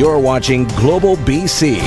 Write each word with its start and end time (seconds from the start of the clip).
You're 0.00 0.18
watching 0.18 0.64
Global 0.64 1.16
BC. 1.16 1.78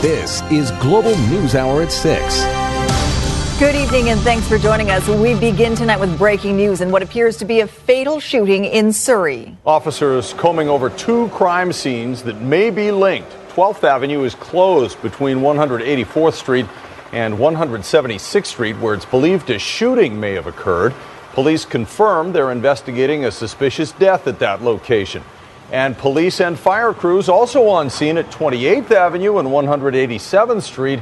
This 0.00 0.40
is 0.50 0.70
Global 0.80 1.14
News 1.28 1.54
Hour 1.54 1.82
at 1.82 1.92
6. 1.92 3.60
Good 3.60 3.74
evening 3.74 4.08
and 4.08 4.18
thanks 4.20 4.48
for 4.48 4.56
joining 4.56 4.90
us. 4.90 5.06
We 5.06 5.38
begin 5.38 5.76
tonight 5.76 6.00
with 6.00 6.16
breaking 6.16 6.56
news 6.56 6.80
and 6.80 6.90
what 6.90 7.02
appears 7.02 7.36
to 7.36 7.44
be 7.44 7.60
a 7.60 7.66
fatal 7.66 8.18
shooting 8.18 8.64
in 8.64 8.94
Surrey. 8.94 9.54
Officers 9.66 10.32
combing 10.38 10.70
over 10.70 10.88
two 10.88 11.28
crime 11.28 11.70
scenes 11.70 12.22
that 12.22 12.40
may 12.40 12.70
be 12.70 12.90
linked. 12.90 13.30
12th 13.50 13.84
Avenue 13.84 14.24
is 14.24 14.34
closed 14.34 15.02
between 15.02 15.40
184th 15.40 16.32
Street 16.32 16.66
and 17.12 17.34
176th 17.34 18.46
Street, 18.46 18.78
where 18.78 18.94
it's 18.94 19.04
believed 19.04 19.50
a 19.50 19.58
shooting 19.58 20.18
may 20.18 20.32
have 20.32 20.46
occurred. 20.46 20.94
Police 21.34 21.66
confirmed 21.66 22.34
they're 22.34 22.52
investigating 22.52 23.26
a 23.26 23.30
suspicious 23.30 23.92
death 23.92 24.26
at 24.26 24.38
that 24.38 24.62
location. 24.62 25.22
And 25.72 25.96
police 25.96 26.40
and 26.40 26.58
fire 26.58 26.92
crews 26.92 27.28
also 27.28 27.68
on 27.68 27.90
scene 27.90 28.18
at 28.18 28.30
28th 28.30 28.90
Avenue 28.90 29.38
and 29.38 29.48
187th 29.48 30.62
Street, 30.62 31.00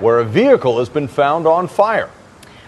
where 0.00 0.18
a 0.18 0.24
vehicle 0.24 0.78
has 0.78 0.88
been 0.88 1.08
found 1.08 1.46
on 1.46 1.68
fire. 1.68 2.10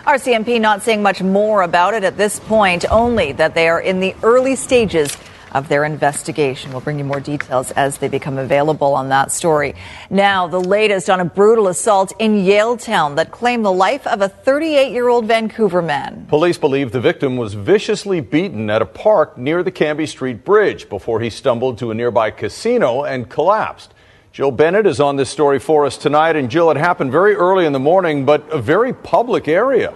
RCMP 0.04 0.60
not 0.60 0.82
saying 0.82 1.02
much 1.02 1.22
more 1.22 1.62
about 1.62 1.94
it 1.94 2.04
at 2.04 2.16
this 2.16 2.38
point, 2.40 2.84
only 2.90 3.32
that 3.32 3.54
they 3.54 3.68
are 3.68 3.80
in 3.80 4.00
the 4.00 4.14
early 4.22 4.56
stages 4.56 5.16
of 5.54 5.68
their 5.68 5.84
investigation. 5.84 6.72
We'll 6.72 6.80
bring 6.80 6.98
you 6.98 7.04
more 7.04 7.20
details 7.20 7.70
as 7.70 7.98
they 7.98 8.08
become 8.08 8.36
available 8.36 8.94
on 8.94 9.08
that 9.08 9.32
story. 9.32 9.74
Now, 10.10 10.46
the 10.46 10.60
latest 10.60 11.08
on 11.08 11.20
a 11.20 11.24
brutal 11.24 11.68
assault 11.68 12.12
in 12.18 12.44
Yaletown 12.44 13.16
that 13.16 13.30
claimed 13.30 13.64
the 13.64 13.72
life 13.72 14.06
of 14.06 14.20
a 14.20 14.28
38 14.28 14.92
year 14.92 15.08
old 15.08 15.26
Vancouver 15.26 15.80
man. 15.80 16.26
Police 16.28 16.58
believe 16.58 16.92
the 16.92 17.00
victim 17.00 17.36
was 17.36 17.54
viciously 17.54 18.20
beaten 18.20 18.68
at 18.68 18.82
a 18.82 18.86
park 18.86 19.38
near 19.38 19.62
the 19.62 19.72
Cambie 19.72 20.08
Street 20.08 20.44
Bridge 20.44 20.88
before 20.88 21.20
he 21.20 21.30
stumbled 21.30 21.78
to 21.78 21.90
a 21.90 21.94
nearby 21.94 22.30
casino 22.30 23.04
and 23.04 23.30
collapsed. 23.30 23.94
Jill 24.32 24.50
Bennett 24.50 24.84
is 24.84 24.98
on 24.98 25.14
this 25.14 25.30
story 25.30 25.60
for 25.60 25.86
us 25.86 25.96
tonight. 25.96 26.34
And 26.34 26.50
Jill, 26.50 26.68
it 26.72 26.76
happened 26.76 27.12
very 27.12 27.36
early 27.36 27.66
in 27.66 27.72
the 27.72 27.78
morning, 27.78 28.24
but 28.24 28.48
a 28.50 28.58
very 28.58 28.92
public 28.92 29.46
area 29.46 29.94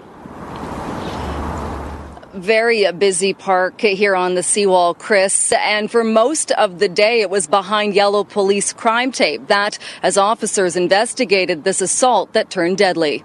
very 2.38 2.90
busy 2.92 3.34
park 3.34 3.80
here 3.80 4.16
on 4.16 4.34
the 4.34 4.42
seawall, 4.42 4.94
Chris. 4.94 5.52
And 5.52 5.90
for 5.90 6.04
most 6.04 6.50
of 6.52 6.78
the 6.78 6.88
day, 6.88 7.20
it 7.20 7.30
was 7.30 7.46
behind 7.46 7.94
yellow 7.94 8.24
police 8.24 8.72
crime 8.72 9.12
tape. 9.12 9.46
That 9.48 9.78
as 10.02 10.16
officers 10.16 10.76
investigated 10.76 11.64
this 11.64 11.80
assault 11.80 12.32
that 12.32 12.50
turned 12.50 12.78
deadly. 12.78 13.24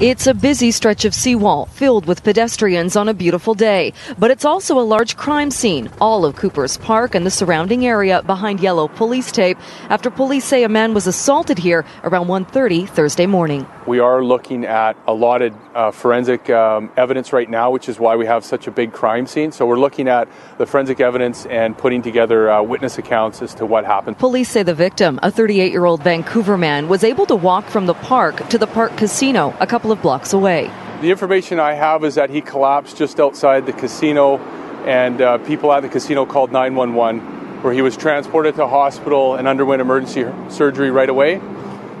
It's 0.00 0.28
a 0.28 0.32
busy 0.32 0.70
stretch 0.70 1.04
of 1.04 1.12
seawall 1.12 1.66
filled 1.66 2.06
with 2.06 2.22
pedestrians 2.22 2.94
on 2.94 3.08
a 3.08 3.14
beautiful 3.14 3.54
day, 3.54 3.92
but 4.16 4.30
it's 4.30 4.44
also 4.44 4.78
a 4.78 4.86
large 4.86 5.16
crime 5.16 5.50
scene, 5.50 5.90
all 6.00 6.24
of 6.24 6.36
Cooper's 6.36 6.76
Park 6.76 7.16
and 7.16 7.26
the 7.26 7.32
surrounding 7.32 7.84
area 7.84 8.22
behind 8.22 8.60
yellow 8.60 8.86
police 8.86 9.32
tape 9.32 9.58
after 9.88 10.08
police 10.08 10.44
say 10.44 10.62
a 10.62 10.68
man 10.68 10.94
was 10.94 11.08
assaulted 11.08 11.58
here 11.58 11.84
around 12.04 12.28
1:30 12.28 12.88
Thursday 12.88 13.26
morning. 13.26 13.66
We 13.88 13.98
are 13.98 14.22
looking 14.22 14.66
at 14.66 14.96
a 15.08 15.12
lot 15.12 15.42
of 15.42 15.52
uh, 15.74 15.90
forensic 15.90 16.48
um, 16.48 16.92
evidence 16.96 17.32
right 17.32 17.50
now, 17.50 17.72
which 17.72 17.88
is 17.88 17.98
why 17.98 18.14
we 18.14 18.26
have 18.26 18.44
such 18.44 18.68
a 18.68 18.70
big 18.70 18.92
crime 18.92 19.26
scene. 19.26 19.50
So 19.50 19.66
we're 19.66 19.80
looking 19.80 20.06
at 20.06 20.28
the 20.58 20.66
forensic 20.66 21.00
evidence 21.00 21.46
and 21.46 21.76
putting 21.76 22.02
together 22.02 22.50
uh, 22.50 22.62
witness 22.62 22.98
accounts 22.98 23.42
as 23.42 23.54
to 23.54 23.66
what 23.66 23.84
happened. 23.84 24.18
Police 24.18 24.50
say 24.50 24.62
the 24.62 24.74
victim, 24.74 25.18
a 25.22 25.32
38-year-old 25.32 26.04
Vancouver 26.04 26.56
man, 26.56 26.86
was 26.86 27.02
able 27.02 27.26
to 27.26 27.34
walk 27.34 27.64
from 27.64 27.86
the 27.86 27.94
park 27.94 28.48
to 28.50 28.58
the 28.58 28.66
Parq 28.66 28.96
casino 28.96 29.56
a 29.58 29.66
couple 29.66 29.87
couple 29.88 29.98
of 29.98 30.02
blocks 30.02 30.34
away. 30.34 30.70
The 31.00 31.10
information 31.10 31.58
I 31.58 31.72
have 31.72 32.04
is 32.04 32.16
that 32.16 32.28
he 32.28 32.42
collapsed 32.42 32.98
just 32.98 33.18
outside 33.18 33.64
the 33.64 33.72
casino, 33.72 34.38
and 34.84 35.20
uh, 35.20 35.38
people 35.38 35.72
at 35.72 35.80
the 35.80 35.88
casino 35.88 36.26
called 36.26 36.52
911, 36.52 37.62
where 37.62 37.72
he 37.72 37.80
was 37.80 37.96
transported 37.96 38.54
to 38.56 38.66
hospital 38.66 39.36
and 39.36 39.48
underwent 39.48 39.80
emergency 39.80 40.26
surgery 40.50 40.90
right 40.90 41.08
away 41.08 41.40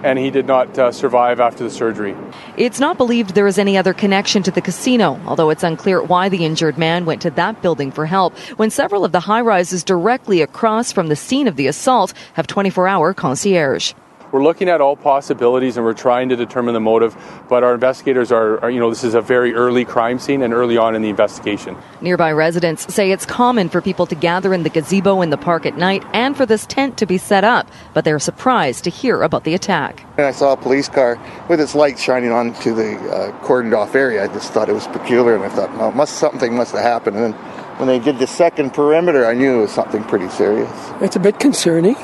and 0.04 0.16
he 0.16 0.30
did 0.30 0.46
not 0.46 0.78
uh, 0.78 0.92
survive 0.92 1.40
after 1.40 1.64
the 1.64 1.70
surgery. 1.70 2.14
It's 2.56 2.78
not 2.78 2.96
believed 2.96 3.34
there 3.34 3.48
is 3.48 3.58
any 3.58 3.76
other 3.76 3.92
connection 3.92 4.44
to 4.44 4.52
the 4.52 4.60
casino, 4.60 5.20
although 5.26 5.50
it's 5.50 5.64
unclear 5.64 6.00
why 6.00 6.28
the 6.28 6.44
injured 6.44 6.78
man 6.78 7.04
went 7.04 7.20
to 7.22 7.30
that 7.30 7.62
building 7.62 7.90
for 7.90 8.06
help 8.06 8.38
when 8.58 8.70
several 8.70 9.04
of 9.04 9.10
the 9.10 9.18
high 9.18 9.40
rises 9.40 9.82
directly 9.82 10.40
across 10.40 10.92
from 10.92 11.08
the 11.08 11.16
scene 11.16 11.48
of 11.48 11.56
the 11.56 11.66
assault 11.66 12.14
have 12.34 12.46
24 12.46 12.86
hour 12.86 13.12
concierge. 13.12 13.92
We're 14.30 14.42
looking 14.42 14.68
at 14.68 14.82
all 14.82 14.94
possibilities 14.94 15.78
and 15.78 15.86
we're 15.86 15.94
trying 15.94 16.28
to 16.28 16.36
determine 16.36 16.74
the 16.74 16.80
motive, 16.80 17.16
but 17.48 17.64
our 17.64 17.72
investigators 17.72 18.30
are, 18.30 18.60
are, 18.60 18.70
you 18.70 18.78
know, 18.78 18.90
this 18.90 19.02
is 19.02 19.14
a 19.14 19.22
very 19.22 19.54
early 19.54 19.86
crime 19.86 20.18
scene 20.18 20.42
and 20.42 20.52
early 20.52 20.76
on 20.76 20.94
in 20.94 21.00
the 21.00 21.08
investigation. 21.08 21.76
Nearby 22.02 22.32
residents 22.32 22.92
say 22.92 23.10
it's 23.10 23.24
common 23.24 23.70
for 23.70 23.80
people 23.80 24.04
to 24.06 24.14
gather 24.14 24.52
in 24.52 24.64
the 24.64 24.68
gazebo 24.68 25.22
in 25.22 25.30
the 25.30 25.38
park 25.38 25.64
at 25.64 25.78
night 25.78 26.04
and 26.12 26.36
for 26.36 26.44
this 26.44 26.66
tent 26.66 26.98
to 26.98 27.06
be 27.06 27.16
set 27.16 27.42
up, 27.42 27.70
but 27.94 28.04
they're 28.04 28.18
surprised 28.18 28.84
to 28.84 28.90
hear 28.90 29.22
about 29.22 29.44
the 29.44 29.54
attack. 29.54 30.04
And 30.18 30.26
I 30.26 30.32
saw 30.32 30.52
a 30.52 30.56
police 30.58 30.88
car 30.88 31.18
with 31.48 31.58
its 31.58 31.74
lights 31.74 32.02
shining 32.02 32.30
onto 32.30 32.74
the 32.74 32.96
uh, 33.10 33.32
cordoned 33.40 33.74
off 33.74 33.94
area. 33.94 34.22
I 34.22 34.28
just 34.28 34.52
thought 34.52 34.68
it 34.68 34.74
was 34.74 34.86
peculiar 34.88 35.36
and 35.36 35.44
I 35.44 35.48
thought, 35.48 35.74
well, 35.78 35.92
must, 35.92 36.16
something 36.16 36.54
must 36.54 36.72
have 36.72 36.82
happened. 36.82 37.16
And 37.16 37.32
then 37.32 37.40
when 37.78 37.88
they 37.88 37.98
did 37.98 38.18
the 38.18 38.26
second 38.26 38.74
perimeter, 38.74 39.24
I 39.24 39.32
knew 39.32 39.58
it 39.58 39.62
was 39.62 39.72
something 39.72 40.04
pretty 40.04 40.28
serious. 40.28 40.70
It's 41.00 41.16
a 41.16 41.20
bit 41.20 41.38
concerning 41.38 41.96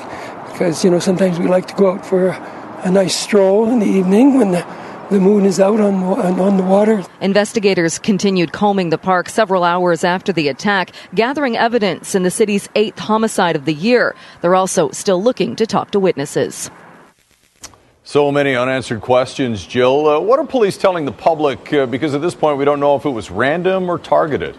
because 0.54 0.84
you 0.84 0.90
know 0.90 1.00
sometimes 1.00 1.38
we 1.38 1.48
like 1.48 1.66
to 1.66 1.74
go 1.74 1.90
out 1.90 2.06
for 2.06 2.28
a, 2.28 2.82
a 2.84 2.90
nice 2.90 3.14
stroll 3.14 3.68
in 3.70 3.80
the 3.80 3.86
evening 3.86 4.38
when 4.38 4.52
the 4.52 4.64
the 5.10 5.20
moon 5.20 5.44
is 5.44 5.60
out 5.60 5.80
on, 5.80 6.02
on 6.02 6.56
the 6.56 6.62
water. 6.62 7.04
Investigators 7.20 7.98
continued 7.98 8.52
combing 8.52 8.88
the 8.88 8.96
park 8.96 9.28
several 9.28 9.62
hours 9.62 10.02
after 10.02 10.32
the 10.32 10.48
attack, 10.48 10.92
gathering 11.14 11.58
evidence 11.58 12.14
in 12.14 12.22
the 12.22 12.30
city's 12.30 12.70
eighth 12.74 12.98
homicide 12.98 13.54
of 13.54 13.66
the 13.66 13.74
year. 13.74 14.16
They're 14.40 14.54
also 14.54 14.90
still 14.92 15.22
looking 15.22 15.56
to 15.56 15.66
talk 15.66 15.90
to 15.90 16.00
witnesses. 16.00 16.70
So 18.02 18.32
many 18.32 18.54
unanswered 18.54 19.02
questions, 19.02 19.66
Jill. 19.66 20.08
Uh, 20.08 20.20
what 20.20 20.38
are 20.38 20.46
police 20.46 20.78
telling 20.78 21.04
the 21.04 21.12
public? 21.12 21.70
Uh, 21.70 21.84
because 21.84 22.14
at 22.14 22.22
this 22.22 22.34
point, 22.34 22.56
we 22.56 22.64
don't 22.64 22.80
know 22.80 22.96
if 22.96 23.04
it 23.04 23.10
was 23.10 23.30
random 23.30 23.90
or 23.90 23.98
targeted. 23.98 24.56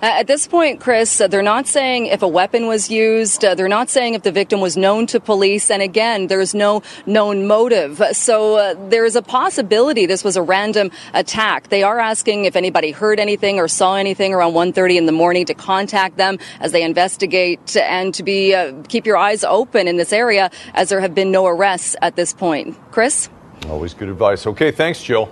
Uh, 0.00 0.06
at 0.20 0.28
this 0.28 0.46
point, 0.46 0.80
Chris, 0.80 1.20
uh, 1.20 1.26
they're 1.26 1.42
not 1.42 1.66
saying 1.66 2.06
if 2.06 2.22
a 2.22 2.28
weapon 2.28 2.66
was 2.68 2.88
used. 2.88 3.44
Uh, 3.44 3.54
they're 3.56 3.68
not 3.68 3.90
saying 3.90 4.14
if 4.14 4.22
the 4.22 4.30
victim 4.30 4.60
was 4.60 4.76
known 4.76 5.06
to 5.06 5.18
police. 5.18 5.70
And 5.70 5.82
again, 5.82 6.28
there's 6.28 6.54
no 6.54 6.82
known 7.06 7.46
motive. 7.48 8.00
So 8.12 8.56
uh, 8.56 8.74
there 8.88 9.04
is 9.04 9.16
a 9.16 9.22
possibility 9.22 10.06
this 10.06 10.22
was 10.22 10.36
a 10.36 10.42
random 10.42 10.92
attack. 11.14 11.68
They 11.68 11.82
are 11.82 11.98
asking 11.98 12.44
if 12.44 12.54
anybody 12.54 12.92
heard 12.92 13.18
anything 13.18 13.58
or 13.58 13.66
saw 13.66 13.96
anything 13.96 14.32
around 14.32 14.52
1:30 14.52 14.96
in 14.96 15.06
the 15.06 15.12
morning 15.12 15.46
to 15.46 15.54
contact 15.54 16.16
them 16.16 16.38
as 16.60 16.72
they 16.72 16.82
investigate 16.82 17.76
and 17.76 18.14
to 18.14 18.22
be 18.22 18.54
uh, 18.54 18.72
keep 18.88 19.04
your 19.04 19.16
eyes 19.16 19.42
open 19.42 19.88
in 19.88 19.96
this 19.96 20.12
area 20.12 20.50
as 20.74 20.90
there 20.90 21.00
have 21.00 21.14
been 21.14 21.32
no 21.32 21.46
arrests 21.46 21.96
at 22.02 22.14
this 22.14 22.32
point. 22.32 22.76
Chris. 22.92 23.28
Always 23.68 23.94
good 23.94 24.08
advice. 24.08 24.46
Okay, 24.46 24.70
thanks, 24.70 25.02
Jill. 25.02 25.28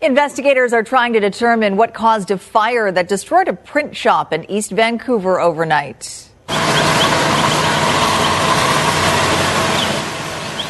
Investigators 0.00 0.72
are 0.72 0.84
trying 0.84 1.14
to 1.14 1.18
determine 1.20 1.76
what 1.76 1.92
caused 1.92 2.30
a 2.30 2.38
fire 2.38 2.92
that 2.92 3.08
destroyed 3.08 3.48
a 3.48 3.52
print 3.52 3.96
shop 3.96 4.32
in 4.32 4.48
East 4.48 4.70
Vancouver 4.70 5.40
overnight. 5.40 6.28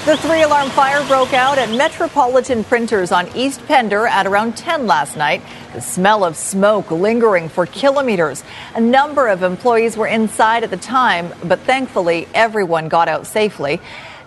The 0.07 0.17
three 0.17 0.41
alarm 0.41 0.71
fire 0.71 1.07
broke 1.07 1.35
out 1.35 1.59
at 1.59 1.69
Metropolitan 1.69 2.65
Printers 2.65 3.13
on 3.13 3.29
East 3.37 3.63
Pender 3.67 4.07
at 4.07 4.27
around 4.27 4.57
10 4.57 4.87
last 4.87 5.19
night. 5.19 5.43
The 5.75 5.83
smell 5.83 6.25
of 6.25 6.35
smoke 6.35 6.91
lingering 6.91 7.51
for 7.51 7.67
kilometers. 7.67 8.43
A 8.77 8.81
number 8.81 9.29
of 9.29 9.43
employees 9.43 9.99
were 9.99 10.07
inside 10.07 10.65
at 10.65 10.71
the 10.71 10.79
time, 10.79 11.35
but 11.45 11.61
thankfully 11.61 12.27
everyone 12.33 12.89
got 12.89 13.09
out 13.09 13.27
safely. 13.27 13.79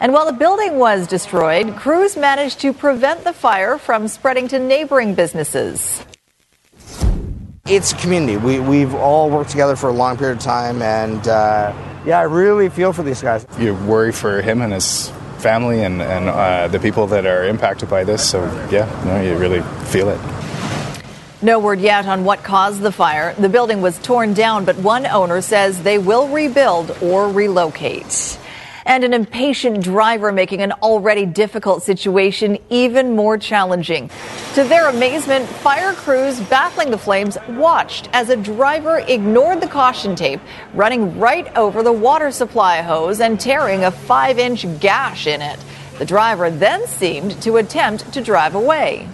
And 0.01 0.13
while 0.13 0.25
the 0.25 0.33
building 0.33 0.79
was 0.79 1.05
destroyed, 1.05 1.75
crews 1.75 2.17
managed 2.17 2.59
to 2.61 2.73
prevent 2.73 3.23
the 3.23 3.33
fire 3.33 3.77
from 3.77 4.07
spreading 4.07 4.47
to 4.47 4.57
neighboring 4.57 5.13
businesses. 5.13 6.03
It's 7.67 7.93
community. 7.93 8.35
We, 8.35 8.59
we've 8.59 8.95
all 8.95 9.29
worked 9.29 9.51
together 9.51 9.75
for 9.75 9.89
a 9.89 9.93
long 9.93 10.17
period 10.17 10.37
of 10.37 10.43
time, 10.43 10.81
and 10.81 11.27
uh, 11.27 11.71
yeah, 12.03 12.17
I 12.17 12.23
really 12.23 12.67
feel 12.69 12.93
for 12.93 13.03
these 13.03 13.21
guys. 13.21 13.45
You 13.59 13.75
worry 13.75 14.11
for 14.11 14.41
him 14.41 14.63
and 14.63 14.73
his 14.73 15.09
family 15.37 15.83
and, 15.83 16.01
and 16.01 16.29
uh, 16.29 16.67
the 16.67 16.79
people 16.79 17.05
that 17.05 17.27
are 17.27 17.45
impacted 17.45 17.87
by 17.87 18.03
this, 18.03 18.27
so 18.27 18.43
yeah, 18.71 18.89
no, 19.05 19.21
you 19.21 19.37
really 19.37 19.61
feel 19.91 20.09
it. 20.09 20.19
No 21.43 21.59
word 21.59 21.79
yet 21.79 22.07
on 22.07 22.23
what 22.23 22.43
caused 22.43 22.81
the 22.81 22.91
fire. 22.91 23.35
The 23.35 23.49
building 23.49 23.83
was 23.83 23.99
torn 23.99 24.33
down, 24.33 24.65
but 24.65 24.77
one 24.77 25.05
owner 25.05 25.41
says 25.41 25.83
they 25.83 25.99
will 25.99 26.27
rebuild 26.27 26.97
or 27.03 27.29
relocate 27.29 28.39
and 28.91 29.05
an 29.05 29.13
impatient 29.13 29.81
driver 29.81 30.33
making 30.33 30.61
an 30.61 30.73
already 30.83 31.25
difficult 31.25 31.81
situation 31.81 32.57
even 32.69 33.15
more 33.15 33.37
challenging. 33.37 34.09
To 34.53 34.65
their 34.65 34.89
amazement, 34.89 35.47
fire 35.47 35.93
crews 35.93 36.41
battling 36.41 36.91
the 36.91 36.97
flames 36.97 37.37
watched 37.47 38.09
as 38.11 38.27
a 38.27 38.35
driver 38.35 38.99
ignored 39.07 39.61
the 39.61 39.67
caution 39.67 40.13
tape, 40.13 40.41
running 40.73 41.17
right 41.17 41.55
over 41.55 41.83
the 41.83 41.93
water 41.93 42.31
supply 42.31 42.81
hose 42.81 43.21
and 43.21 43.39
tearing 43.39 43.85
a 43.85 43.91
five 43.91 44.37
inch 44.37 44.65
gash 44.81 45.25
in 45.25 45.41
it. 45.41 45.57
The 45.97 46.05
driver 46.05 46.49
then 46.49 46.85
seemed 46.85 47.41
to 47.43 47.57
attempt 47.57 48.11
to 48.11 48.19
drive 48.21 48.55
away. 48.55 49.07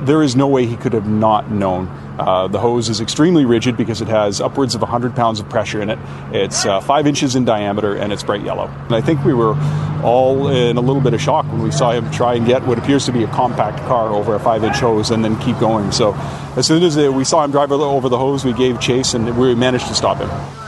there 0.00 0.24
is 0.24 0.34
no 0.34 0.48
way 0.48 0.66
he 0.66 0.76
could 0.76 0.92
have 0.92 1.08
not 1.08 1.52
known. 1.52 2.05
Uh, 2.18 2.48
the 2.48 2.58
hose 2.58 2.88
is 2.88 3.00
extremely 3.00 3.44
rigid 3.44 3.76
because 3.76 4.00
it 4.00 4.08
has 4.08 4.40
upwards 4.40 4.74
of 4.74 4.80
100 4.80 5.14
pounds 5.14 5.40
of 5.40 5.48
pressure 5.48 5.82
in 5.82 5.90
it. 5.90 5.98
It's 6.32 6.64
uh, 6.64 6.80
five 6.80 7.06
inches 7.06 7.36
in 7.36 7.44
diameter 7.44 7.94
and 7.94 8.12
it's 8.12 8.22
bright 8.22 8.42
yellow. 8.42 8.68
And 8.68 8.94
I 8.94 9.00
think 9.00 9.24
we 9.24 9.34
were 9.34 9.54
all 10.02 10.48
in 10.48 10.76
a 10.76 10.80
little 10.80 11.02
bit 11.02 11.14
of 11.14 11.20
shock 11.20 11.46
when 11.46 11.62
we 11.62 11.70
saw 11.70 11.92
him 11.92 12.10
try 12.10 12.34
and 12.34 12.46
get 12.46 12.66
what 12.66 12.78
appears 12.78 13.04
to 13.06 13.12
be 13.12 13.24
a 13.24 13.28
compact 13.28 13.78
car 13.86 14.08
over 14.08 14.34
a 14.34 14.40
five 14.40 14.64
inch 14.64 14.76
hose 14.76 15.10
and 15.10 15.24
then 15.24 15.38
keep 15.40 15.58
going. 15.58 15.92
So 15.92 16.14
as 16.56 16.66
soon 16.66 16.82
as 16.82 16.96
uh, 16.96 17.10
we 17.12 17.24
saw 17.24 17.44
him 17.44 17.50
drive 17.50 17.72
over 17.72 18.08
the 18.08 18.18
hose, 18.18 18.44
we 18.44 18.52
gave 18.52 18.80
chase 18.80 19.14
and 19.14 19.36
we 19.38 19.54
managed 19.54 19.88
to 19.88 19.94
stop 19.94 20.18
him. 20.18 20.65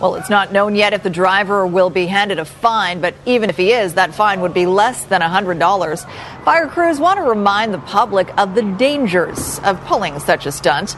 Well, 0.00 0.14
it's 0.14 0.30
not 0.30 0.52
known 0.52 0.76
yet 0.76 0.92
if 0.92 1.02
the 1.02 1.10
driver 1.10 1.66
will 1.66 1.90
be 1.90 2.06
handed 2.06 2.38
a 2.38 2.44
fine, 2.44 3.00
but 3.00 3.14
even 3.26 3.50
if 3.50 3.56
he 3.56 3.72
is, 3.72 3.94
that 3.94 4.14
fine 4.14 4.40
would 4.42 4.54
be 4.54 4.64
less 4.64 5.02
than 5.04 5.22
$100. 5.22 6.44
Fire 6.44 6.68
crews 6.68 7.00
want 7.00 7.16
to 7.16 7.24
remind 7.24 7.74
the 7.74 7.80
public 7.80 8.30
of 8.38 8.54
the 8.54 8.62
dangers 8.62 9.58
of 9.64 9.80
pulling 9.86 10.20
such 10.20 10.46
a 10.46 10.52
stunt. 10.52 10.94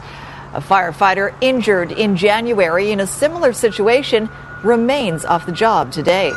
A 0.53 0.61
firefighter 0.61 1.33
injured 1.41 1.91
in 1.91 2.15
January 2.15 2.91
in 2.91 2.99
a 2.99 3.07
similar 3.07 3.53
situation 3.53 4.29
remains 4.63 5.25
off 5.25 5.47
the 5.47 5.51
job 5.51 5.91
today. 5.91 6.31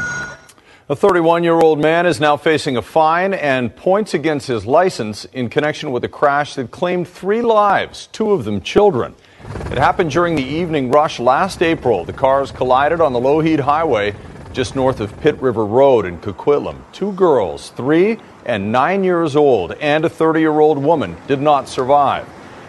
A 0.88 0.96
31 0.96 1.44
year 1.44 1.60
old 1.60 1.80
man 1.80 2.06
is 2.06 2.18
now 2.18 2.38
facing 2.38 2.78
a 2.78 2.82
fine 2.82 3.34
and 3.34 3.76
points 3.76 4.14
against 4.14 4.46
his 4.46 4.64
license 4.64 5.26
in 5.26 5.50
connection 5.50 5.92
with 5.92 6.02
a 6.04 6.08
crash 6.08 6.54
that 6.54 6.70
claimed 6.70 7.08
three 7.08 7.42
lives, 7.42 8.06
two 8.12 8.32
of 8.32 8.46
them 8.46 8.62
children. 8.62 9.14
It 9.70 9.78
happened 9.78 10.10
during 10.10 10.36
the 10.36 10.44
evening 10.44 10.90
rush 10.90 11.18
last 11.18 11.62
April. 11.62 12.04
The 12.04 12.12
cars 12.12 12.50
collided 12.50 13.00
on 13.00 13.12
the 13.12 13.20
Lougheed 13.20 13.60
Highway 13.60 14.14
just 14.52 14.76
north 14.76 15.00
of 15.00 15.20
Pitt 15.20 15.40
River 15.42 15.66
Road 15.66 16.06
in 16.06 16.18
Coquitlam. 16.18 16.76
Two 16.92 17.12
girls, 17.12 17.70
three 17.70 18.18
and 18.46 18.70
nine 18.70 19.02
years 19.02 19.34
old, 19.34 19.72
and 19.72 20.04
a 20.04 20.08
30 20.08 20.40
year 20.40 20.60
old 20.60 20.78
woman 20.78 21.16
did 21.26 21.40
not 21.40 21.68
survive. 21.68 22.28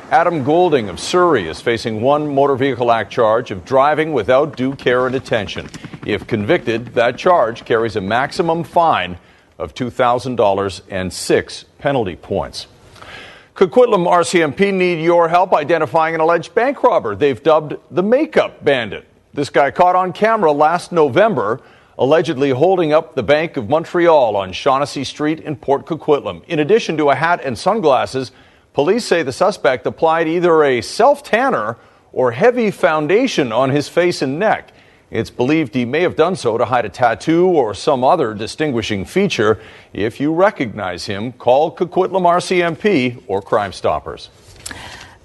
Adam 0.10 0.44
Goulding 0.44 0.90
of 0.90 1.00
Surrey 1.00 1.48
is 1.48 1.62
facing 1.62 2.02
one 2.02 2.34
Motor 2.34 2.56
Vehicle 2.56 2.92
Act 2.92 3.12
charge 3.12 3.52
of 3.52 3.66
driving 3.66 4.14
without 4.14 4.58
due 4.58 4.76
care 4.76 5.06
and 5.08 5.16
attention. 5.16 5.70
If 6.06 6.28
convicted, 6.28 6.94
that 6.96 7.18
charge 7.18 7.66
carries 7.66 7.96
a 7.96 8.02
maximum 8.02 8.64
fine 8.64 9.18
of 9.58 9.74
$2,000 9.74 10.82
and 10.90 11.14
six 11.14 11.66
penalty 11.80 12.16
points. 12.16 12.68
Coquitlam 13.56 14.06
RCMP 14.06 14.74
need 14.74 15.02
your 15.02 15.30
help 15.30 15.54
identifying 15.54 16.14
an 16.14 16.20
alleged 16.20 16.54
bank 16.54 16.84
robber 16.84 17.16
they've 17.16 17.42
dubbed 17.42 17.78
the 17.90 18.04
Makeup 18.04 18.66
Bandit. 18.66 19.08
This 19.34 19.50
guy 19.50 19.72
caught 19.72 19.96
on 19.96 20.12
camera 20.12 20.52
last 20.52 20.92
November, 20.92 21.62
allegedly 21.98 22.50
holding 22.50 22.92
up 22.92 23.16
the 23.16 23.24
Bank 23.24 23.56
of 23.56 23.70
Montreal 23.70 24.36
on 24.36 24.52
Shaughnessy 24.52 25.06
Street 25.06 25.40
in 25.40 25.56
Port 25.56 25.86
Coquitlam. 25.86 26.44
In 26.50 26.60
addition 26.60 26.98
to 26.98 27.12
a 27.12 27.16
hat 27.16 27.40
and 27.46 27.58
sunglasses, 27.58 28.34
police 28.74 29.06
say 29.06 29.24
the 29.24 29.32
suspect 29.32 29.88
applied 29.88 30.28
either 30.28 30.62
a 30.62 30.82
self 30.82 31.24
tanner 31.24 31.78
or 32.12 32.32
heavy 32.32 32.72
foundation 32.72 33.54
on 33.54 33.70
his 33.70 33.88
face 33.88 34.22
and 34.22 34.38
neck. 34.38 34.74
It's 35.12 35.30
believed 35.30 35.76
he 35.76 35.86
may 35.86 36.02
have 36.02 36.16
done 36.16 36.36
so 36.36 36.58
to 36.58 36.66
hide 36.66 36.86
a 36.86 36.90
tattoo 36.90 37.48
or 37.48 37.74
some 37.74 38.04
other 38.04 38.34
distinguishing 38.34 39.06
feature. 39.06 39.60
If 39.94 40.20
you 40.20 40.34
recognize 40.34 41.06
him, 41.06 41.32
call 41.34 41.76
Coquitlam 41.76 42.24
RCMP 42.24 43.24
or 43.28 43.42
Crime 43.42 43.72
Stoppers. 43.72 44.30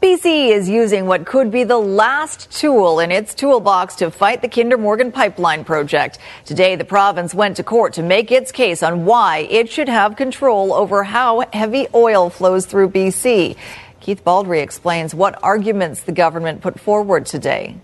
BC 0.03 0.51
is 0.51 0.67
using 0.67 1.07
what 1.07 1.27
could 1.27 1.51
be 1.51 1.63
the 1.63 1.77
last 1.77 2.51
tool 2.51 3.01
in 3.01 3.11
its 3.11 3.35
toolbox 3.35 3.97
to 3.97 4.11
fight 4.11 4.41
the 4.41 4.49
Kinder 4.49 4.79
Morgan 4.79 5.13
pipeline 5.13 5.63
project. 5.63 6.19
Today, 6.47 6.75
the 6.75 6.87
province 6.87 7.35
went 7.35 7.59
to 7.59 7.63
court 7.63 7.93
to 7.95 8.03
make 8.03 8.31
its 8.31 8.51
case 8.51 8.83
on 8.83 9.05
why 9.05 9.47
it 9.51 9.69
should 9.69 9.91
have 9.91 10.17
control 10.17 10.73
over 10.73 11.05
how 11.05 11.45
heavy 11.53 11.87
oil 11.95 12.31
flows 12.31 12.65
through 12.65 12.89
BC. 12.91 13.57
Keith 14.01 14.25
Baldrey 14.25 14.63
explains 14.63 15.15
what 15.15 15.39
arguments 15.43 16.01
the 16.01 16.13
government 16.13 16.63
put 16.63 16.81
forward 16.81 17.27
today. 17.27 17.77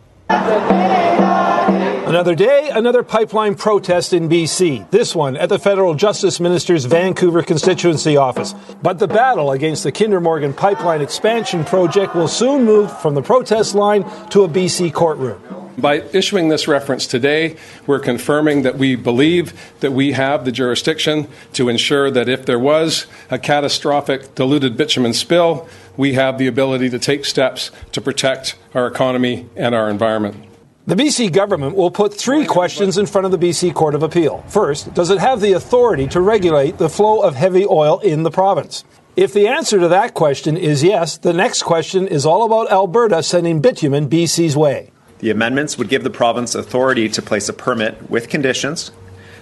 Another 2.07 2.35
day, 2.35 2.71
another 2.73 3.03
pipeline 3.03 3.55
protest 3.55 4.13
in 4.13 4.29
BC. 4.29 4.91
This 4.91 5.15
one 5.15 5.37
at 5.37 5.49
the 5.49 5.59
federal 5.59 5.95
justice 5.95 6.41
minister's 6.41 6.85
Vancouver 6.85 7.43
constituency 7.43 8.17
office. 8.17 8.55
But 8.83 8.99
the 8.99 9.07
battle 9.09 9.53
against 9.53 9.85
the 9.85 9.93
Kinder 9.93 10.21
Morgan 10.21 10.53
pipeline 10.53 11.01
expansion 11.01 11.65
project 11.65 12.15
will 12.15 12.29
soon 12.29 12.65
move 12.65 12.97
from 13.01 13.15
the 13.15 13.23
protest 13.23 13.75
line 13.75 14.03
to 14.31 14.43
a 14.45 14.49
BC 14.49 14.93
courtroom. 14.93 15.43
By 15.79 15.97
issuing 16.15 16.49
this 16.49 16.67
reference 16.67 17.07
today, 17.07 17.57
we're 17.87 18.01
confirming 18.01 18.63
that 18.63 18.79
we 18.79 18.97
believe 18.97 19.53
that 19.81 19.93
we 19.93 20.13
have 20.13 20.47
the 20.47 20.53
jurisdiction 20.53 21.29
to 21.53 21.69
ensure 21.69 22.11
that 22.11 22.31
if 22.31 22.47
there 22.47 22.59
was 22.59 23.07
a 23.31 23.39
catastrophic 23.39 24.35
diluted 24.35 24.79
bitumen 24.79 25.13
spill, 25.13 25.69
we 25.97 26.15
have 26.15 26.39
the 26.39 26.47
ability 26.47 26.91
to 26.91 26.99
take 26.99 27.25
steps 27.25 27.71
to 27.93 28.01
protect 28.01 28.57
our 28.75 28.87
economy 28.87 29.49
and 29.57 29.75
our 29.75 29.91
environment. 29.91 30.37
The 30.87 30.95
BC 30.95 31.33
government 31.33 31.75
will 31.75 31.91
put 31.91 32.15
three 32.15 32.47
questions 32.47 32.97
in 32.97 33.07
front 33.07 33.25
of 33.25 33.33
the 33.33 33.39
BC 33.39 33.75
Court 33.75 33.97
of 33.97 34.05
Appeal. 34.05 34.45
First, 34.47 34.95
does 34.95 35.11
it 35.11 35.19
have 35.19 35.41
the 35.41 35.53
authority 35.53 36.07
to 36.09 36.21
regulate 36.21 36.79
the 36.79 36.89
flow 36.89 37.23
of 37.23 37.35
heavy 37.35 37.67
oil 37.67 37.99
in 37.99 38.23
the 38.23 38.31
province? 38.31 38.85
If 39.17 39.33
the 39.33 39.49
answer 39.49 39.81
to 39.81 39.89
that 39.89 40.15
question 40.15 40.57
is 40.57 40.85
yes, 40.85 41.19
the 41.19 41.33
next 41.33 41.63
question 41.63 42.07
is 42.07 42.25
all 42.25 42.45
about 42.45 42.71
Alberta 42.71 43.23
sending 43.23 43.61
bitumen 43.61 44.09
BC's 44.09 44.57
way. 44.57 44.93
The 45.19 45.31
amendments 45.31 45.79
would 45.79 45.89
give 45.89 46.05
the 46.05 46.11
province 46.11 46.55
authority 46.55 47.09
to 47.09 47.23
place 47.23 47.49
a 47.49 47.53
permit 47.53 48.11
with 48.11 48.29
conditions 48.29 48.93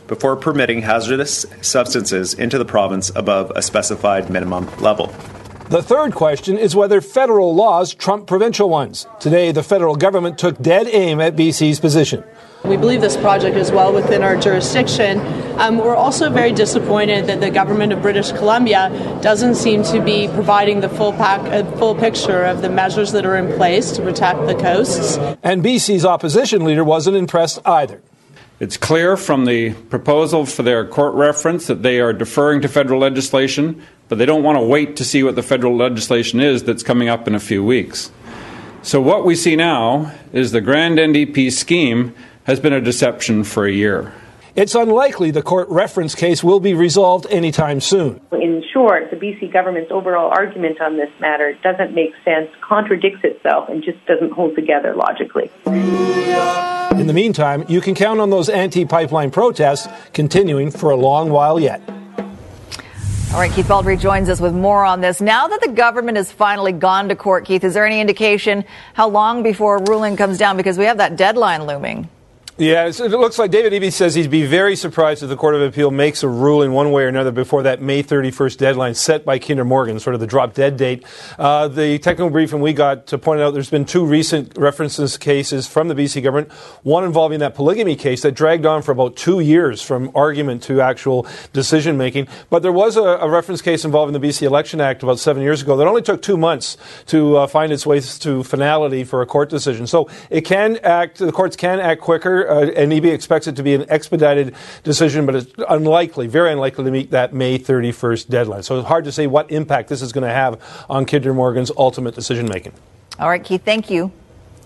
before 0.06 0.36
permitting 0.36 0.82
hazardous 0.82 1.44
substances 1.60 2.32
into 2.32 2.56
the 2.56 2.64
province 2.64 3.10
above 3.16 3.50
a 3.54 3.62
specified 3.62 4.30
minimum 4.30 4.66
level. 4.80 5.12
The 5.70 5.82
third 5.82 6.14
question 6.14 6.58
is 6.58 6.76
whether 6.76 7.00
federal 7.00 7.54
laws 7.54 7.94
trump 7.94 8.26
provincial 8.26 8.68
ones. 8.68 9.06
Today, 9.18 9.50
the 9.50 9.62
federal 9.62 9.96
government 9.96 10.38
took 10.38 10.60
dead 10.60 10.86
aim 10.88 11.20
at 11.20 11.36
BC's 11.36 11.80
position. 11.80 12.22
We 12.64 12.76
believe 12.76 13.00
this 13.00 13.16
project 13.16 13.56
is 13.56 13.72
well 13.72 13.92
within 13.92 14.22
our 14.22 14.36
jurisdiction. 14.36 15.20
Um, 15.58 15.78
we're 15.78 15.96
also 15.96 16.30
very 16.30 16.52
disappointed 16.52 17.26
that 17.26 17.40
the 17.40 17.50
government 17.50 17.92
of 17.92 18.02
British 18.02 18.30
Columbia 18.32 18.90
doesn't 19.22 19.54
seem 19.54 19.82
to 19.84 20.00
be 20.00 20.28
providing 20.28 20.80
the 20.80 20.88
full, 20.88 21.12
pack, 21.12 21.40
uh, 21.40 21.64
full 21.76 21.94
picture 21.94 22.44
of 22.44 22.60
the 22.60 22.68
measures 22.68 23.12
that 23.12 23.24
are 23.24 23.36
in 23.36 23.54
place 23.56 23.90
to 23.92 24.02
protect 24.02 24.46
the 24.46 24.54
coasts. 24.54 25.16
And 25.42 25.62
BC's 25.64 26.04
opposition 26.04 26.64
leader 26.64 26.84
wasn't 26.84 27.16
impressed 27.16 27.58
either. 27.64 28.02
It's 28.60 28.76
clear 28.76 29.16
from 29.16 29.46
the 29.46 29.72
proposal 29.72 30.46
for 30.46 30.62
their 30.62 30.86
court 30.86 31.14
reference 31.14 31.66
that 31.66 31.82
they 31.82 32.00
are 32.00 32.12
deferring 32.12 32.62
to 32.62 32.68
federal 32.68 33.00
legislation 33.00 33.82
but 34.08 34.18
they 34.18 34.26
don't 34.26 34.42
want 34.42 34.58
to 34.58 34.64
wait 34.64 34.96
to 34.96 35.04
see 35.04 35.22
what 35.22 35.36
the 35.36 35.42
federal 35.42 35.76
legislation 35.76 36.40
is 36.40 36.64
that's 36.64 36.82
coming 36.82 37.08
up 37.08 37.26
in 37.26 37.34
a 37.34 37.40
few 37.40 37.64
weeks. 37.64 38.10
So, 38.82 39.00
what 39.00 39.24
we 39.24 39.34
see 39.34 39.56
now 39.56 40.12
is 40.32 40.52
the 40.52 40.60
grand 40.60 40.98
NDP 40.98 41.50
scheme 41.52 42.14
has 42.44 42.60
been 42.60 42.72
a 42.72 42.80
deception 42.80 43.44
for 43.44 43.66
a 43.66 43.72
year. 43.72 44.12
It's 44.56 44.74
unlikely 44.74 45.32
the 45.32 45.42
court 45.42 45.68
reference 45.68 46.14
case 46.14 46.44
will 46.44 46.60
be 46.60 46.74
resolved 46.74 47.26
anytime 47.28 47.80
soon. 47.80 48.20
In 48.30 48.62
short, 48.72 49.10
the 49.10 49.16
BC 49.16 49.52
government's 49.52 49.90
overall 49.90 50.30
argument 50.30 50.80
on 50.80 50.96
this 50.96 51.10
matter 51.18 51.58
doesn't 51.62 51.92
make 51.92 52.12
sense, 52.24 52.50
contradicts 52.60 53.24
itself, 53.24 53.68
and 53.68 53.82
just 53.82 54.04
doesn't 54.06 54.32
hold 54.32 54.54
together 54.54 54.94
logically. 54.94 55.50
In 57.00 57.08
the 57.08 57.12
meantime, 57.12 57.64
you 57.68 57.80
can 57.80 57.96
count 57.96 58.20
on 58.20 58.30
those 58.30 58.48
anti 58.48 58.84
pipeline 58.84 59.32
protests 59.32 59.88
continuing 60.12 60.70
for 60.70 60.90
a 60.90 60.96
long 60.96 61.30
while 61.30 61.58
yet. 61.58 61.82
All 63.32 63.40
right, 63.40 63.50
Keith 63.50 63.66
Baldrey 63.66 63.98
joins 63.98 64.28
us 64.28 64.40
with 64.40 64.54
more 64.54 64.84
on 64.84 65.00
this. 65.00 65.20
Now 65.20 65.48
that 65.48 65.60
the 65.60 65.68
government 65.68 66.16
has 66.16 66.30
finally 66.30 66.70
gone 66.70 67.08
to 67.08 67.16
court, 67.16 67.44
Keith, 67.44 67.64
is 67.64 67.74
there 67.74 67.84
any 67.84 68.00
indication 68.00 68.64
how 68.92 69.08
long 69.08 69.42
before 69.42 69.78
a 69.78 69.82
ruling 69.90 70.16
comes 70.16 70.38
down? 70.38 70.56
Because 70.56 70.78
we 70.78 70.84
have 70.84 70.98
that 70.98 71.16
deadline 71.16 71.66
looming. 71.66 72.08
Yeah, 72.56 72.86
it 72.86 73.00
looks 73.00 73.36
like 73.36 73.50
David 73.50 73.72
Eby 73.72 73.92
says 73.92 74.14
he'd 74.14 74.30
be 74.30 74.46
very 74.46 74.76
surprised 74.76 75.24
if 75.24 75.28
the 75.28 75.36
Court 75.36 75.56
of 75.56 75.62
Appeal 75.62 75.90
makes 75.90 76.22
a 76.22 76.28
ruling 76.28 76.70
one 76.70 76.92
way 76.92 77.02
or 77.02 77.08
another 77.08 77.32
before 77.32 77.64
that 77.64 77.82
May 77.82 78.00
31st 78.00 78.58
deadline 78.58 78.94
set 78.94 79.24
by 79.24 79.40
Kinder 79.40 79.64
Morgan, 79.64 79.98
sort 79.98 80.14
of 80.14 80.20
the 80.20 80.28
drop 80.28 80.54
dead 80.54 80.76
date. 80.76 81.04
Uh, 81.36 81.66
the 81.66 81.98
technical 81.98 82.30
briefing 82.30 82.60
we 82.60 82.72
got 82.72 83.08
to 83.08 83.18
point 83.18 83.40
out 83.40 83.54
there's 83.54 83.70
been 83.70 83.84
two 83.84 84.06
recent 84.06 84.56
references 84.56 85.16
cases 85.16 85.66
from 85.66 85.88
the 85.88 85.96
BC 85.96 86.22
government, 86.22 86.52
one 86.84 87.02
involving 87.02 87.40
that 87.40 87.56
polygamy 87.56 87.96
case 87.96 88.22
that 88.22 88.36
dragged 88.36 88.66
on 88.66 88.82
for 88.82 88.92
about 88.92 89.16
two 89.16 89.40
years 89.40 89.82
from 89.82 90.12
argument 90.14 90.62
to 90.62 90.80
actual 90.80 91.26
decision 91.52 91.98
making. 91.98 92.28
But 92.50 92.62
there 92.62 92.70
was 92.70 92.96
a, 92.96 93.02
a 93.02 93.28
reference 93.28 93.62
case 93.62 93.84
involving 93.84 94.12
the 94.12 94.24
BC 94.24 94.42
Election 94.42 94.80
Act 94.80 95.02
about 95.02 95.18
seven 95.18 95.42
years 95.42 95.60
ago 95.60 95.76
that 95.76 95.88
only 95.88 96.02
took 96.02 96.22
two 96.22 96.36
months 96.36 96.76
to 97.06 97.36
uh, 97.36 97.46
find 97.48 97.72
its 97.72 97.84
way 97.84 97.98
to 97.98 98.44
finality 98.44 99.02
for 99.02 99.22
a 99.22 99.26
court 99.26 99.50
decision. 99.50 99.88
So 99.88 100.08
it 100.30 100.42
can 100.42 100.76
act, 100.84 101.18
the 101.18 101.32
courts 101.32 101.56
can 101.56 101.80
act 101.80 102.00
quicker 102.00 102.43
uh, 102.48 102.70
and 102.76 102.92
Eby 102.92 103.12
expects 103.12 103.46
it 103.46 103.56
to 103.56 103.62
be 103.62 103.74
an 103.74 103.86
expedited 103.88 104.54
decision, 104.82 105.26
but 105.26 105.34
it's 105.34 105.52
unlikely, 105.68 106.26
very 106.26 106.52
unlikely 106.52 106.84
to 106.84 106.90
meet 106.90 107.10
that 107.10 107.32
May 107.32 107.58
31st 107.58 108.28
deadline. 108.28 108.62
So 108.62 108.78
it's 108.78 108.88
hard 108.88 109.04
to 109.04 109.12
say 109.12 109.26
what 109.26 109.50
impact 109.50 109.88
this 109.88 110.02
is 110.02 110.12
going 110.12 110.24
to 110.26 110.34
have 110.34 110.60
on 110.88 111.06
Kinder 111.06 111.34
Morgan's 111.34 111.70
ultimate 111.76 112.14
decision 112.14 112.46
making. 112.46 112.72
All 113.18 113.28
right, 113.28 113.42
Keith, 113.42 113.64
thank 113.64 113.90
you. 113.90 114.12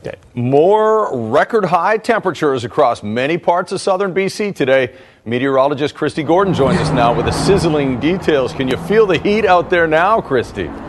Okay. 0.01 0.17
More 0.35 1.31
record 1.31 1.65
high 1.65 1.99
temperatures 1.99 2.65
across 2.65 3.03
many 3.03 3.37
parts 3.37 3.73
of 3.73 3.81
southern 3.81 4.15
BC 4.15 4.55
today. 4.55 4.95
Meteorologist 5.25 5.95
Kristi 5.95 6.25
Gordon 6.25 6.55
joins 6.55 6.79
us 6.79 6.91
now 6.91 7.13
with 7.13 7.27
the 7.27 7.33
sizzling 7.33 7.99
details. 7.99 8.53
Can 8.53 8.69
you 8.69 8.77
feel 8.77 9.07
the 9.07 9.19
heat 9.19 9.45
out 9.45 9.71
there 9.71 9.87
now, 9.87 10.21
Kristi? 10.21 10.88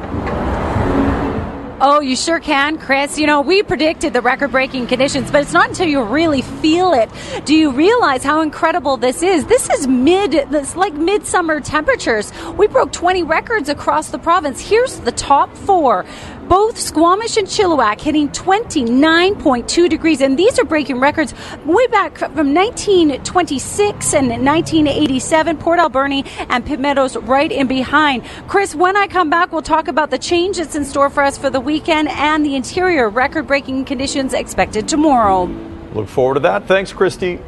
Oh, 1.82 2.02
you 2.02 2.18
sure 2.18 2.42
can, 2.42 2.78
Chris. 2.78 3.18
You 3.18 3.26
know, 3.26 3.40
we 3.40 3.64
predicted 3.64 4.12
the 4.12 4.20
record 4.20 4.52
breaking 4.52 4.88
conditions, 4.88 5.32
but 5.32 5.44
it's 5.44 5.54
not 5.54 5.70
until 5.70 5.88
you 5.88 6.04
really 6.04 6.42
feel 6.42 6.92
it 6.92 7.10
do 7.46 7.56
you 7.56 7.72
realize 7.72 8.22
how 8.22 8.42
incredible 8.42 8.98
this 8.98 9.24
is. 9.24 9.46
This 9.46 9.70
is 9.70 9.88
mid, 9.88 10.32
this 10.52 10.76
like 10.76 10.94
midsummer 10.94 11.62
temperatures. 11.62 12.34
We 12.58 12.68
broke 12.68 12.92
20 12.92 13.24
records 13.24 13.70
across 13.70 14.10
the 14.10 14.20
province. 14.20 14.60
Here's 14.60 15.00
the 15.00 15.14
top 15.14 15.56
four 15.56 16.06
both 16.50 16.80
Squamish 16.80 17.38
and 17.38 17.48
Chilliwack 17.48 18.02
hitting 18.02 18.28
29.2 18.30 19.88
degrees, 19.88 20.20
and 20.20 20.38
these 20.38 20.58
are 20.58 20.66
breaking 20.66 21.00
records 21.00 21.34
way 21.64 21.86
back 21.88 22.18
from 22.18 22.56
1926 22.56 24.14
and 24.16 24.30
1987. 24.30 25.58
Port 25.58 25.80
Alberni 25.80 26.26
and 26.50 26.66
Pitt 26.66 26.80
Meadows 26.80 27.16
right 27.18 27.52
in 27.52 27.68
behind. 27.68 28.24
Chris, 28.48 28.74
when 28.74 28.98
I 28.98 29.06
come 29.06 29.30
back, 29.30 29.52
we'll 29.52 29.62
talk 29.62 29.88
about 29.88 30.10
the 30.10 30.18
change 30.18 30.58
that's 30.58 30.76
in 30.76 30.86
store 30.86 31.12
for 31.12 31.22
us 31.22 31.38
for 31.38 31.52
the 31.52 31.60
weekend 31.60 32.10
and 32.10 32.44
the 32.44 32.56
interior 32.56 33.10
record 33.10 33.46
breaking 33.46 33.86
conditions 33.86 34.34
expected 34.34 34.88
tomorrow. 34.88 35.46
Look 35.94 36.08
forward 36.08 36.34
to 36.36 36.40
that. 36.42 36.68
Thanks, 36.68 36.92
Kristi. 36.92 37.40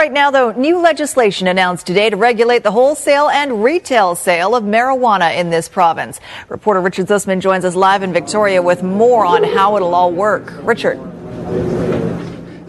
Right 0.00 0.10
now, 0.10 0.30
though, 0.30 0.52
new 0.52 0.78
legislation 0.78 1.46
announced 1.46 1.86
today 1.86 2.08
to 2.08 2.16
regulate 2.16 2.62
the 2.62 2.70
wholesale 2.70 3.28
and 3.28 3.62
retail 3.62 4.14
sale 4.14 4.56
of 4.56 4.64
marijuana 4.64 5.36
in 5.36 5.50
this 5.50 5.68
province. 5.68 6.20
Reporter 6.48 6.80
Richard 6.80 7.06
Zussman 7.06 7.38
joins 7.38 7.66
us 7.66 7.74
live 7.74 8.02
in 8.02 8.10
Victoria 8.10 8.62
with 8.62 8.82
more 8.82 9.26
on 9.26 9.44
how 9.44 9.76
it'll 9.76 9.94
all 9.94 10.10
work. 10.10 10.54
Richard. 10.62 10.98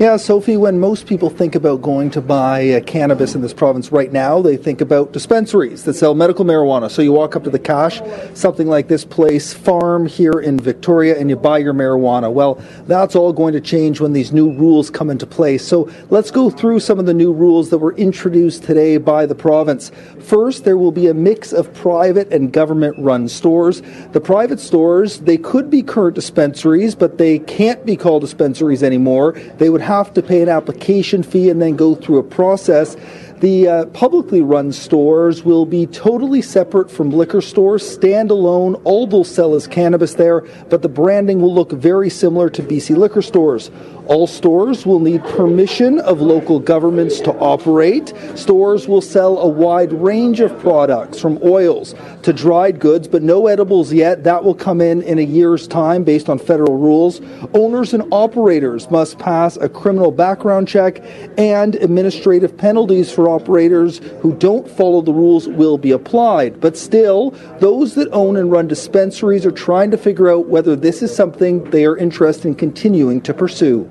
Yeah, 0.01 0.17
Sophie, 0.17 0.57
when 0.57 0.79
most 0.79 1.05
people 1.05 1.29
think 1.29 1.53
about 1.53 1.83
going 1.83 2.09
to 2.09 2.21
buy 2.21 2.69
uh, 2.69 2.79
cannabis 2.81 3.35
in 3.35 3.41
this 3.43 3.53
province 3.53 3.91
right 3.91 4.11
now, 4.11 4.41
they 4.41 4.57
think 4.57 4.81
about 4.81 5.13
dispensaries 5.13 5.83
that 5.83 5.93
sell 5.93 6.15
medical 6.15 6.43
marijuana. 6.43 6.89
So 6.89 7.03
you 7.03 7.13
walk 7.13 7.35
up 7.35 7.43
to 7.43 7.51
the 7.51 7.59
cash, 7.59 8.01
something 8.33 8.65
like 8.65 8.87
this 8.87 9.05
place, 9.05 9.53
Farm 9.53 10.07
here 10.07 10.39
in 10.39 10.57
Victoria, 10.57 11.19
and 11.19 11.29
you 11.29 11.35
buy 11.35 11.59
your 11.59 11.75
marijuana. 11.75 12.33
Well, 12.33 12.55
that's 12.87 13.15
all 13.15 13.31
going 13.31 13.53
to 13.53 13.61
change 13.61 14.01
when 14.01 14.11
these 14.11 14.31
new 14.31 14.51
rules 14.51 14.89
come 14.89 15.11
into 15.11 15.27
place. 15.27 15.63
So 15.63 15.87
let's 16.09 16.31
go 16.31 16.49
through 16.49 16.79
some 16.79 16.97
of 16.97 17.05
the 17.05 17.13
new 17.13 17.31
rules 17.31 17.69
that 17.69 17.77
were 17.77 17.93
introduced 17.93 18.63
today 18.63 18.97
by 18.97 19.27
the 19.27 19.35
province. 19.35 19.91
First, 20.19 20.63
there 20.63 20.79
will 20.79 20.91
be 20.91 21.09
a 21.09 21.13
mix 21.13 21.53
of 21.53 21.71
private 21.75 22.33
and 22.33 22.51
government 22.51 22.95
run 22.97 23.29
stores. 23.29 23.83
The 24.13 24.21
private 24.21 24.59
stores, 24.59 25.19
they 25.19 25.37
could 25.37 25.69
be 25.69 25.83
current 25.83 26.15
dispensaries, 26.15 26.95
but 26.95 27.19
they 27.19 27.37
can't 27.37 27.85
be 27.85 27.95
called 27.95 28.21
dispensaries 28.23 28.81
anymore. 28.81 29.33
They 29.59 29.69
would 29.69 29.90
have 29.91 30.13
to 30.13 30.21
pay 30.21 30.41
an 30.41 30.47
application 30.47 31.21
fee 31.21 31.49
and 31.49 31.61
then 31.61 31.75
go 31.75 31.95
through 31.95 32.17
a 32.17 32.23
process. 32.23 32.95
The 33.41 33.67
uh, 33.67 33.85
publicly 33.87 34.41
run 34.41 34.71
stores 34.71 35.43
will 35.43 35.65
be 35.65 35.85
totally 35.87 36.41
separate 36.41 36.89
from 36.89 37.09
liquor 37.09 37.41
stores, 37.41 37.83
standalone. 37.83 38.79
All 38.85 39.05
they'll 39.05 39.23
sell 39.23 39.53
is 39.55 39.67
cannabis 39.67 40.13
there, 40.13 40.41
but 40.69 40.81
the 40.81 40.89
branding 40.89 41.41
will 41.41 41.53
look 41.53 41.71
very 41.71 42.09
similar 42.09 42.49
to 42.51 42.63
BC 42.63 42.95
liquor 42.95 43.21
stores. 43.21 43.69
All 44.11 44.27
stores 44.27 44.85
will 44.85 44.99
need 44.99 45.23
permission 45.23 45.99
of 45.99 46.19
local 46.19 46.59
governments 46.59 47.21
to 47.21 47.31
operate. 47.35 48.11
Stores 48.35 48.85
will 48.85 48.99
sell 48.99 49.37
a 49.37 49.47
wide 49.47 49.93
range 49.93 50.41
of 50.41 50.59
products, 50.59 51.17
from 51.17 51.39
oils 51.41 51.95
to 52.23 52.33
dried 52.33 52.81
goods, 52.81 53.07
but 53.07 53.23
no 53.23 53.47
edibles 53.47 53.93
yet. 53.93 54.25
That 54.25 54.43
will 54.43 54.53
come 54.53 54.81
in 54.81 55.01
in 55.03 55.17
a 55.17 55.21
year's 55.21 55.65
time 55.65 56.03
based 56.03 56.27
on 56.27 56.39
federal 56.39 56.77
rules. 56.77 57.21
Owners 57.53 57.93
and 57.93 58.03
operators 58.11 58.91
must 58.91 59.17
pass 59.17 59.55
a 59.55 59.69
criminal 59.69 60.11
background 60.11 60.67
check, 60.67 61.01
and 61.37 61.75
administrative 61.75 62.57
penalties 62.57 63.09
for 63.09 63.29
operators 63.29 63.99
who 64.19 64.35
don't 64.35 64.69
follow 64.69 65.01
the 65.01 65.13
rules 65.13 65.47
will 65.47 65.77
be 65.77 65.91
applied. 65.91 66.59
But 66.59 66.75
still, 66.75 67.31
those 67.61 67.95
that 67.95 68.09
own 68.11 68.35
and 68.35 68.51
run 68.51 68.67
dispensaries 68.67 69.45
are 69.45 69.51
trying 69.51 69.89
to 69.91 69.97
figure 69.97 70.29
out 70.29 70.49
whether 70.49 70.75
this 70.75 71.01
is 71.01 71.15
something 71.15 71.63
they 71.71 71.85
are 71.85 71.95
interested 71.95 72.49
in 72.49 72.55
continuing 72.55 73.21
to 73.21 73.33
pursue. 73.33 73.89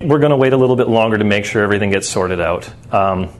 We're 0.00 0.18
going 0.18 0.30
to 0.30 0.36
wait 0.36 0.52
a 0.52 0.56
little 0.56 0.76
bit 0.76 0.88
longer 0.88 1.18
to 1.18 1.24
make 1.24 1.44
sure 1.44 1.62
everything 1.62 1.90
gets 1.90 2.08
sorted 2.08 2.40
out. 2.40 2.70
Um, 2.92 3.30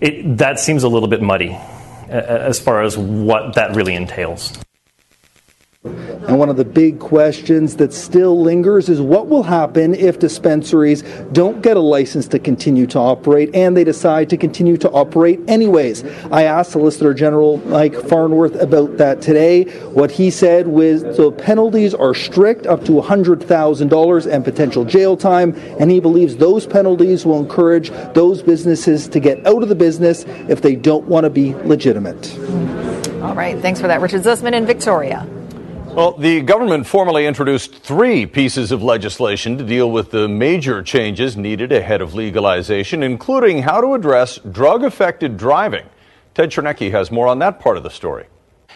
it, 0.00 0.38
that 0.38 0.58
seems 0.58 0.82
a 0.82 0.88
little 0.88 1.08
bit 1.08 1.22
muddy 1.22 1.58
as 2.08 2.58
far 2.58 2.82
as 2.82 2.96
what 2.96 3.54
that 3.54 3.76
really 3.76 3.94
entails. 3.94 4.58
And 5.84 6.38
one 6.38 6.48
of 6.48 6.56
the 6.56 6.64
big 6.64 7.00
questions 7.00 7.74
that 7.76 7.92
still 7.92 8.40
lingers 8.40 8.88
is 8.88 9.00
what 9.00 9.26
will 9.26 9.42
happen 9.42 9.96
if 9.96 10.20
dispensaries 10.20 11.02
don't 11.32 11.60
get 11.60 11.76
a 11.76 11.80
license 11.80 12.28
to 12.28 12.38
continue 12.38 12.86
to 12.86 13.00
operate 13.00 13.52
and 13.52 13.76
they 13.76 13.82
decide 13.82 14.30
to 14.30 14.36
continue 14.36 14.76
to 14.76 14.90
operate 14.92 15.40
anyways. 15.48 16.04
I 16.30 16.44
asked 16.44 16.70
Solicitor 16.70 17.14
General 17.14 17.56
Mike 17.66 17.96
Farnworth 17.96 18.54
about 18.54 18.96
that 18.98 19.20
today. 19.20 19.64
What 19.88 20.12
he 20.12 20.30
said 20.30 20.68
was 20.68 21.02
the 21.02 21.32
penalties 21.32 21.94
are 21.94 22.14
strict, 22.14 22.68
up 22.68 22.84
to 22.84 22.92
$100,000 22.92 24.32
and 24.32 24.44
potential 24.44 24.84
jail 24.84 25.16
time, 25.16 25.52
and 25.80 25.90
he 25.90 25.98
believes 25.98 26.36
those 26.36 26.64
penalties 26.64 27.26
will 27.26 27.40
encourage 27.40 27.90
those 28.14 28.40
businesses 28.40 29.08
to 29.08 29.18
get 29.18 29.44
out 29.48 29.64
of 29.64 29.68
the 29.68 29.74
business 29.74 30.24
if 30.48 30.62
they 30.62 30.76
don't 30.76 31.06
want 31.08 31.24
to 31.24 31.30
be 31.30 31.54
legitimate. 31.54 32.38
All 33.20 33.34
right, 33.34 33.58
thanks 33.58 33.80
for 33.80 33.88
that, 33.88 34.00
Richard 34.00 34.22
Zussman 34.22 34.52
in 34.52 34.64
Victoria. 34.64 35.28
Well, 35.92 36.12
the 36.12 36.40
government 36.40 36.86
formally 36.86 37.26
introduced 37.26 37.82
three 37.82 38.24
pieces 38.24 38.72
of 38.72 38.82
legislation 38.82 39.58
to 39.58 39.64
deal 39.64 39.90
with 39.90 40.10
the 40.10 40.26
major 40.26 40.82
changes 40.82 41.36
needed 41.36 41.70
ahead 41.70 42.00
of 42.00 42.14
legalization, 42.14 43.02
including 43.02 43.60
how 43.60 43.82
to 43.82 43.92
address 43.92 44.38
drug 44.38 44.84
affected 44.84 45.36
driving. 45.36 45.84
Ted 46.32 46.50
Chernecki 46.50 46.90
has 46.92 47.10
more 47.10 47.26
on 47.26 47.40
that 47.40 47.60
part 47.60 47.76
of 47.76 47.82
the 47.82 47.90
story. 47.90 48.24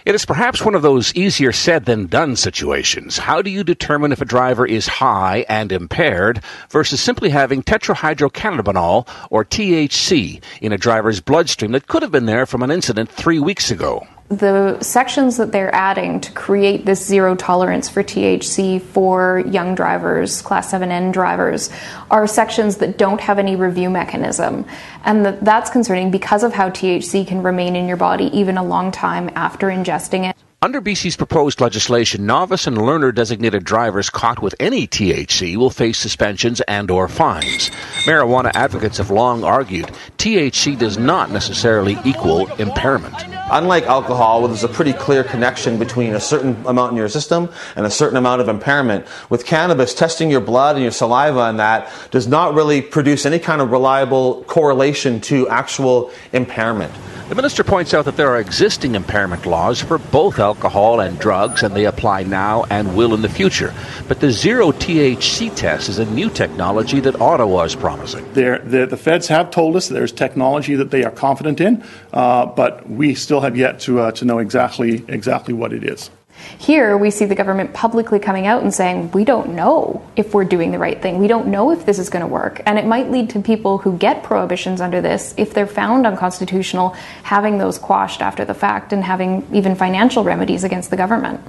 It 0.04 0.14
is 0.14 0.26
perhaps 0.26 0.62
one 0.62 0.75
of 0.75 0.82
those 0.82 1.14
easier 1.14 1.52
said 1.52 1.87
than 1.87 2.06
done 2.06 2.37
situations. 2.37 3.16
How 3.16 3.40
do 3.40 3.49
you 3.49 3.64
determine 3.64 4.12
if 4.12 4.20
a 4.20 4.26
driver 4.26 4.66
is 4.66 4.87
high 4.87 5.46
and 5.49 5.73
impaired 5.73 6.42
versus 6.68 7.00
simply 7.00 7.30
having 7.30 7.62
tetrahydrocannabinol 7.62 9.08
or 9.30 9.42
THC 9.42 10.42
in 10.61 10.73
a 10.73 10.78
driver's 10.78 11.23
bloodstream 11.23 11.73
that 11.73 11.88
could 11.88 12.02
have 12.02 12.12
been 12.12 12.26
there 12.26 12.44
from 12.44 12.62
an 12.62 12.70
incident 12.70 13.11
three 13.11 13.38
weeks 13.38 13.70
ago? 13.70 14.06
The 14.28 14.80
sections 14.80 15.37
that 15.37 15.52
they're 15.52 15.75
adding 15.75 16.21
to 16.21 16.33
create 16.33 16.85
this 16.85 17.04
zero 17.04 17.37
tolerance 17.37 17.88
for 17.88 18.02
THC 18.02 18.83
for 18.83 19.45
young 19.47 19.75
drivers, 19.75 20.42
class 20.42 20.73
7N 20.73 21.12
drivers, 21.12 21.71
are 22.11 22.26
sections 22.26 22.78
that 22.78 22.99
don't 22.99 23.21
have 23.21 23.38
any 23.38 23.54
review 23.54 23.88
mechanism. 23.88 24.64
And 25.04 25.25
that 25.25 25.45
that's 25.45 25.71
concerning 25.71 26.11
because 26.11 26.42
of 26.42 26.52
how 26.52 26.71
THC 26.71 27.26
can 27.26 27.42
remain 27.42 27.76
in 27.76 27.87
your 27.87 27.97
body 27.97 28.25
even 28.37 28.59
a 28.59 28.64
long 28.64 28.90
time 28.90 29.30
after 29.37 29.68
ingesting 29.68 30.28
it. 30.28 30.37
Under 30.62 30.80
BC's 30.80 31.16
proposed 31.16 31.60
legislation, 31.60 32.25
novice 32.25 32.66
and 32.66 32.80
learner 32.80 33.12
designated 33.12 33.62
drivers 33.62 34.08
caught 34.08 34.40
with 34.40 34.54
any 34.58 34.86
THC 34.86 35.54
will 35.54 35.68
face 35.68 35.98
suspensions 35.98 36.62
and 36.62 36.90
or 36.90 37.08
fines. 37.08 37.68
Marijuana 38.06 38.50
advocates 38.54 38.96
have 38.96 39.10
long 39.10 39.44
argued 39.44 39.90
THC 40.16 40.78
does 40.78 40.96
not 40.96 41.30
necessarily 41.30 41.98
equal 42.06 42.46
impairment. 42.54 43.14
Unlike 43.50 43.84
alcohol, 43.84 44.40
where 44.40 44.48
there's 44.48 44.64
a 44.64 44.68
pretty 44.68 44.94
clear 44.94 45.22
connection 45.22 45.78
between 45.78 46.14
a 46.14 46.20
certain 46.20 46.56
amount 46.66 46.92
in 46.92 46.96
your 46.96 47.10
system 47.10 47.50
and 47.76 47.84
a 47.84 47.90
certain 47.90 48.16
amount 48.16 48.40
of 48.40 48.48
impairment, 48.48 49.06
with 49.28 49.44
cannabis, 49.44 49.92
testing 49.92 50.30
your 50.30 50.40
blood 50.40 50.76
and 50.76 50.82
your 50.82 50.90
saliva 50.90 51.42
and 51.42 51.60
that 51.60 51.92
does 52.10 52.26
not 52.26 52.54
really 52.54 52.80
produce 52.80 53.26
any 53.26 53.38
kind 53.38 53.60
of 53.60 53.70
reliable 53.70 54.42
correlation 54.44 55.20
to 55.20 55.46
actual 55.50 56.10
impairment. 56.32 56.92
The 57.28 57.34
minister 57.34 57.64
points 57.64 57.92
out 57.92 58.04
that 58.04 58.16
there 58.16 58.30
are 58.30 58.38
existing 58.38 58.94
impairment 58.94 59.46
laws 59.46 59.80
for 59.80 59.98
both 59.98 60.38
alcohol 60.47 61.00
and 61.00 61.19
drugs, 61.19 61.62
and 61.65 61.75
they 61.75 61.87
apply 61.87 62.23
now 62.23 62.65
and 62.71 62.97
will 62.97 63.12
in 63.15 63.23
the 63.23 63.29
future. 63.41 63.73
But 64.09 64.21
the 64.21 64.31
zero 64.31 64.67
THC 64.73 65.55
test 65.55 65.88
is 65.88 65.99
a 65.99 66.09
new 66.21 66.29
technology 66.31 67.00
that 67.00 67.21
Ottawa 67.21 67.65
is 67.65 67.75
promising. 67.75 68.25
The, 68.35 68.99
feds 69.07 69.26
have 69.29 69.50
told 69.50 69.76
us 69.76 69.88
there's 69.88 70.12
technology 70.12 70.75
that 70.76 70.91
they 70.91 71.03
are 71.05 71.11
confident 71.11 71.61
in, 71.61 71.85
uh, 72.12 72.47
but 72.47 72.88
we 72.88 73.15
still 73.15 73.41
have 73.41 73.57
yet 73.57 73.81
to, 73.81 74.00
uh, 74.00 74.12
to 74.12 74.25
know 74.25 74.38
exactly, 74.38 75.05
exactly 75.09 75.55
what 75.55 75.73
it 75.73 75.85
is. 75.85 76.11
Here, 76.59 76.97
we 76.97 77.11
see 77.11 77.25
the 77.25 77.35
government 77.35 77.75
publicly 77.75 78.19
coming 78.19 78.47
out 78.47 78.62
and 78.62 78.73
saying, 78.73 79.11
we 79.12 79.25
don't 79.25 79.55
know 79.55 80.07
if 80.16 80.35
we're 80.35 80.45
doing 80.45 80.71
the 80.71 80.78
right 80.78 81.00
thing. 81.00 81.19
We 81.19 81.28
don't 81.28 81.49
know 81.49 81.71
if 81.71 81.87
this 81.87 81.99
is 81.99 82.11
going 82.11 82.23
to 82.23 82.26
work. 82.26 82.61
And 82.66 82.78
it 82.78 82.87
might 82.87 83.11
lead 83.11 83.31
to 83.31 83.40
people 83.40 83.78
who 83.78 83.97
get 83.97 84.23
prohibitions 84.23 84.81
under 84.81 85.00
this, 85.00 85.35
if 85.37 85.55
they're 85.55 85.66
found 85.66 86.07
unconstitutional, 86.07 86.90
having 87.23 87.59
those 87.59 87.78
quashed 87.78 88.23
after 88.23 88.45
the 88.45 88.55
fact 88.55 88.93
and 88.93 89.05
having 89.05 89.47
even 89.52 89.75
financial 89.75 90.25
remedies 90.25 90.64
against 90.64 90.90
the 90.90 90.97
government. 90.97 91.40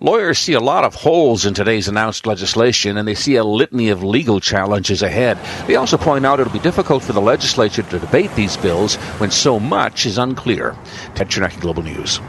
Lawyers 0.00 0.38
see 0.38 0.52
a 0.54 0.60
lot 0.60 0.84
of 0.84 0.94
holes 0.94 1.44
in 1.44 1.54
today's 1.54 1.88
announced 1.88 2.26
legislation 2.26 2.96
and 2.96 3.06
they 3.06 3.14
see 3.14 3.36
a 3.36 3.44
litany 3.44 3.90
of 3.90 4.02
legal 4.02 4.40
challenges 4.40 5.02
ahead. 5.02 5.38
They 5.66 5.76
also 5.76 5.98
point 5.98 6.24
out 6.24 6.40
it'll 6.40 6.52
be 6.52 6.58
difficult 6.58 7.02
for 7.02 7.12
the 7.12 7.20
legislature 7.20 7.82
to 7.82 7.98
debate 7.98 8.34
these 8.34 8.56
bills 8.56 8.96
when 9.18 9.30
so 9.30 9.60
much 9.60 10.06
is 10.06 10.18
unclear. 10.18 10.76
Ted 11.14 11.28
Chernecki, 11.28 11.60
Global 11.60 11.82
News. 11.82 12.20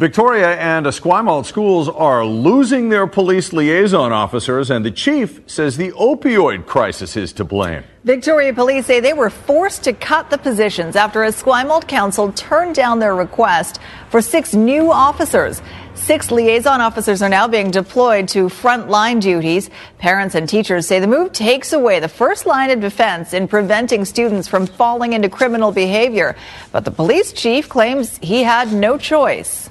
Victoria 0.00 0.56
and 0.56 0.86
Esquimalt 0.86 1.44
schools 1.44 1.86
are 1.86 2.24
losing 2.24 2.88
their 2.88 3.06
police 3.06 3.52
liaison 3.52 4.12
officers, 4.12 4.70
and 4.70 4.82
the 4.82 4.90
chief 4.90 5.42
says 5.46 5.76
the 5.76 5.92
opioid 5.92 6.64
crisis 6.64 7.18
is 7.18 7.34
to 7.34 7.44
blame. 7.44 7.84
Victoria 8.04 8.54
police 8.54 8.86
say 8.86 9.00
they 9.00 9.12
were 9.12 9.28
forced 9.28 9.84
to 9.84 9.92
cut 9.92 10.30
the 10.30 10.38
positions 10.38 10.96
after 10.96 11.20
Esquimalt 11.20 11.86
Council 11.86 12.32
turned 12.32 12.74
down 12.74 12.98
their 12.98 13.14
request 13.14 13.78
for 14.08 14.22
six 14.22 14.54
new 14.54 14.90
officers. 14.90 15.60
Six 15.92 16.30
liaison 16.30 16.80
officers 16.80 17.20
are 17.20 17.28
now 17.28 17.46
being 17.46 17.70
deployed 17.70 18.26
to 18.28 18.46
frontline 18.46 19.20
duties. 19.20 19.68
Parents 19.98 20.34
and 20.34 20.48
teachers 20.48 20.86
say 20.86 20.98
the 20.98 21.06
move 21.06 21.32
takes 21.32 21.74
away 21.74 22.00
the 22.00 22.08
first 22.08 22.46
line 22.46 22.70
of 22.70 22.80
defense 22.80 23.34
in 23.34 23.46
preventing 23.46 24.06
students 24.06 24.48
from 24.48 24.66
falling 24.66 25.12
into 25.12 25.28
criminal 25.28 25.72
behavior. 25.72 26.36
But 26.72 26.86
the 26.86 26.90
police 26.90 27.34
chief 27.34 27.68
claims 27.68 28.16
he 28.22 28.44
had 28.44 28.72
no 28.72 28.96
choice. 28.96 29.69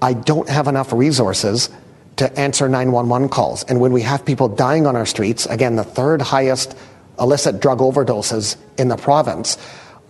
I 0.00 0.12
don't 0.12 0.48
have 0.48 0.68
enough 0.68 0.92
resources 0.92 1.70
to 2.16 2.38
answer 2.38 2.68
911 2.68 3.28
calls. 3.28 3.64
And 3.64 3.80
when 3.80 3.92
we 3.92 4.02
have 4.02 4.24
people 4.24 4.48
dying 4.48 4.86
on 4.86 4.96
our 4.96 5.06
streets, 5.06 5.46
again, 5.46 5.76
the 5.76 5.84
third 5.84 6.20
highest 6.20 6.76
illicit 7.18 7.60
drug 7.60 7.78
overdoses 7.78 8.56
in 8.76 8.88
the 8.88 8.96
province, 8.96 9.56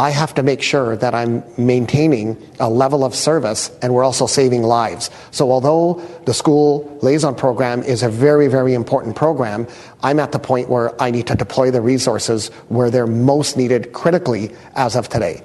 I 0.00 0.10
have 0.10 0.32
to 0.34 0.44
make 0.44 0.62
sure 0.62 0.96
that 0.96 1.12
I'm 1.14 1.42
maintaining 1.56 2.40
a 2.60 2.70
level 2.70 3.04
of 3.04 3.16
service 3.16 3.70
and 3.82 3.92
we're 3.92 4.04
also 4.04 4.26
saving 4.26 4.62
lives. 4.62 5.10
So 5.32 5.50
although 5.50 5.94
the 6.24 6.32
school 6.32 6.98
liaison 7.02 7.34
program 7.34 7.82
is 7.82 8.04
a 8.04 8.08
very, 8.08 8.46
very 8.46 8.74
important 8.74 9.16
program, 9.16 9.66
I'm 10.02 10.20
at 10.20 10.30
the 10.30 10.38
point 10.38 10.68
where 10.68 11.00
I 11.02 11.10
need 11.10 11.26
to 11.26 11.34
deploy 11.34 11.72
the 11.72 11.80
resources 11.80 12.48
where 12.68 12.90
they're 12.90 13.08
most 13.08 13.56
needed 13.56 13.92
critically 13.92 14.54
as 14.76 14.94
of 14.94 15.08
today. 15.08 15.42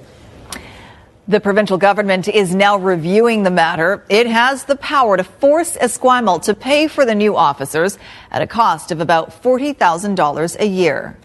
The 1.26 1.40
provincial 1.40 1.78
government 1.78 2.28
is 2.28 2.54
now 2.54 2.76
reviewing 2.76 3.44
the 3.44 3.50
matter. 3.50 4.04
It 4.10 4.26
has 4.26 4.64
the 4.64 4.76
power 4.76 5.16
to 5.16 5.24
force 5.24 5.74
Esquimalt 5.74 6.42
to 6.42 6.54
pay 6.54 6.86
for 6.86 7.06
the 7.06 7.14
new 7.14 7.34
officers 7.34 7.98
at 8.30 8.42
a 8.42 8.46
cost 8.46 8.92
of 8.92 9.00
about 9.00 9.42
$40,000 9.42 10.60
a 10.60 10.66
year. 10.66 11.16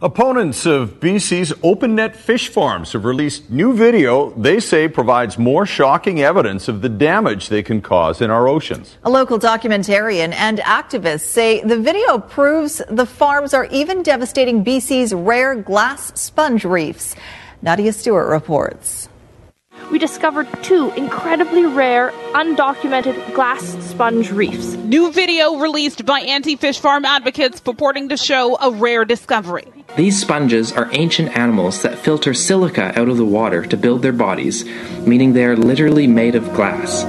Opponents 0.00 0.66
of 0.66 1.00
BC's 1.00 1.52
open 1.64 1.96
net 1.96 2.14
fish 2.14 2.48
farms 2.48 2.92
have 2.92 3.04
released 3.04 3.50
new 3.50 3.74
video 3.74 4.30
they 4.36 4.60
say 4.60 4.86
provides 4.86 5.36
more 5.36 5.66
shocking 5.66 6.20
evidence 6.20 6.68
of 6.68 6.80
the 6.80 6.88
damage 6.88 7.48
they 7.48 7.62
can 7.64 7.80
cause 7.80 8.20
in 8.20 8.30
our 8.30 8.46
oceans. 8.46 8.98
A 9.02 9.10
local 9.10 9.40
documentarian 9.40 10.32
and 10.34 10.58
activists 10.58 11.22
say 11.22 11.60
the 11.60 11.78
video 11.80 12.18
proves 12.18 12.80
the 12.88 13.06
farms 13.06 13.52
are 13.52 13.64
even 13.72 14.04
devastating 14.04 14.64
BC's 14.64 15.12
rare 15.12 15.56
glass 15.56 16.12
sponge 16.20 16.64
reefs. 16.64 17.16
Nadia 17.62 17.92
Stewart 17.92 18.28
reports 18.28 19.08
we 19.90 19.98
discovered 19.98 20.48
two 20.62 20.90
incredibly 20.92 21.66
rare, 21.66 22.10
undocumented 22.32 23.34
glass 23.34 23.62
sponge 23.84 24.30
reefs. 24.30 24.74
New 24.74 25.12
video 25.12 25.56
released 25.56 26.04
by 26.04 26.20
anti 26.20 26.56
fish 26.56 26.78
farm 26.78 27.04
advocates 27.04 27.60
purporting 27.60 28.08
to 28.08 28.16
show 28.16 28.56
a 28.56 28.70
rare 28.70 29.04
discovery. 29.04 29.66
These 29.96 30.20
sponges 30.20 30.72
are 30.72 30.88
ancient 30.92 31.36
animals 31.36 31.82
that 31.82 31.98
filter 31.98 32.34
silica 32.34 32.98
out 32.98 33.08
of 33.08 33.16
the 33.16 33.24
water 33.24 33.64
to 33.66 33.76
build 33.76 34.02
their 34.02 34.12
bodies, 34.12 34.64
meaning 35.06 35.32
they 35.32 35.44
are 35.44 35.56
literally 35.56 36.06
made 36.06 36.34
of 36.34 36.52
glass. 36.54 37.04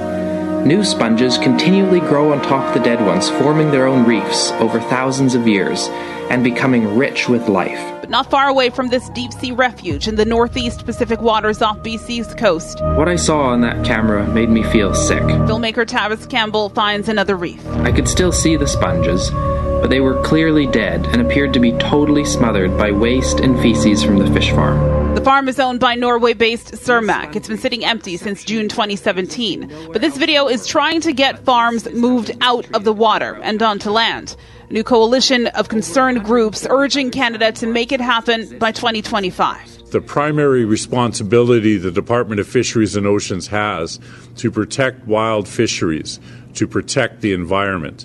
New 0.66 0.82
sponges 0.82 1.38
continually 1.38 2.00
grow 2.00 2.32
on 2.32 2.42
top 2.42 2.66
of 2.66 2.74
the 2.74 2.80
dead 2.80 3.00
ones, 3.06 3.30
forming 3.30 3.70
their 3.70 3.86
own 3.86 4.04
reefs 4.04 4.50
over 4.54 4.80
thousands 4.80 5.36
of 5.36 5.46
years 5.46 5.86
and 6.28 6.42
becoming 6.42 6.96
rich 6.96 7.28
with 7.28 7.48
life. 7.48 7.78
But 8.00 8.10
not 8.10 8.28
far 8.28 8.48
away 8.48 8.70
from 8.70 8.88
this 8.88 9.08
deep 9.10 9.32
sea 9.32 9.52
refuge 9.52 10.08
in 10.08 10.16
the 10.16 10.24
northeast 10.24 10.84
Pacific 10.84 11.20
waters 11.20 11.62
off 11.62 11.78
BC's 11.84 12.34
coast. 12.34 12.80
What 12.82 13.08
I 13.08 13.14
saw 13.14 13.42
on 13.42 13.60
that 13.60 13.86
camera 13.86 14.26
made 14.26 14.48
me 14.48 14.64
feel 14.64 14.92
sick. 14.92 15.22
Filmmaker 15.22 15.86
Tavish 15.86 16.26
Campbell 16.26 16.70
finds 16.70 17.08
another 17.08 17.36
reef. 17.36 17.64
I 17.68 17.92
could 17.92 18.08
still 18.08 18.32
see 18.32 18.56
the 18.56 18.66
sponges, 18.66 19.30
but 19.30 19.86
they 19.86 20.00
were 20.00 20.20
clearly 20.22 20.66
dead 20.66 21.06
and 21.06 21.22
appeared 21.22 21.54
to 21.54 21.60
be 21.60 21.78
totally 21.78 22.24
smothered 22.24 22.76
by 22.76 22.90
waste 22.90 23.38
and 23.38 23.56
feces 23.60 24.02
from 24.02 24.18
the 24.18 24.28
fish 24.32 24.50
farm. 24.50 24.95
The 25.16 25.24
farm 25.24 25.48
is 25.48 25.58
owned 25.58 25.80
by 25.80 25.94
Norway 25.94 26.34
based 26.34 26.72
Cermaq. 26.72 27.34
It's 27.34 27.48
been 27.48 27.56
sitting 27.56 27.82
empty 27.86 28.18
since 28.18 28.44
June 28.44 28.68
2017. 28.68 29.88
But 29.90 30.02
this 30.02 30.18
video 30.18 30.46
is 30.46 30.66
trying 30.66 31.00
to 31.00 31.12
get 31.14 31.42
farms 31.42 31.90
moved 31.90 32.32
out 32.42 32.66
of 32.74 32.84
the 32.84 32.92
water 32.92 33.40
and 33.42 33.62
onto 33.62 33.90
land. 33.90 34.36
A 34.68 34.72
new 34.74 34.84
coalition 34.84 35.46
of 35.46 35.70
concerned 35.70 36.22
groups 36.22 36.66
urging 36.68 37.10
Canada 37.10 37.50
to 37.52 37.66
make 37.66 37.92
it 37.92 38.00
happen 38.00 38.58
by 38.58 38.72
2025. 38.72 39.90
The 39.90 40.02
primary 40.02 40.66
responsibility 40.66 41.78
the 41.78 41.90
Department 41.90 42.38
of 42.38 42.46
Fisheries 42.46 42.94
and 42.94 43.06
Oceans 43.06 43.46
has 43.46 43.98
to 44.36 44.50
protect 44.50 45.06
wild 45.06 45.48
fisheries, 45.48 46.20
to 46.56 46.68
protect 46.68 47.22
the 47.22 47.32
environment. 47.32 48.04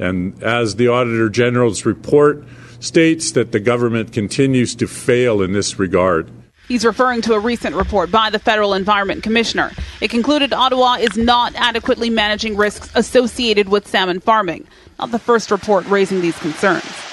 And 0.00 0.42
as 0.42 0.74
the 0.74 0.88
Auditor 0.88 1.28
General's 1.28 1.86
report 1.86 2.44
states 2.80 3.30
that 3.32 3.52
the 3.52 3.60
government 3.60 4.12
continues 4.12 4.74
to 4.74 4.88
fail 4.88 5.40
in 5.40 5.52
this 5.52 5.78
regard. 5.78 6.32
He's 6.68 6.84
referring 6.84 7.22
to 7.22 7.32
a 7.32 7.40
recent 7.40 7.74
report 7.74 8.10
by 8.10 8.28
the 8.28 8.38
Federal 8.38 8.74
Environment 8.74 9.22
Commissioner. 9.22 9.72
It 10.02 10.10
concluded 10.10 10.52
Ottawa 10.52 10.96
is 11.00 11.16
not 11.16 11.54
adequately 11.56 12.10
managing 12.10 12.56
risks 12.56 12.90
associated 12.94 13.70
with 13.70 13.88
salmon 13.88 14.20
farming. 14.20 14.66
Not 14.98 15.10
the 15.10 15.18
first 15.18 15.50
report 15.50 15.86
raising 15.86 16.20
these 16.20 16.38
concerns 16.38 17.07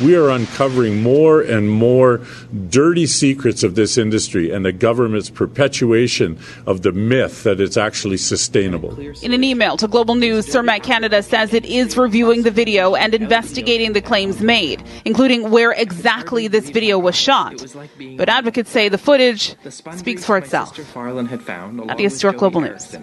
we 0.00 0.16
are 0.16 0.30
uncovering 0.30 1.02
more 1.02 1.40
and 1.40 1.70
more 1.70 2.20
dirty 2.68 3.06
secrets 3.06 3.62
of 3.62 3.74
this 3.74 3.98
industry 3.98 4.50
and 4.50 4.64
the 4.64 4.72
government's 4.72 5.30
perpetuation 5.30 6.38
of 6.66 6.82
the 6.82 6.92
myth 6.92 7.42
that 7.44 7.60
it's 7.60 7.76
actually 7.76 8.16
sustainable. 8.16 8.98
In 9.22 9.32
an 9.32 9.44
email 9.44 9.76
to 9.76 9.88
Global 9.88 10.14
News, 10.14 10.46
Cermaq 10.46 10.82
Canada 10.82 11.22
says 11.22 11.54
it 11.54 11.64
is 11.64 11.96
reviewing 11.96 12.42
the 12.42 12.50
video 12.50 12.94
and 12.94 13.14
investigating 13.14 13.92
the 13.92 14.00
claims 14.00 14.40
made, 14.40 14.82
including 15.04 15.50
where 15.50 15.72
exactly 15.72 16.48
this 16.48 16.70
video 16.70 16.98
was 16.98 17.14
shot. 17.14 17.64
But 18.16 18.28
advocates 18.28 18.70
say 18.70 18.88
the 18.88 18.98
footage 18.98 19.56
speaks 19.70 20.24
for 20.24 20.38
itself. 20.38 20.78
Nadia 20.96 22.10
Stewart, 22.10 22.36
Global 22.36 22.60
News. 22.62 22.96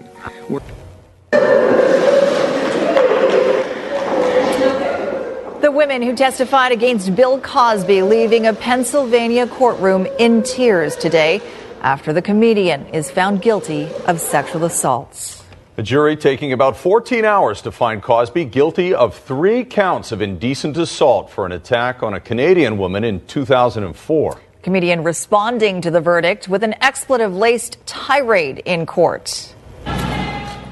The 5.70 5.76
women 5.76 6.02
who 6.02 6.16
testified 6.16 6.72
against 6.72 7.14
Bill 7.14 7.40
Cosby 7.40 8.02
leaving 8.02 8.44
a 8.44 8.52
Pennsylvania 8.52 9.46
courtroom 9.46 10.04
in 10.18 10.42
tears 10.42 10.96
today 10.96 11.40
after 11.80 12.12
the 12.12 12.20
comedian 12.20 12.86
is 12.86 13.08
found 13.08 13.40
guilty 13.40 13.88
of 14.08 14.18
sexual 14.18 14.64
assaults. 14.64 15.44
A 15.76 15.82
jury 15.84 16.16
taking 16.16 16.52
about 16.52 16.76
14 16.76 17.24
hours 17.24 17.62
to 17.62 17.70
find 17.70 18.02
Cosby 18.02 18.46
guilty 18.46 18.92
of 18.92 19.16
three 19.16 19.64
counts 19.64 20.10
of 20.10 20.20
indecent 20.20 20.76
assault 20.76 21.30
for 21.30 21.46
an 21.46 21.52
attack 21.52 22.02
on 22.02 22.14
a 22.14 22.20
Canadian 22.20 22.76
woman 22.76 23.04
in 23.04 23.24
2004. 23.26 24.40
Comedian 24.64 25.04
responding 25.04 25.80
to 25.82 25.90
the 25.92 26.00
verdict 26.00 26.48
with 26.48 26.64
an 26.64 26.74
expletive 26.82 27.32
laced 27.32 27.78
tirade 27.86 28.58
in 28.64 28.86
court. 28.86 29.54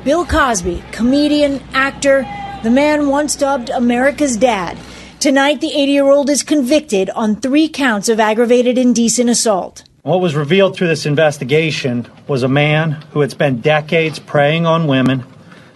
Bill 0.03 0.27
Cosby, 0.27 0.83
comedian, 0.91 1.63
actor, 1.73 2.27
the 2.62 2.71
man 2.71 3.09
once 3.09 3.37
dubbed 3.37 3.71
America's 3.71 4.37
dad. 4.37 4.77
Tonight, 5.21 5.61
the 5.61 5.73
80 5.73 5.92
year 5.92 6.07
old 6.07 6.29
is 6.29 6.42
convicted 6.42 7.09
on 7.11 7.37
three 7.37 7.68
counts 7.68 8.09
of 8.09 8.18
aggravated 8.18 8.77
indecent 8.77 9.31
assault. 9.31 9.85
What 10.03 10.21
was 10.21 10.35
revealed 10.35 10.75
through 10.75 10.88
this 10.88 11.07
investigation 11.07 12.09
was 12.27 12.42
a 12.42 12.49
man 12.49 12.92
who 13.12 13.21
had 13.21 13.31
spent 13.31 13.62
decades 13.62 14.18
preying 14.18 14.66
on 14.66 14.87
women 14.87 15.25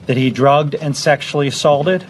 that 0.07 0.17
he 0.17 0.31
drugged 0.31 0.75
and 0.75 0.97
sexually 0.97 1.49
assaulted. 1.49 2.05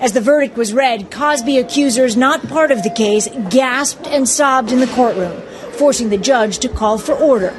As 0.00 0.12
the 0.12 0.20
verdict 0.20 0.56
was 0.56 0.72
read, 0.72 1.10
Cosby 1.10 1.58
accusers 1.58 2.16
not 2.16 2.48
part 2.48 2.70
of 2.70 2.82
the 2.82 2.90
case 2.90 3.28
gasped 3.50 4.06
and 4.06 4.28
sobbed 4.28 4.72
in 4.72 4.80
the 4.80 4.86
courtroom, 4.88 5.40
forcing 5.72 6.10
the 6.10 6.18
judge 6.18 6.58
to 6.58 6.68
call 6.68 6.98
for 6.98 7.14
order. 7.14 7.54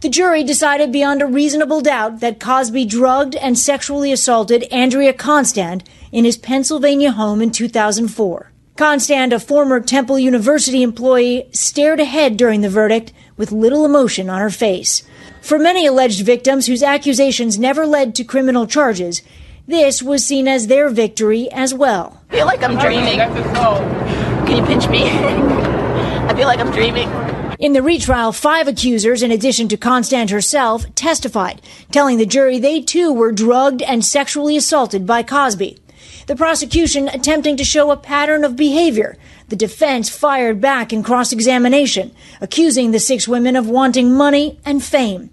The 0.00 0.08
jury 0.08 0.42
decided 0.42 0.92
beyond 0.92 1.20
a 1.20 1.26
reasonable 1.26 1.82
doubt 1.82 2.20
that 2.20 2.40
Cosby 2.40 2.86
drugged 2.86 3.36
and 3.36 3.58
sexually 3.58 4.12
assaulted 4.12 4.62
Andrea 4.72 5.12
Constand 5.12 5.84
in 6.10 6.24
his 6.24 6.38
Pennsylvania 6.38 7.12
home 7.12 7.42
in 7.42 7.50
2004. 7.50 8.50
Constand, 8.76 9.34
a 9.34 9.38
former 9.38 9.78
Temple 9.78 10.18
University 10.18 10.82
employee, 10.82 11.50
stared 11.52 12.00
ahead 12.00 12.38
during 12.38 12.62
the 12.62 12.70
verdict 12.70 13.12
with 13.36 13.52
little 13.52 13.84
emotion 13.84 14.30
on 14.30 14.40
her 14.40 14.48
face. 14.48 15.02
For 15.42 15.58
many 15.58 15.84
alleged 15.84 16.24
victims 16.24 16.66
whose 16.66 16.82
accusations 16.82 17.58
never 17.58 17.84
led 17.84 18.14
to 18.14 18.24
criminal 18.24 18.66
charges, 18.66 19.20
this 19.68 20.02
was 20.02 20.24
seen 20.24 20.48
as 20.48 20.68
their 20.68 20.88
victory 20.88 21.50
as 21.52 21.74
well. 21.74 22.22
I 22.30 22.36
feel 22.36 22.46
like 22.46 22.62
I'm 22.62 22.78
dreaming. 22.78 23.18
Can 23.18 24.56
you 24.56 24.64
pinch 24.64 24.88
me? 24.88 25.02
I 25.10 26.34
feel 26.34 26.46
like 26.46 26.58
I'm 26.58 26.72
dreaming. 26.72 27.29
In 27.60 27.74
the 27.74 27.82
retrial, 27.82 28.32
five 28.32 28.68
accusers, 28.68 29.22
in 29.22 29.30
addition 29.30 29.68
to 29.68 29.76
Constand 29.76 30.30
herself, 30.30 30.86
testified, 30.94 31.60
telling 31.92 32.16
the 32.16 32.24
jury 32.24 32.58
they 32.58 32.80
too 32.80 33.12
were 33.12 33.32
drugged 33.32 33.82
and 33.82 34.02
sexually 34.02 34.56
assaulted 34.56 35.06
by 35.06 35.22
Cosby. 35.22 35.78
The 36.26 36.36
prosecution 36.36 37.08
attempting 37.08 37.58
to 37.58 37.64
show 37.64 37.90
a 37.90 37.98
pattern 37.98 38.44
of 38.44 38.56
behavior. 38.56 39.18
The 39.50 39.56
defense 39.56 40.08
fired 40.08 40.58
back 40.58 40.90
in 40.90 41.02
cross 41.02 41.32
examination, 41.32 42.12
accusing 42.40 42.92
the 42.92 42.98
six 42.98 43.28
women 43.28 43.56
of 43.56 43.68
wanting 43.68 44.14
money 44.14 44.58
and 44.64 44.82
fame. 44.82 45.28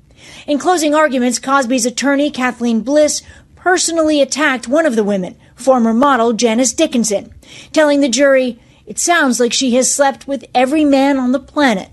In 0.46 0.60
closing 0.60 0.94
arguments, 0.94 1.40
Cosby's 1.40 1.86
attorney, 1.86 2.30
Kathleen 2.30 2.82
Bliss, 2.82 3.22
personally 3.56 4.22
attacked 4.22 4.68
one 4.68 4.86
of 4.86 4.98
the 4.98 5.04
women, 5.06 5.38
former 5.56 5.94
model 5.94 6.34
Janice 6.34 6.74
Dickinson, 6.74 7.34
telling 7.72 8.02
the 8.02 8.10
jury, 8.10 8.60
It 8.86 9.00
sounds 9.00 9.40
like 9.40 9.54
she 9.54 9.76
has 9.76 9.90
slept 9.90 10.28
with 10.28 10.44
every 10.54 10.84
man 10.84 11.16
on 11.16 11.32
the 11.32 11.40
planet. 11.40 11.90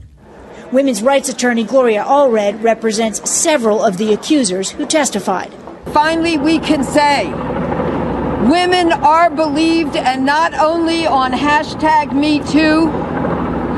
Women's 0.72 1.03
rights 1.03 1.29
attorney 1.29 1.64
Gloria 1.64 2.03
Allred 2.05 2.62
represents 2.62 3.31
several 3.31 3.83
of 3.83 3.98
the 3.98 4.12
accusers 4.12 4.70
who 4.70 4.87
testified. 4.87 5.53
Finally, 5.92 6.38
we 6.38 6.59
can 6.59 6.83
say 6.83 7.27
women 8.48 8.92
are 8.92 9.31
believed 9.31 9.96
and 9.96 10.27
not 10.27 10.55
only 10.55 11.07
on 11.07 11.33
hashtag 11.33 12.12
Me 12.12 12.42
Too, 12.50 12.87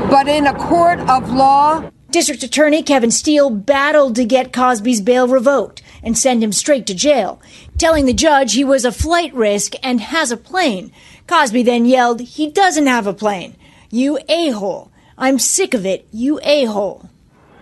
but 0.09 0.27
in 0.27 0.47
a 0.47 0.53
court 0.53 0.99
of 1.01 1.31
law. 1.31 1.89
District 2.09 2.41
Attorney 2.41 2.81
Kevin 2.81 3.11
Steele 3.11 3.49
battled 3.49 4.15
to 4.15 4.25
get 4.25 4.53
Cosby's 4.53 5.01
bail 5.01 5.27
revoked 5.27 5.83
and 6.01 6.17
send 6.17 6.43
him 6.43 6.53
straight 6.53 6.87
to 6.87 6.95
jail, 6.95 7.41
telling 7.77 8.05
the 8.05 8.13
judge 8.13 8.53
he 8.53 8.63
was 8.63 8.85
a 8.85 8.91
flight 8.91 9.33
risk 9.33 9.73
and 9.83 9.99
has 9.99 10.31
a 10.31 10.37
plane. 10.37 10.91
Cosby 11.27 11.63
then 11.63 11.85
yelled, 11.85 12.21
He 12.21 12.49
doesn't 12.49 12.87
have 12.87 13.05
a 13.05 13.13
plane. 13.13 13.55
You 13.91 14.19
a 14.29 14.51
hole. 14.51 14.91
I'm 15.19 15.39
sick 15.39 15.73
of 15.73 15.83
it, 15.83 16.07
you 16.11 16.39
a 16.43 16.65
hole. 16.65 17.09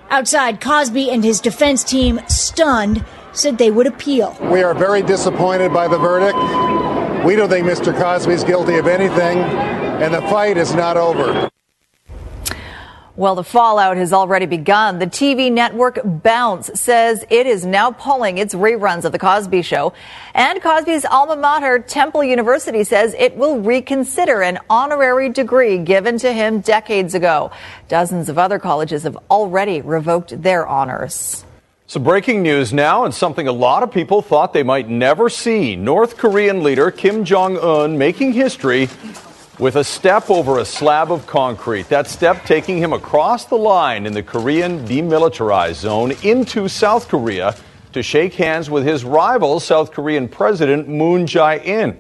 Outside, 0.10 0.60
Cosby 0.60 1.10
and 1.10 1.24
his 1.24 1.40
defense 1.40 1.86
team, 1.86 2.20
stunned, 2.28 3.06
said 3.32 3.58
they 3.58 3.72
would 3.72 3.88
appeal. 3.88 4.38
We 4.42 4.62
are 4.62 4.74
very 4.74 5.02
disappointed 5.02 5.72
by 5.74 5.88
the 5.88 5.98
verdict. 5.98 6.38
We 7.26 7.38
don't 7.38 7.50
think 7.50 7.66
Mr. 7.66 7.98
Cosby 7.98 8.34
is 8.34 8.44
guilty 8.44 8.76
of 8.76 8.88
anything, 8.88 9.40
and 9.40 10.14
the 10.14 10.22
fight 10.24 10.58
is 10.58 10.76
not 10.76 10.98
over. 10.98 11.50
Well, 13.18 13.36
the 13.36 13.46
fallout 13.46 13.96
has 13.96 14.12
already 14.12 14.46
begun. 14.46 15.00
The 15.00 15.08
TV 15.08 15.50
network 15.50 16.00
Bounce 16.04 16.70
says 16.78 17.24
it 17.30 17.48
is 17.48 17.66
now 17.66 17.92
pulling 17.92 18.38
its 18.38 18.54
reruns 18.54 19.06
of 19.06 19.14
The 19.14 19.20
Cosby 19.20 19.62
Show. 19.62 19.94
And 20.34 20.62
Cosby's 20.62 21.06
alma 21.06 21.38
mater, 21.38 21.80
Temple 21.80 22.26
University, 22.26 22.84
says 22.84 23.16
it 23.18 23.38
will 23.38 23.62
reconsider 23.62 24.42
an 24.42 24.60
honorary 24.70 25.30
degree 25.30 25.78
given 25.78 26.18
to 26.18 26.34
him 26.34 26.60
decades 26.60 27.16
ago. 27.16 27.52
Dozens 27.88 28.28
of 28.28 28.38
other 28.38 28.60
colleges 28.60 29.04
have 29.04 29.18
already 29.32 29.80
revoked 29.80 30.42
their 30.42 30.68
honors. 30.68 31.46
So, 31.88 32.02
breaking 32.02 32.44
news 32.44 32.74
now, 32.74 33.06
and 33.06 33.14
something 33.14 33.48
a 33.48 33.54
lot 33.54 33.82
of 33.82 33.94
people 33.94 34.22
thought 34.22 34.52
they 34.52 34.64
might 34.64 34.90
never 34.90 35.30
see. 35.30 35.78
North 35.78 36.18
Korean 36.18 36.64
leader 36.64 36.92
Kim 36.92 37.24
Jong 37.24 37.58
un 37.60 37.98
making 37.98 38.34
history 38.34 38.90
with 39.58 39.78
a 39.78 39.84
step 39.84 40.30
over 40.30 40.60
a 40.60 40.66
slab 40.66 41.12
of 41.12 41.26
concrete. 41.28 41.88
That 41.88 42.08
step 42.08 42.44
taking 42.46 42.78
him 42.78 42.92
across 42.92 43.46
the 43.46 43.56
line 43.56 44.06
in 44.06 44.14
the 44.14 44.24
Korean 44.24 44.86
demilitarized 44.86 45.76
zone 45.76 46.12
into 46.24 46.68
South 46.68 47.08
Korea 47.08 47.56
to 47.94 48.04
shake 48.04 48.34
hands 48.34 48.70
with 48.70 48.86
his 48.86 49.06
rival, 49.06 49.62
South 49.62 49.92
Korean 49.92 50.28
President 50.28 50.90
Moon 50.90 51.26
Jae 51.26 51.64
in. 51.64 51.98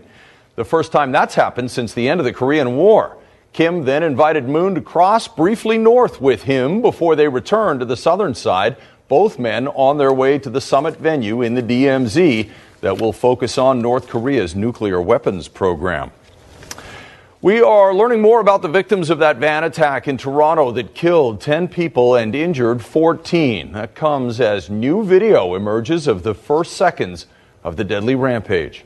The 0.56 0.66
first 0.66 0.92
time 0.92 1.14
that's 1.14 1.36
happened 1.36 1.72
since 1.72 1.94
the 1.94 2.10
end 2.10 2.20
of 2.20 2.26
the 2.26 2.34
Korean 2.34 2.76
War. 2.76 3.18
Kim 3.54 3.86
then 3.86 4.04
invited 4.04 4.50
Moon 4.50 4.76
to 4.76 4.82
cross 4.82 5.30
briefly 5.30 5.78
north 5.78 6.20
with 6.20 6.44
him 6.44 6.82
before 6.82 7.16
they 7.16 7.30
returned 7.30 7.80
to 7.80 7.86
the 7.86 7.96
southern 7.96 8.36
side, 8.36 8.76
both 9.08 9.40
men 9.40 9.70
on 9.70 9.98
their 9.98 10.12
way 10.12 10.38
to 10.40 10.50
the 10.50 10.60
summit 10.60 10.98
venue 10.98 11.42
in 11.42 11.54
the 11.54 11.64
DMZ 11.64 12.50
that 12.82 13.00
will 13.00 13.14
focus 13.14 13.58
on 13.58 13.82
North 13.82 14.10
Korea's 14.10 14.56
nuclear 14.56 15.02
weapons 15.02 15.48
program. 15.48 16.12
We 17.46 17.62
are 17.62 17.94
learning 17.94 18.24
more 18.24 18.40
about 18.40 18.64
the 18.64 18.68
victims 18.68 19.12
of 19.12 19.20
that 19.20 19.38
van 19.38 19.64
attack 19.64 20.08
in 20.08 20.18
Toronto 20.18 20.72
that 20.72 20.96
killed 20.96 21.42
10 21.42 21.68
people 21.68 22.16
and 22.16 22.34
injured 22.34 22.84
14. 22.84 23.74
That 23.74 23.94
comes 23.94 24.42
as 24.42 24.72
new 24.72 25.04
video 25.04 25.54
emerges 25.54 26.08
of 26.08 26.24
the 26.24 26.34
first 26.34 26.74
seconds 26.74 27.28
of 27.64 27.76
the 27.76 27.84
deadly 27.84 28.16
rampage. 28.16 28.84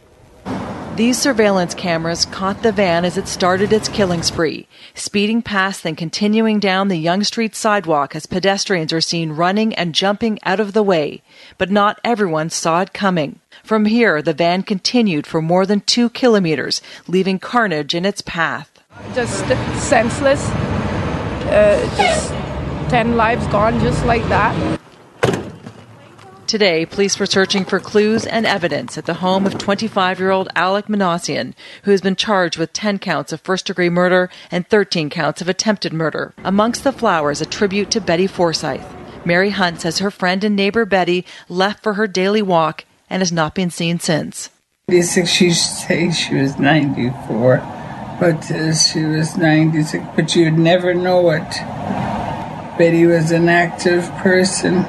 These 0.99 1.17
surveillance 1.17 1.73
cameras 1.73 2.25
caught 2.25 2.61
the 2.61 2.73
van 2.73 3.05
as 3.05 3.15
it 3.15 3.29
started 3.29 3.71
its 3.71 3.87
killing 3.87 4.21
spree, 4.21 4.67
speeding 4.93 5.41
past 5.41 5.83
then 5.83 5.95
continuing 5.95 6.59
down 6.59 6.89
the 6.89 6.97
Yonge 6.97 7.25
Street 7.25 7.55
sidewalk 7.55 8.17
as 8.17 8.25
pedestrians 8.25 8.91
are 8.91 8.99
seen 8.99 9.31
running 9.31 9.73
and 9.75 9.95
jumping 9.95 10.39
out 10.43 10.59
of 10.59 10.73
the 10.73 10.83
way. 10.83 11.21
But 11.57 11.71
not 11.71 12.01
everyone 12.03 12.49
saw 12.49 12.81
it 12.81 12.91
coming. 12.91 13.39
From 13.63 13.85
here, 13.85 14.21
the 14.21 14.33
van 14.33 14.61
continued 14.63 15.25
for 15.25 15.41
more 15.41 15.65
than 15.65 15.79
two 15.79 16.09
kilometers, 16.09 16.81
leaving 17.07 17.39
carnage 17.39 17.95
in 17.95 18.03
its 18.03 18.21
path. 18.21 18.69
Just 19.15 19.47
senseless. 19.87 20.43
Uh, 21.49 21.79
just 21.95 22.29
10 22.89 23.15
lives 23.15 23.47
gone 23.47 23.79
just 23.79 24.05
like 24.05 24.27
that. 24.27 24.79
Today, 26.49 26.83
police 26.83 27.19
were 27.19 27.27
searching 27.27 27.63
for 27.63 27.79
clues 27.79 28.25
and 28.25 28.43
evidence 28.43 28.97
at 28.97 29.05
the 29.05 29.13
home 29.13 29.45
of 29.45 29.59
25 29.59 30.17
year 30.17 30.31
old 30.31 30.49
Alec 30.55 30.87
Minassian, 30.87 31.53
who 31.83 31.91
has 31.91 32.01
been 32.01 32.15
charged 32.15 32.57
with 32.57 32.73
10 32.73 32.97
counts 32.97 33.31
of 33.31 33.39
first 33.41 33.67
degree 33.67 33.91
murder 33.91 34.31
and 34.49 34.67
13 34.67 35.11
counts 35.11 35.41
of 35.41 35.47
attempted 35.47 35.93
murder. 35.93 36.33
Amongst 36.39 36.83
the 36.83 36.91
flowers, 36.91 37.39
a 37.39 37.45
tribute 37.45 37.91
to 37.91 38.01
Betty 38.01 38.25
Forsyth. 38.25 38.83
Mary 39.23 39.51
Hunt 39.51 39.81
says 39.81 39.99
her 39.99 40.09
friend 40.09 40.43
and 40.43 40.55
neighbor 40.55 40.85
Betty 40.85 41.23
left 41.49 41.83
for 41.83 41.93
her 41.93 42.07
daily 42.07 42.41
walk 42.41 42.83
and 43.11 43.21
has 43.21 43.31
not 43.31 43.53
been 43.53 43.69
seen 43.69 43.99
since. 43.99 44.49
She 44.89 45.03
said 45.03 45.27
she 45.27 46.33
was 46.33 46.57
94, 46.57 47.57
but 48.19 48.49
uh, 48.49 48.73
she 48.73 49.03
was 49.03 49.37
96, 49.37 50.03
but 50.15 50.35
you'd 50.35 50.57
never 50.57 50.95
know 50.95 51.29
it. 51.29 51.47
Betty 52.79 53.05
was 53.05 53.29
an 53.29 53.49
active 53.49 54.09
person. 54.15 54.83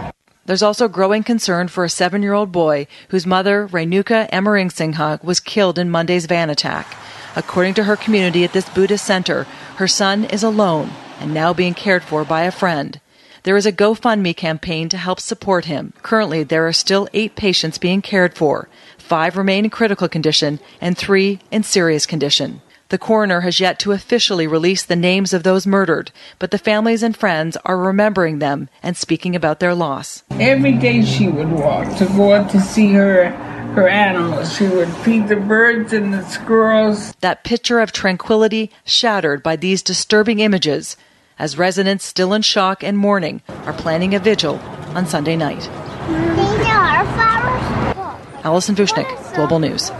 There's 0.50 0.64
also 0.64 0.88
growing 0.88 1.22
concern 1.22 1.68
for 1.68 1.84
a 1.84 1.88
seven 1.88 2.24
year 2.24 2.32
old 2.32 2.50
boy 2.50 2.88
whose 3.10 3.24
mother, 3.24 3.68
Renuka 3.68 4.28
Amarasinghe, 4.30 5.22
was 5.22 5.38
killed 5.38 5.78
in 5.78 5.88
Monday's 5.88 6.26
van 6.26 6.50
attack. 6.50 6.96
According 7.36 7.74
to 7.74 7.84
her 7.84 7.94
community 7.94 8.42
at 8.42 8.52
this 8.52 8.68
Buddhist 8.68 9.06
center, 9.06 9.44
her 9.76 9.86
son 9.86 10.24
is 10.24 10.42
alone 10.42 10.90
and 11.20 11.32
now 11.32 11.52
being 11.52 11.72
cared 11.72 12.02
for 12.02 12.24
by 12.24 12.42
a 12.42 12.50
friend. 12.50 13.00
There 13.44 13.56
is 13.56 13.64
a 13.64 13.70
GoFundMe 13.70 14.36
campaign 14.36 14.88
to 14.88 14.96
help 14.96 15.20
support 15.20 15.66
him. 15.66 15.92
Currently, 16.02 16.42
there 16.42 16.66
are 16.66 16.72
still 16.72 17.06
eight 17.14 17.36
patients 17.36 17.78
being 17.78 18.02
cared 18.02 18.34
for. 18.34 18.68
Five 18.98 19.36
remain 19.36 19.66
in 19.66 19.70
critical 19.70 20.08
condition 20.08 20.58
and 20.80 20.98
three 20.98 21.38
in 21.52 21.62
serious 21.62 22.06
condition. 22.06 22.60
The 22.90 22.98
coroner 22.98 23.42
has 23.42 23.61
yet 23.61 23.79
to 23.81 23.92
officially 23.92 24.48
release 24.48 24.83
the 24.83 24.96
names 24.96 25.33
of 25.33 25.44
those 25.44 25.64
murdered, 25.64 26.11
but 26.40 26.50
the 26.50 26.59
families 26.59 27.05
and 27.05 27.16
friends 27.16 27.57
are 27.64 27.79
remembering 27.79 28.40
them 28.40 28.68
and 28.83 28.96
speaking 28.96 29.37
about 29.37 29.61
their 29.61 29.76
loss. 29.76 30.24
Every 30.33 30.72
day 30.72 31.05
she 31.05 31.29
would 31.29 31.53
walk 31.53 31.96
to 31.98 32.07
go 32.07 32.35
out 32.35 32.50
to 32.50 32.61
see 32.61 32.92
her 32.94 33.31
her 33.74 33.88
animals. 33.88 34.57
She 34.57 34.66
would 34.66 34.88
feed 34.88 35.29
the 35.29 35.37
birds 35.37 35.92
and 35.92 36.12
the 36.12 36.24
squirrels. 36.24 37.14
That 37.20 37.44
picture 37.44 37.79
of 37.79 37.92
tranquility 37.92 38.72
shattered 38.85 39.44
by 39.44 39.55
these 39.55 39.83
disturbing 39.83 40.40
images 40.40 40.96
as 41.38 41.57
residents 41.57 42.05
still 42.05 42.33
in 42.35 42.42
shock 42.42 42.83
and 42.83 42.98
mourning 42.98 43.40
are 43.66 43.72
planning 43.72 44.16
a 44.16 44.18
vigil 44.18 44.57
on 44.96 45.07
Sunday 45.07 45.37
night. 45.37 45.61
These 45.61 46.66
are 46.66 47.05
flowers. 47.14 48.44
Allison 48.44 48.74
Vuchnich, 48.74 49.35
Global 49.37 49.61
News. 49.61 49.92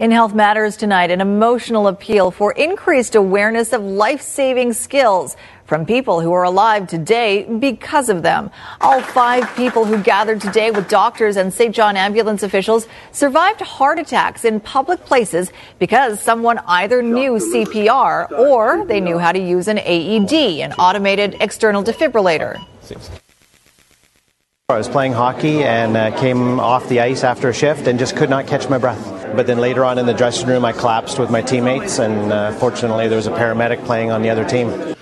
In 0.00 0.10
Health 0.12 0.32
Matters 0.32 0.78
tonight, 0.78 1.10
an 1.10 1.20
emotional 1.20 1.86
appeal 1.86 2.30
for 2.30 2.52
increased 2.52 3.14
awareness 3.14 3.74
of 3.74 3.82
life 3.82 4.22
saving 4.22 4.72
skills 4.72 5.36
from 5.66 5.84
people 5.84 6.22
who 6.22 6.32
are 6.32 6.44
alive 6.44 6.86
today 6.86 7.42
because 7.42 8.08
of 8.08 8.22
them. 8.22 8.50
All 8.80 9.02
five 9.02 9.54
people 9.56 9.84
who 9.84 10.02
gathered 10.02 10.40
today 10.40 10.70
with 10.70 10.88
doctors 10.88 11.36
and 11.36 11.52
St. 11.52 11.74
John 11.74 11.98
ambulance 11.98 12.42
officials 12.42 12.88
survived 13.12 13.60
heart 13.60 13.98
attacks 13.98 14.46
in 14.46 14.60
public 14.60 15.04
places 15.04 15.52
because 15.78 16.18
someone 16.18 16.60
either 16.66 17.02
knew 17.02 17.32
CPR 17.32 18.30
or 18.30 18.86
they 18.86 19.02
knew 19.02 19.18
how 19.18 19.32
to 19.32 19.38
use 19.38 19.68
an 19.68 19.78
AED, 19.80 20.32
an 20.62 20.72
automated 20.78 21.36
external 21.40 21.84
defibrillator. 21.84 22.58
I 24.74 24.78
was 24.78 24.88
playing 24.88 25.12
hockey 25.12 25.64
and 25.64 25.96
uh, 25.96 26.16
came 26.18 26.60
off 26.60 26.88
the 26.88 27.00
ice 27.00 27.24
after 27.24 27.48
a 27.48 27.52
shift 27.52 27.86
and 27.86 27.98
just 27.98 28.16
could 28.16 28.30
not 28.30 28.46
catch 28.46 28.68
my 28.68 28.78
breath. 28.78 29.34
But 29.34 29.46
then 29.46 29.58
later 29.58 29.84
on 29.84 29.98
in 29.98 30.06
the 30.06 30.14
dressing 30.14 30.48
room, 30.48 30.64
I 30.64 30.72
collapsed 30.72 31.18
with 31.18 31.30
my 31.30 31.42
teammates, 31.42 31.98
and 31.98 32.32
uh, 32.32 32.52
fortunately, 32.52 33.08
there 33.08 33.16
was 33.16 33.26
a 33.26 33.30
paramedic 33.30 33.84
playing 33.84 34.10
on 34.10 34.22
the 34.22 34.30
other 34.30 34.44
team. 34.44 34.96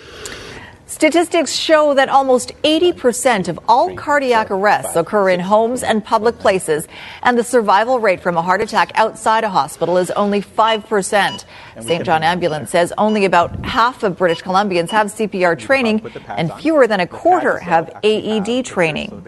Statistics 0.99 1.53
show 1.53 1.95
that 1.95 2.09
almost 2.09 2.51
80% 2.65 3.47
of 3.47 3.61
all 3.69 3.95
cardiac 3.95 4.51
arrests 4.51 4.97
occur 4.97 5.29
in 5.29 5.39
homes 5.39 5.85
and 5.85 6.05
public 6.05 6.41
places, 6.41 6.89
and 7.23 7.39
the 7.39 7.45
survival 7.45 8.01
rate 8.01 8.21
from 8.21 8.37
a 8.37 8.43
heart 8.43 8.61
attack 8.61 8.91
outside 8.97 9.45
a 9.45 9.49
hospital 9.49 9.97
is 9.97 10.11
only 10.13 10.41
5%. 10.43 11.45
St. 11.81 12.05
John 12.05 12.25
Ambulance 12.25 12.71
says 12.71 12.93
only 12.99 13.27
about 13.27 13.65
half 13.65 14.03
of 14.03 14.19
British 14.19 14.43
Columbians 14.43 14.91
have 14.91 15.07
CPR 15.07 15.57
training, 15.57 16.05
and 16.27 16.53
fewer 16.55 16.89
than 16.89 16.99
a 16.99 17.07
quarter 17.07 17.59
have 17.59 17.97
AED 18.03 18.65
training. 18.65 19.25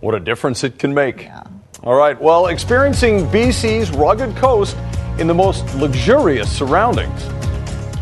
What 0.00 0.14
a 0.14 0.20
difference 0.20 0.64
it 0.64 0.78
can 0.78 0.94
make. 0.94 1.24
Yeah. 1.24 1.42
All 1.82 1.94
right, 1.94 2.20
well, 2.20 2.46
experiencing 2.46 3.26
BC's 3.26 3.90
rugged 3.90 4.34
coast 4.36 4.76
in 5.18 5.26
the 5.26 5.34
most 5.34 5.74
luxurious 5.74 6.50
surroundings. 6.50 7.22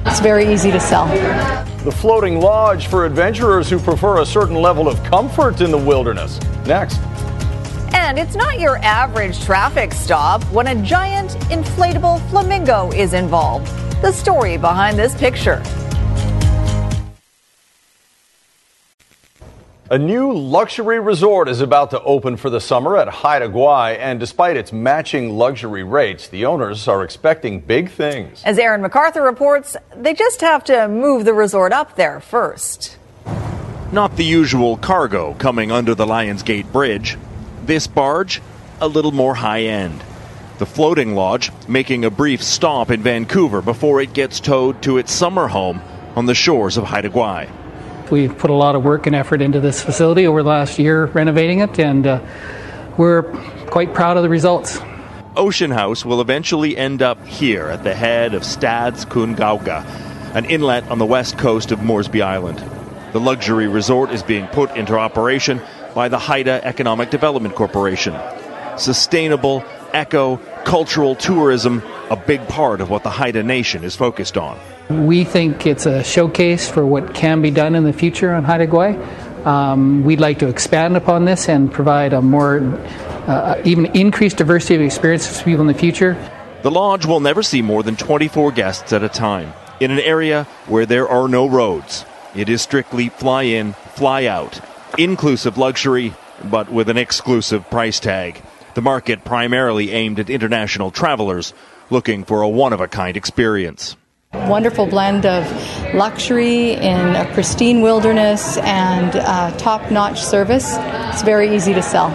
It's 0.07 0.21
very 0.21 0.51
easy 0.53 0.71
to 0.71 0.81
sell. 0.81 1.07
The 1.85 1.93
floating 1.93 2.41
lodge 2.41 2.87
for 2.87 3.05
adventurers 3.05 3.69
who 3.69 3.79
prefer 3.79 4.21
a 4.21 4.27
certain 4.27 4.57
level 4.57 4.89
of 4.89 5.03
comfort 5.05 5.61
in 5.61 5.71
the 5.71 5.79
wilderness. 5.79 6.41
Next. 6.67 7.01
And 7.93 8.19
it's 8.19 8.37
not 8.37 8.61
your 8.61 8.79
average 8.79 9.45
traffic 9.45 9.93
stop 9.93 10.45
when 10.45 10.69
a 10.69 10.83
giant 10.83 11.33
inflatable 11.51 12.27
flamingo 12.31 12.93
is 12.93 13.13
involved. 13.13 13.67
The 14.03 14.13
story 14.13 14.57
behind 14.57 14.99
this 14.99 15.17
picture. 15.17 15.63
A 19.91 19.97
new 19.97 20.35
luxury 20.35 21.01
resort 21.01 21.49
is 21.49 21.63
about 21.63 21.93
to 21.93 22.03
open 22.03 22.37
for 22.37 22.51
the 22.51 22.61
summer 22.61 22.99
at 22.99 23.09
Haida 23.09 23.49
Gwaii, 23.49 23.97
and 23.97 24.21
despite 24.21 24.59
its 24.59 24.71
matching 24.71 25.39
luxury 25.39 25.83
rates, 25.83 26.29
the 26.29 26.45
owners 26.45 26.87
are 26.89 27.03
expecting 27.03 27.61
big 27.61 27.91
things. 27.91 28.43
As 28.45 28.59
Aaron 28.59 28.83
McArthur 28.83 29.25
reports, 29.25 29.79
they 29.97 30.13
just 30.13 30.43
have 30.43 30.63
to 30.65 30.89
move 30.89 31.25
the 31.25 31.33
resort 31.33 31.73
up 31.73 31.97
there 31.97 32.21
first. 32.21 32.99
Not 33.91 34.15
the 34.19 34.27
usual 34.27 34.77
cargo 34.77 35.33
coming 35.33 35.73
under 35.73 35.95
the 35.95 36.07
Lions 36.07 36.43
Gate 36.43 36.71
Bridge. 36.71 37.17
This 37.65 37.87
barge, 37.87 38.43
a 38.83 38.89
little 38.89 39.13
more 39.13 39.35
high 39.35 39.63
end. 39.63 40.05
The 40.59 40.67
floating 40.67 41.15
lodge 41.15 41.51
making 41.67 42.05
a 42.05 42.11
brief 42.11 42.43
stop 42.43 42.91
in 42.91 43.03
Vancouver 43.03 43.63
before 43.63 44.03
it 44.03 44.13
gets 44.13 44.39
towed 44.39 44.83
to 44.83 44.99
its 44.99 45.13
summer 45.13 45.49
home 45.49 45.81
on 46.15 46.27
the 46.27 46.35
shores 46.35 46.77
of 46.77 46.85
Haida 46.85 47.09
Gwaii. 47.09 47.49
We've 48.11 48.37
put 48.37 48.51
a 48.51 48.55
lot 48.55 48.75
of 48.75 48.85
work 48.85 49.07
and 49.07 49.15
effort 49.15 49.43
into 49.43 49.61
this 49.61 49.83
facility 49.83 50.27
over 50.27 50.43
the 50.43 50.49
last 50.49 50.79
year 50.79 51.07
renovating 51.07 51.61
it, 51.61 51.79
and 51.79 52.07
uh, 52.07 52.21
we're 52.97 53.23
quite 53.71 53.93
proud 53.93 54.17
of 54.17 54.23
the 54.23 54.29
results. 54.29 54.79
Ocean 55.37 55.71
House 55.71 56.05
will 56.05 56.21
eventually 56.21 56.77
end 56.77 57.03
up 57.03 57.25
here 57.27 57.69
at 57.69 57.85
the 57.85 57.95
head 57.95 58.35
of 58.35 58.45
Stads 58.45 59.05
Kungauga, 59.05 59.85
an 60.35 60.47
inlet 60.47 60.89
on 60.91 60.99
the 60.99 61.07
west 61.07 61.39
coast 61.39 61.71
of 61.71 61.83
Moresby 61.83 62.23
Island. 62.23 62.59
The 63.13 63.21
luxury 63.21 63.69
resort 63.69 64.11
is 64.11 64.23
being 64.23 64.47
put 64.49 64.77
into 64.77 64.99
operation 64.99 65.61
by 65.95 66.09
the 66.09 66.19
Haida 66.19 66.65
Economic 66.65 67.11
Development 67.11 67.55
Corporation. 67.55 68.17
Sustainable, 68.77 69.65
eco, 69.95 70.37
cultural 70.65 71.15
tourism, 71.15 71.83
a 72.11 72.17
big 72.17 72.47
part 72.49 72.81
of 72.81 72.91
what 72.91 73.03
the 73.03 73.11
Haida 73.11 73.43
Nation 73.43 73.85
is 73.85 73.97
focused 73.97 74.37
on. 74.37 74.59
We 74.89 75.25
think 75.25 75.67
it's 75.67 75.87
a 75.87 76.03
showcase 76.03 76.69
for 76.69 76.85
what 76.85 77.15
can 77.15 77.43
be 77.43 77.51
done 77.51 77.75
in 77.75 77.85
the 77.85 77.93
future 77.93 78.33
on 78.33 78.45
Haida 78.45 78.67
Gwaii. 78.67 79.47
Um, 79.47 80.05
we'd 80.05 80.21
like 80.21 80.41
to 80.41 80.49
expand 80.49 80.97
upon 80.97 81.25
this 81.25 81.49
and 81.49 81.73
provide 81.73 82.13
a 82.13 82.21
more, 82.21 82.61
uh, 83.27 83.61
even 83.65 83.87
increased 83.87 84.39
diversity 84.39 84.75
of 84.77 84.81
experiences 84.83 85.39
for 85.39 85.45
people 85.45 85.61
in 85.63 85.67
the 85.67 85.75
future. 85.75 86.17
The 86.63 86.71
lodge 86.71 87.07
will 87.07 87.21
never 87.21 87.43
see 87.43 87.63
more 87.63 87.83
than 87.83 87.97
24 87.97 88.53
guests 88.53 88.93
at 88.93 89.03
a 89.05 89.09
time 89.09 89.53
in 89.81 89.91
an 89.91 90.01
area 90.01 90.45
where 90.67 90.87
there 90.87 91.09
are 91.09 91.29
no 91.29 91.47
roads. 91.47 92.05
It 92.35 92.49
is 92.49 92.63
strictly 92.63 93.09
fly 93.09 93.45
in, 93.45 93.75
fly 93.95 94.27
out, 94.27 94.61
inclusive 94.99 95.57
luxury, 95.57 96.15
but 96.45 96.71
with 96.71 96.89
an 96.89 96.97
exclusive 96.97 97.69
price 97.71 98.01
tag. 98.01 98.43
The 98.75 98.83
market 98.83 99.25
primarily 99.25 99.91
aimed 99.91 100.21
at 100.21 100.31
international 100.31 100.91
travelers 100.91 101.55
looking 101.91 102.25
for 102.25 102.43
a 102.43 102.49
one 102.49 102.73
of 102.73 102.81
a 102.81 102.89
kind 102.89 103.17
experience. 103.17 103.97
Wonderful 104.35 104.87
blend 104.87 105.25
of 105.25 105.45
luxury 105.95 106.73
in 106.73 107.17
a 107.17 107.29
pristine 107.33 107.81
wilderness 107.81 108.59
and 108.59 109.17
uh, 109.17 109.57
top 109.57 109.91
notch 109.91 110.21
service. 110.21 110.77
It's 110.79 111.23
very 111.23 111.55
easy 111.55 111.73
to 111.73 111.83
sell. 111.83 112.13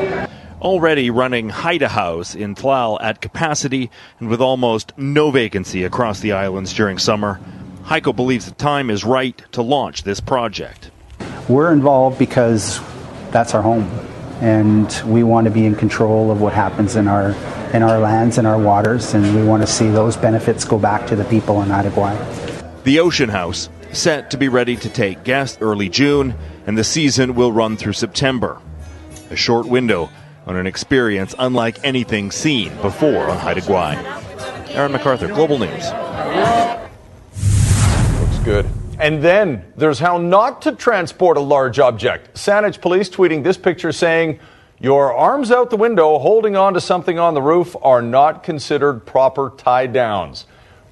Already 0.62 1.10
running 1.10 1.50
Haida 1.50 1.90
House 1.90 2.36
in 2.36 2.56
Tllaal 2.56 3.02
at 3.02 3.20
capacity 3.20 3.90
and 4.20 4.30
with 4.30 4.42
almost 4.42 4.94
no 4.98 5.32
vacancy 5.32 5.84
across 5.84 6.20
the 6.20 6.34
islands 6.34 6.74
during 6.74 7.00
summer, 7.00 7.40
HaiCo 7.86 8.16
believes 8.16 8.46
the 8.46 8.54
time 8.54 8.90
is 8.90 9.04
right 9.04 9.42
to 9.52 9.62
launch 9.62 10.04
this 10.04 10.22
project. 10.22 10.92
We're 11.50 11.74
involved 11.74 12.18
because 12.18 12.80
that's 13.32 13.54
our 13.54 13.62
home, 13.62 13.90
and 14.44 15.02
we 15.06 15.24
want 15.24 15.46
to 15.46 15.52
be 15.52 15.66
in 15.66 15.74
control 15.74 16.30
of 16.30 16.42
what 16.42 16.52
happens 16.52 16.98
in 16.98 17.08
our 17.08 17.30
in 17.74 17.82
our 17.82 17.98
lands 17.98 18.38
and 18.38 18.46
our 18.46 18.60
waters, 18.60 19.14
and 19.14 19.36
we 19.36 19.42
want 19.42 19.64
to 19.64 19.68
see 19.68 19.90
those 19.90 20.18
benefits 20.18 20.66
go 20.66 20.78
back 20.78 21.08
to 21.08 21.16
the 21.16 21.24
people 21.26 21.62
in 21.62 21.70
Haida 21.70 21.90
Gwaii. 21.92 22.84
The 22.84 23.00
Ocean 23.00 23.30
House, 23.30 23.70
set 23.94 24.30
to 24.32 24.38
be 24.38 24.50
ready 24.50 24.76
to 24.76 24.90
take 24.90 25.24
guests 25.24 25.58
early 25.62 25.88
June, 25.88 26.36
and 26.68 26.78
the 26.78 26.84
season 26.84 27.36
will 27.36 27.54
run 27.54 27.78
through 27.78 27.94
September. 27.94 28.60
A 29.32 29.36
short 29.38 29.66
window 29.66 30.10
on 30.46 30.58
an 30.58 30.68
experience 30.68 31.34
unlike 31.40 31.80
anything 31.86 32.30
seen 32.30 32.76
before 32.82 33.30
on 33.30 33.38
Haida 33.38 33.62
Gwaii. 33.62 33.96
Aaron 34.76 34.92
McArthur, 34.92 35.34
Global 35.34 35.58
News. 35.58 35.86
Looks 38.20 38.44
good. 38.44 38.83
And 39.04 39.22
then 39.22 39.66
there's 39.76 40.00
how 40.00 40.18
not 40.18 40.62
to 40.62 40.72
transport 40.72 41.36
a 41.36 41.42
large 41.42 41.78
object. 41.78 42.36
Saanich 42.36 42.80
police 42.80 43.10
tweeting 43.10 43.44
this 43.44 43.58
picture 43.58 43.92
saying, 43.92 44.40
Your 44.80 45.14
arms 45.14 45.52
out 45.52 45.70
the 45.70 45.76
window 45.76 46.18
holding 46.20 46.56
on 46.56 46.74
to 46.76 46.80
something 46.80 47.20
on 47.20 47.34
the 47.34 47.42
roof 47.42 47.76
are 47.82 48.02
not 48.02 48.44
considered 48.44 49.06
proper 49.06 49.52
tie 49.58 49.88
downs. 49.88 50.46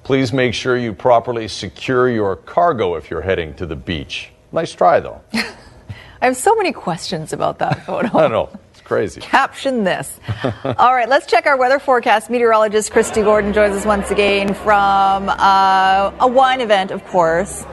Please 0.04 0.30
make 0.30 0.52
sure 0.52 0.76
you 0.76 0.92
properly 0.92 1.48
secure 1.48 2.10
your 2.10 2.36
cargo 2.36 2.96
if 2.96 3.10
you're 3.10 3.22
heading 3.22 3.54
to 3.54 3.64
the 3.64 3.76
beach. 3.76 4.30
Nice 4.52 4.74
try, 4.74 5.00
though. 5.00 5.22
I 5.32 6.26
have 6.26 6.36
so 6.36 6.54
many 6.54 6.72
questions 6.72 7.32
about 7.32 7.60
that 7.60 7.82
photo. 7.86 8.08
I 8.08 8.28
don't 8.28 8.30
know. 8.30 8.50
It's 8.92 9.14
crazy. 9.14 9.20
Caption 9.20 9.84
this. 9.84 10.20
All 10.64 10.94
right, 10.94 11.08
let's 11.08 11.26
check 11.26 11.46
our 11.46 11.56
weather 11.56 11.78
forecast. 11.78 12.28
Meteorologist 12.30 12.92
Kristi 12.92 13.24
Gordon 13.24 13.52
joins 13.52 13.74
us 13.74 13.86
once 13.86 14.10
again 14.10 14.54
from 14.54 15.28
uh, 15.28 16.12
a 16.20 16.28
wine 16.28 16.60
event, 16.60 16.90
of 16.90 17.04
course. 17.06 17.64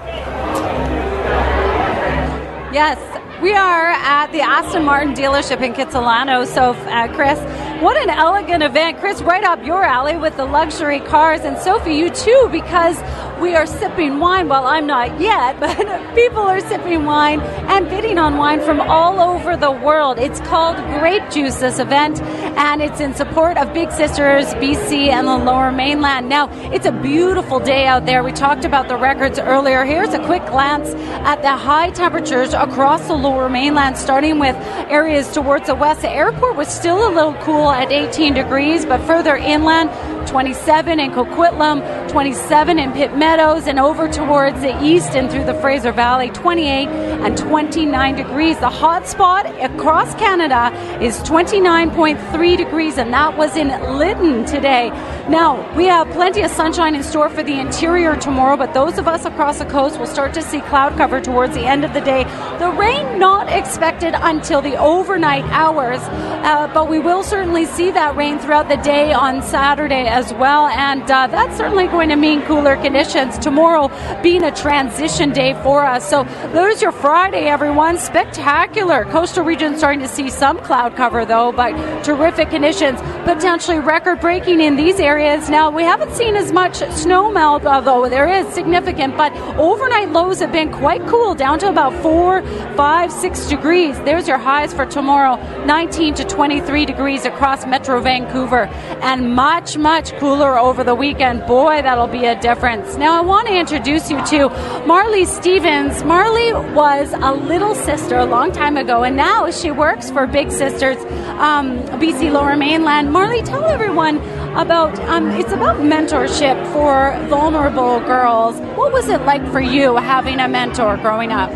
Yes, 2.71 2.97
we 3.41 3.53
are 3.53 3.87
at 3.87 4.31
the 4.31 4.41
Aston 4.41 4.85
Martin 4.85 5.13
dealership 5.13 5.61
in 5.61 5.73
Kitsilano. 5.73 6.45
So, 6.45 6.71
uh, 6.71 7.13
Chris, 7.15 7.39
what 7.81 7.95
an 7.95 8.09
elegant 8.09 8.61
event. 8.61 8.99
Chris, 8.99 9.21
right 9.21 9.43
up 9.43 9.65
your 9.65 9.83
alley 9.83 10.17
with 10.17 10.35
the 10.35 10.43
luxury 10.43 10.99
cars. 10.99 11.41
And 11.41 11.57
Sophie, 11.57 11.95
you 11.95 12.09
too, 12.09 12.49
because 12.51 12.97
we 13.39 13.55
are 13.55 13.65
sipping 13.65 14.19
wine. 14.19 14.49
Well, 14.49 14.65
I'm 14.65 14.85
not 14.85 15.19
yet, 15.19 15.59
but 15.61 15.77
people 16.13 16.41
are 16.41 16.59
sipping 16.59 17.05
wine 17.05 17.39
and 17.39 17.87
bidding 17.87 18.17
on 18.17 18.37
wine 18.37 18.59
from 18.59 18.81
all 18.81 19.21
over 19.21 19.55
the 19.55 19.71
world. 19.71 20.19
It's 20.19 20.41
called 20.41 20.75
Grape 20.99 21.29
Juice, 21.31 21.55
this 21.59 21.79
event, 21.79 22.21
and 22.21 22.81
it's 22.81 22.99
in 22.99 23.13
support 23.13 23.57
of 23.57 23.73
Big 23.73 23.91
Sisters 23.91 24.47
BC 24.55 25.07
and 25.07 25.25
the 25.27 25.37
Lower 25.37 25.71
Mainland. 25.71 26.27
Now, 26.27 26.49
it's 26.73 26.85
a 26.85 26.91
beautiful 26.91 27.59
day 27.59 27.85
out 27.85 28.05
there. 28.05 28.23
We 28.23 28.33
talked 28.33 28.65
about 28.65 28.89
the 28.89 28.97
records 28.97 29.39
earlier. 29.39 29.85
Here's 29.85 30.13
a 30.13 30.23
quick 30.25 30.45
glance 30.47 30.89
at 31.23 31.41
the 31.41 31.55
high 31.55 31.91
temperatures 31.91 32.53
across 32.53 33.07
the 33.07 33.15
Lower 33.15 33.47
Mainland, 33.47 33.97
starting 33.97 34.39
with 34.39 34.55
areas 34.89 35.31
towards 35.31 35.67
the 35.67 35.75
west. 35.75 36.01
The 36.01 36.09
airport 36.09 36.57
was 36.57 36.67
still 36.67 37.07
a 37.07 37.11
little 37.13 37.35
cool 37.35 37.68
at 37.71 37.91
18 37.91 38.33
degrees, 38.33 38.85
but 38.85 38.99
further 39.05 39.35
inland, 39.35 39.89
27 40.29 40.99
in 40.99 41.11
Coquitlam, 41.11 42.07
27 42.11 42.77
in 42.77 42.91
Pitt 42.93 43.17
Meadows, 43.17 43.65
and 43.65 43.79
over 43.79 44.07
towards 44.07 44.61
the 44.61 44.79
east 44.83 45.15
and 45.15 45.29
through 45.29 45.45
the 45.45 45.55
Fraser 45.55 45.91
Valley, 45.91 46.29
28 46.29 46.87
and 46.87 47.35
29 47.35 48.15
degrees. 48.15 48.59
The 48.59 48.69
hot 48.69 49.07
spot 49.07 49.47
across 49.59 50.13
Canada 50.15 50.71
is 51.01 51.17
29.3 51.21 52.57
degrees, 52.57 52.99
and 52.99 53.11
that 53.11 53.35
was 53.37 53.57
in 53.57 53.69
Lytton 53.97 54.45
today. 54.45 54.89
Now, 55.29 55.75
we 55.75 55.85
have 55.85 56.09
plenty 56.09 56.41
of 56.41 56.51
sunshine 56.51 56.95
in 56.95 57.03
store 57.03 57.29
for 57.29 57.43
the 57.43 57.59
interior 57.59 58.15
tomorrow, 58.15 58.57
but 58.57 58.73
those 58.73 58.97
of 58.97 59.07
us 59.07 59.25
across 59.25 59.59
the 59.59 59.65
coast 59.65 59.99
will 59.99 60.07
start 60.07 60.33
to 60.35 60.41
see 60.41 60.59
cloud 60.61 60.97
cover 60.97 61.21
towards 61.21 61.53
the 61.53 61.65
end 61.65 61.85
of 61.85 61.93
the 61.93 62.01
day. 62.01 62.23
The 62.57 62.71
rain 62.71 63.19
not 63.19 63.47
expected 63.47 64.15
until 64.15 64.61
the 64.61 64.75
overnight 64.77 65.45
hours, 65.45 65.99
uh, 66.01 66.71
but 66.73 66.89
we 66.89 66.99
will 66.99 67.23
certainly 67.23 67.65
see 67.65 67.91
that 67.91 68.15
rain 68.15 68.39
throughout 68.39 68.69
the 68.69 68.77
day 68.77 69.13
on 69.13 69.41
Saturday 69.43 70.07
as 70.19 70.33
well, 70.33 70.67
and 70.67 71.09
uh, 71.09 71.27
that's 71.27 71.55
certainly 71.55 71.87
going 71.87 72.09
to 72.09 72.17
mean 72.17 72.41
cooler 72.41 72.75
conditions 72.75 73.37
tomorrow 73.37 73.89
being 74.21 74.43
a 74.43 74.51
transition 74.53 75.31
day 75.31 75.53
for 75.63 75.85
us. 75.85 76.07
So 76.09 76.25
there's 76.51 76.81
your 76.81 76.91
Friday, 76.91 77.45
everyone. 77.47 77.97
Spectacular. 77.97 79.05
Coastal 79.05 79.45
region 79.45 79.77
starting 79.77 80.01
to 80.01 80.09
see 80.09 80.29
some 80.29 80.57
cloud 80.59 80.97
cover 80.97 81.25
though, 81.25 81.53
but 81.53 81.71
terrific 82.03 82.49
conditions, 82.49 82.99
potentially 83.23 83.79
record 83.79 84.19
breaking 84.19 84.59
in 84.59 84.75
these 84.75 84.99
areas. 84.99 85.49
Now 85.49 85.69
we 85.69 85.83
haven't 85.83 86.13
seen 86.13 86.35
as 86.35 86.51
much 86.51 86.75
snow 86.91 87.31
melt, 87.31 87.65
although 87.65 88.09
there 88.09 88.27
is 88.27 88.45
significant, 88.53 89.15
but 89.15 89.31
overnight 89.57 90.09
lows 90.11 90.39
have 90.39 90.51
been 90.51 90.71
quite 90.71 91.05
cool, 91.07 91.33
down 91.33 91.59
to 91.59 91.69
about 91.69 91.93
four, 92.03 92.41
five, 92.75 93.09
six 93.11 93.47
degrees. 93.47 93.97
There's 94.01 94.27
your 94.27 94.37
highs 94.37 94.73
for 94.73 94.85
tomorrow, 94.85 95.37
19 95.65 96.15
to 96.15 96.23
23 96.25 96.85
degrees 96.85 97.23
across 97.23 97.65
Metro 97.65 98.01
Vancouver, 98.01 98.65
and 99.01 99.33
much, 99.33 99.77
much 99.77 99.98
cooler 100.07 100.57
over 100.57 100.83
the 100.83 100.95
weekend. 100.95 101.45
Boy, 101.45 101.81
that'll 101.81 102.07
be 102.07 102.25
a 102.25 102.39
difference. 102.39 102.95
Now, 102.95 103.17
I 103.17 103.21
want 103.21 103.47
to 103.47 103.57
introduce 103.57 104.09
you 104.09 104.17
to 104.27 104.49
Marley 104.85 105.25
Stevens. 105.25 106.03
Marley 106.03 106.53
was 106.73 107.13
a 107.13 107.33
little 107.33 107.75
sister 107.75 108.17
a 108.17 108.25
long 108.25 108.51
time 108.51 108.77
ago, 108.77 109.03
and 109.03 109.15
now 109.15 109.51
she 109.51 109.71
works 109.71 110.09
for 110.09 110.25
Big 110.25 110.51
Sisters 110.51 110.97
um, 111.39 111.79
BC 111.99 112.31
Lower 112.31 112.55
Mainland. 112.55 113.11
Marley, 113.11 113.41
tell 113.41 113.65
everyone 113.65 114.17
about 114.57 114.97
um, 115.01 115.29
it's 115.31 115.51
about 115.51 115.77
mentorship 115.77 116.57
for 116.73 117.17
vulnerable 117.27 117.99
girls. 117.99 118.55
What 118.77 118.91
was 118.91 119.09
it 119.09 119.21
like 119.21 119.45
for 119.51 119.59
you 119.59 119.97
having 119.97 120.39
a 120.39 120.47
mentor 120.47 120.97
growing 120.97 121.31
up? 121.31 121.51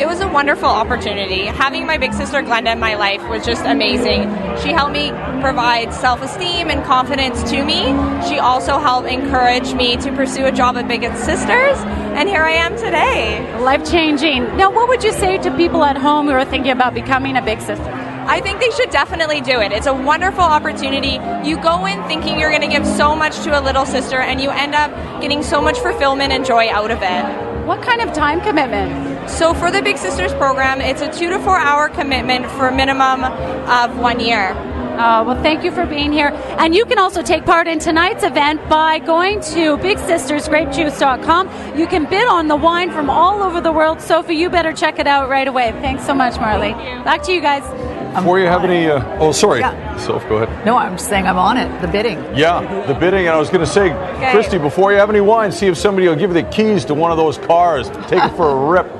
It 0.00 0.06
was 0.06 0.20
a 0.20 0.28
wonderful 0.28 0.68
opportunity. 0.68 1.46
Having 1.46 1.84
my 1.84 1.98
big 1.98 2.12
sister 2.12 2.40
Glenda 2.40 2.72
in 2.72 2.78
my 2.78 2.94
life 2.94 3.20
was 3.28 3.44
just 3.44 3.64
amazing. 3.64 4.30
She 4.62 4.70
helped 4.70 4.92
me 4.92 5.10
provide 5.40 5.92
self 5.92 6.22
esteem 6.22 6.70
and 6.70 6.84
confidence 6.84 7.42
to 7.50 7.64
me. 7.64 7.86
She 8.28 8.38
also 8.38 8.78
helped 8.78 9.08
encourage 9.08 9.74
me 9.74 9.96
to 9.96 10.12
pursue 10.12 10.46
a 10.46 10.52
job 10.52 10.76
at 10.76 10.86
Big 10.86 11.02
Sisters, 11.16 11.78
and 12.14 12.28
here 12.28 12.42
I 12.42 12.52
am 12.52 12.76
today. 12.76 13.58
Life 13.58 13.90
changing. 13.90 14.44
Now, 14.56 14.70
what 14.70 14.88
would 14.88 15.02
you 15.02 15.12
say 15.12 15.36
to 15.38 15.56
people 15.56 15.82
at 15.82 15.96
home 15.96 16.26
who 16.26 16.32
are 16.32 16.44
thinking 16.44 16.70
about 16.70 16.94
becoming 16.94 17.36
a 17.36 17.42
big 17.42 17.60
sister? 17.60 17.92
I 18.28 18.40
think 18.40 18.60
they 18.60 18.70
should 18.70 18.90
definitely 18.90 19.40
do 19.40 19.60
it. 19.60 19.72
It's 19.72 19.86
a 19.86 19.94
wonderful 19.94 20.44
opportunity. 20.44 21.18
You 21.48 21.60
go 21.60 21.86
in 21.86 22.00
thinking 22.06 22.38
you're 22.38 22.50
going 22.50 22.62
to 22.62 22.68
give 22.68 22.86
so 22.86 23.16
much 23.16 23.40
to 23.40 23.58
a 23.58 23.60
little 23.60 23.84
sister, 23.84 24.20
and 24.20 24.40
you 24.40 24.50
end 24.50 24.76
up 24.76 24.92
getting 25.20 25.42
so 25.42 25.60
much 25.60 25.80
fulfillment 25.80 26.32
and 26.32 26.44
joy 26.44 26.68
out 26.68 26.92
of 26.92 27.00
it. 27.02 27.47
What 27.68 27.82
kind 27.82 28.00
of 28.00 28.14
time 28.14 28.40
commitment? 28.40 29.28
So, 29.28 29.52
for 29.52 29.70
the 29.70 29.82
Big 29.82 29.98
Sisters 29.98 30.32
program, 30.32 30.80
it's 30.80 31.02
a 31.02 31.12
two 31.12 31.28
to 31.28 31.38
four 31.40 31.58
hour 31.58 31.90
commitment 31.90 32.50
for 32.52 32.68
a 32.68 32.74
minimum 32.74 33.24
of 33.24 33.98
one 33.98 34.20
year. 34.20 34.52
Uh, 34.52 35.22
well, 35.22 35.42
thank 35.42 35.62
you 35.62 35.70
for 35.70 35.84
being 35.84 36.10
here. 36.10 36.28
And 36.58 36.74
you 36.74 36.86
can 36.86 36.98
also 36.98 37.20
take 37.20 37.44
part 37.44 37.68
in 37.68 37.78
tonight's 37.78 38.24
event 38.24 38.66
by 38.70 39.00
going 39.00 39.42
to 39.52 39.76
BigSistersGrapeJuice.com. 39.76 41.78
You 41.78 41.86
can 41.86 42.06
bid 42.06 42.26
on 42.26 42.48
the 42.48 42.56
wine 42.56 42.90
from 42.90 43.10
all 43.10 43.42
over 43.42 43.60
the 43.60 43.70
world. 43.70 44.00
Sophie, 44.00 44.36
you 44.36 44.48
better 44.48 44.72
check 44.72 44.98
it 44.98 45.06
out 45.06 45.28
right 45.28 45.46
away. 45.46 45.72
Thanks 45.72 46.06
so 46.06 46.14
much, 46.14 46.40
Marley. 46.40 46.72
Back 46.72 47.22
to 47.24 47.34
you 47.34 47.42
guys. 47.42 47.97
Before 48.14 48.38
you 48.38 48.46
have 48.46 48.64
any, 48.64 48.88
uh, 48.88 49.02
oh, 49.20 49.32
sorry, 49.32 49.60
Yeah. 49.60 49.96
Soph, 49.98 50.28
go 50.28 50.36
ahead. 50.38 50.66
No, 50.66 50.76
I'm 50.76 50.96
just 50.96 51.08
saying 51.08 51.26
I'm 51.26 51.38
on 51.38 51.56
it. 51.56 51.80
The 51.80 51.88
bidding. 51.88 52.18
Yeah, 52.36 52.84
the 52.86 52.94
bidding, 52.94 53.26
and 53.26 53.30
I 53.30 53.36
was 53.38 53.48
going 53.48 53.60
to 53.60 53.66
say, 53.66 53.92
Okay. 53.92 54.32
Kristi, 54.32 54.60
before 54.60 54.92
you 54.92 54.98
have 54.98 55.10
any 55.10 55.20
wine, 55.20 55.52
see 55.52 55.66
if 55.66 55.76
somebody 55.76 56.08
will 56.08 56.16
give 56.16 56.30
you 56.30 56.42
the 56.42 56.48
keys 56.50 56.84
to 56.86 56.94
one 56.94 57.10
of 57.10 57.16
those 57.16 57.38
cars. 57.38 57.90
Take 58.08 58.22
it 58.24 58.36
for 58.36 58.48
a 58.50 58.70
rip. 58.70 58.86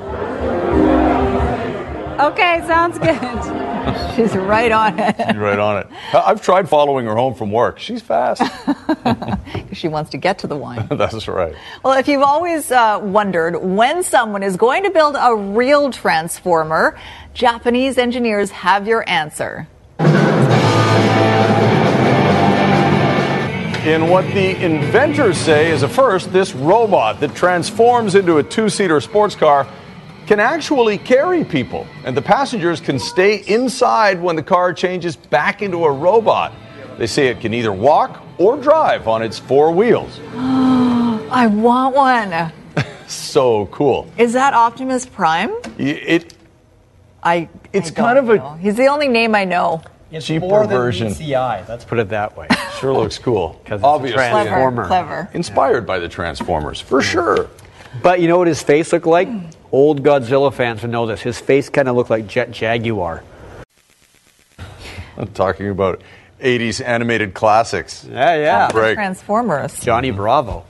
Okay, 2.19 2.61
sounds 2.67 2.99
good. 2.99 3.15
She's 4.15 4.35
right 4.35 4.71
on 4.71 4.99
it. 4.99 5.15
She's 5.17 5.37
right 5.37 5.59
on 5.59 5.77
it. 5.77 5.87
I- 6.13 6.23
I've 6.27 6.41
tried 6.41 6.67
following 6.69 7.05
her 7.05 7.15
home 7.15 7.33
from 7.33 7.51
work. 7.51 7.79
She's 7.79 8.01
fast. 8.01 8.41
she 9.73 9.87
wants 9.87 10.09
to 10.11 10.17
get 10.17 10.39
to 10.39 10.47
the 10.47 10.57
wine. 10.57 10.87
That's 10.91 11.27
right. 11.27 11.55
Well, 11.83 11.97
if 11.97 12.07
you've 12.07 12.23
always 12.23 12.71
uh, 12.71 12.99
wondered 13.01 13.57
when 13.57 14.03
someone 14.03 14.43
is 14.43 14.55
going 14.57 14.83
to 14.83 14.89
build 14.89 15.15
a 15.19 15.35
real 15.35 15.91
transformer, 15.91 16.97
Japanese 17.33 17.97
engineers 17.97 18.51
have 18.51 18.87
your 18.87 19.07
answer. 19.09 19.67
In 23.85 24.09
what 24.09 24.25
the 24.33 24.61
inventors 24.63 25.37
say 25.37 25.71
is 25.71 25.83
a 25.83 25.89
first, 25.89 26.31
this 26.33 26.53
robot 26.53 27.21
that 27.21 27.33
transforms 27.33 28.13
into 28.13 28.37
a 28.37 28.43
two 28.43 28.69
seater 28.69 28.99
sports 29.01 29.35
car 29.35 29.67
can 30.29 30.39
actually 30.39 30.99
carry 30.99 31.43
people, 31.43 31.87
and 32.05 32.15
the 32.15 32.21
passengers 32.21 32.79
can 32.79 32.99
stay 32.99 33.37
inside 33.47 34.21
when 34.21 34.35
the 34.35 34.43
car 34.43 34.71
changes 34.71 35.15
back 35.15 35.63
into 35.63 35.85
a 35.85 35.91
robot. 35.91 36.53
They 36.99 37.07
say 37.07 37.29
it 37.29 37.39
can 37.41 37.51
either 37.51 37.73
walk 37.73 38.21
or 38.37 38.55
drive 38.55 39.07
on 39.07 39.23
its 39.23 39.39
four 39.39 39.71
wheels. 39.71 40.19
I 40.35 41.47
want 41.51 41.95
one. 41.95 42.51
So 43.07 43.65
cool. 43.71 44.07
Is 44.19 44.33
that 44.33 44.53
Optimus 44.53 45.07
Prime? 45.07 45.49
It 45.79 46.35
I. 47.23 47.49
It's 47.73 47.89
I 47.89 47.93
kind 47.95 48.19
of 48.19 48.29
a 48.29 48.35
know. 48.35 48.53
He's 48.53 48.75
the 48.75 48.85
only 48.85 49.07
name 49.07 49.33
I 49.33 49.45
know. 49.45 49.81
cheaper 50.21 50.45
more 50.45 50.67
than 50.67 50.77
version. 50.77 51.07
DCI. 51.07 51.67
Let's 51.67 51.83
put 51.85 51.97
it 51.97 52.09
that 52.09 52.37
way. 52.37 52.47
Sure 52.79 52.93
looks 52.93 53.17
cool. 53.17 53.59
Because 53.63 53.81
Obviously. 53.81 54.17
transformer. 54.19 54.85
Clever. 54.85 55.29
Inspired 55.33 55.87
by 55.87 55.97
the 55.97 56.07
Transformers, 56.07 56.79
for 56.79 57.01
sure. 57.01 57.49
But 58.03 58.21
you 58.21 58.27
know 58.27 58.37
what 58.37 58.47
his 58.47 58.61
face 58.61 58.93
looked 58.93 59.07
like? 59.07 59.27
Hmm. 59.27 59.58
Old 59.71 60.03
Godzilla 60.03 60.53
fans 60.53 60.81
would 60.81 60.91
know 60.91 61.05
this. 61.05 61.21
His 61.21 61.39
face 61.39 61.69
kind 61.69 61.87
of 61.87 61.95
looked 61.95 62.09
like 62.09 62.27
Jet 62.27 62.51
Jaguar. 62.51 63.23
I'm 65.17 65.27
talking 65.33 65.69
about 65.69 66.01
80s 66.39 66.83
animated 66.85 67.33
classics. 67.33 68.05
Yeah, 68.09 68.35
yeah. 68.35 68.71
Break. 68.71 68.95
Transformers. 68.95 69.79
Johnny 69.81 70.11
Bravo. 70.11 70.65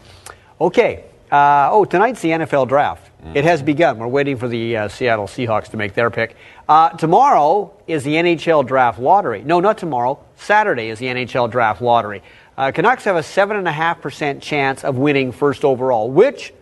Okay. 0.60 1.06
Uh, 1.32 1.70
oh, 1.72 1.86
tonight's 1.86 2.22
the 2.22 2.30
NFL 2.30 2.68
draft. 2.68 3.10
It 3.36 3.44
has 3.44 3.62
begun. 3.62 4.00
We're 4.00 4.08
waiting 4.08 4.38
for 4.38 4.48
the 4.48 4.78
uh, 4.78 4.88
Seattle 4.88 5.28
Seahawks 5.28 5.68
to 5.72 5.78
make 5.78 5.94
their 5.94 6.10
pick. 6.10 6.38
Uh, 6.68 6.90
tomorrow 6.92 7.74
is 7.86 8.04
the 8.04 8.16
NHL 8.16 8.66
draft 8.66 8.98
lottery. 8.98 9.44
No, 9.44 9.60
not 9.60 9.78
tomorrow. 9.78 10.20
Saturday 10.38 10.88
is 10.88 11.00
the 11.00 11.08
NHL 11.08 11.52
draft 11.52 11.82
lottery. 11.82 12.24
Uh, 12.58 12.72
Canucks 12.72 13.04
have 13.04 13.18
a 13.18 13.22
7.5% 13.22 14.42
chance 14.42 14.84
of 14.84 14.98
winning 14.98 15.32
first 15.34 15.66
overall, 15.66 16.10
which, 16.10 16.54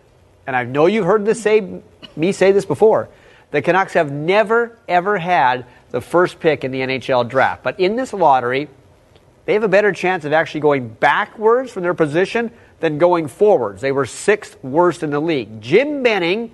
and 0.48 0.56
I 0.56 0.64
know 0.64 0.86
you've 0.86 1.04
heard 1.04 1.26
this 1.26 1.42
say, 1.42 1.82
me 2.16 2.32
say 2.32 2.52
this 2.52 2.64
before, 2.64 3.10
the 3.50 3.60
Canucks 3.60 3.92
have 3.92 4.10
never, 4.10 4.78
ever 4.88 5.18
had 5.18 5.66
the 5.90 6.00
first 6.00 6.40
pick 6.40 6.64
in 6.64 6.70
the 6.70 6.80
NHL 6.80 7.28
draft. 7.28 7.62
But 7.62 7.78
in 7.78 7.96
this 7.96 8.14
lottery, 8.14 8.70
they 9.44 9.52
have 9.52 9.62
a 9.62 9.68
better 9.68 9.92
chance 9.92 10.24
of 10.24 10.32
actually 10.32 10.62
going 10.62 10.88
backwards 10.88 11.70
from 11.70 11.82
their 11.82 11.92
position 11.92 12.50
than 12.80 12.96
going 12.96 13.28
forwards. 13.28 13.82
They 13.82 13.92
were 13.92 14.06
sixth 14.06 14.56
worst 14.64 15.02
in 15.02 15.10
the 15.10 15.20
league. 15.20 15.60
Jim 15.60 16.02
Benning, 16.02 16.50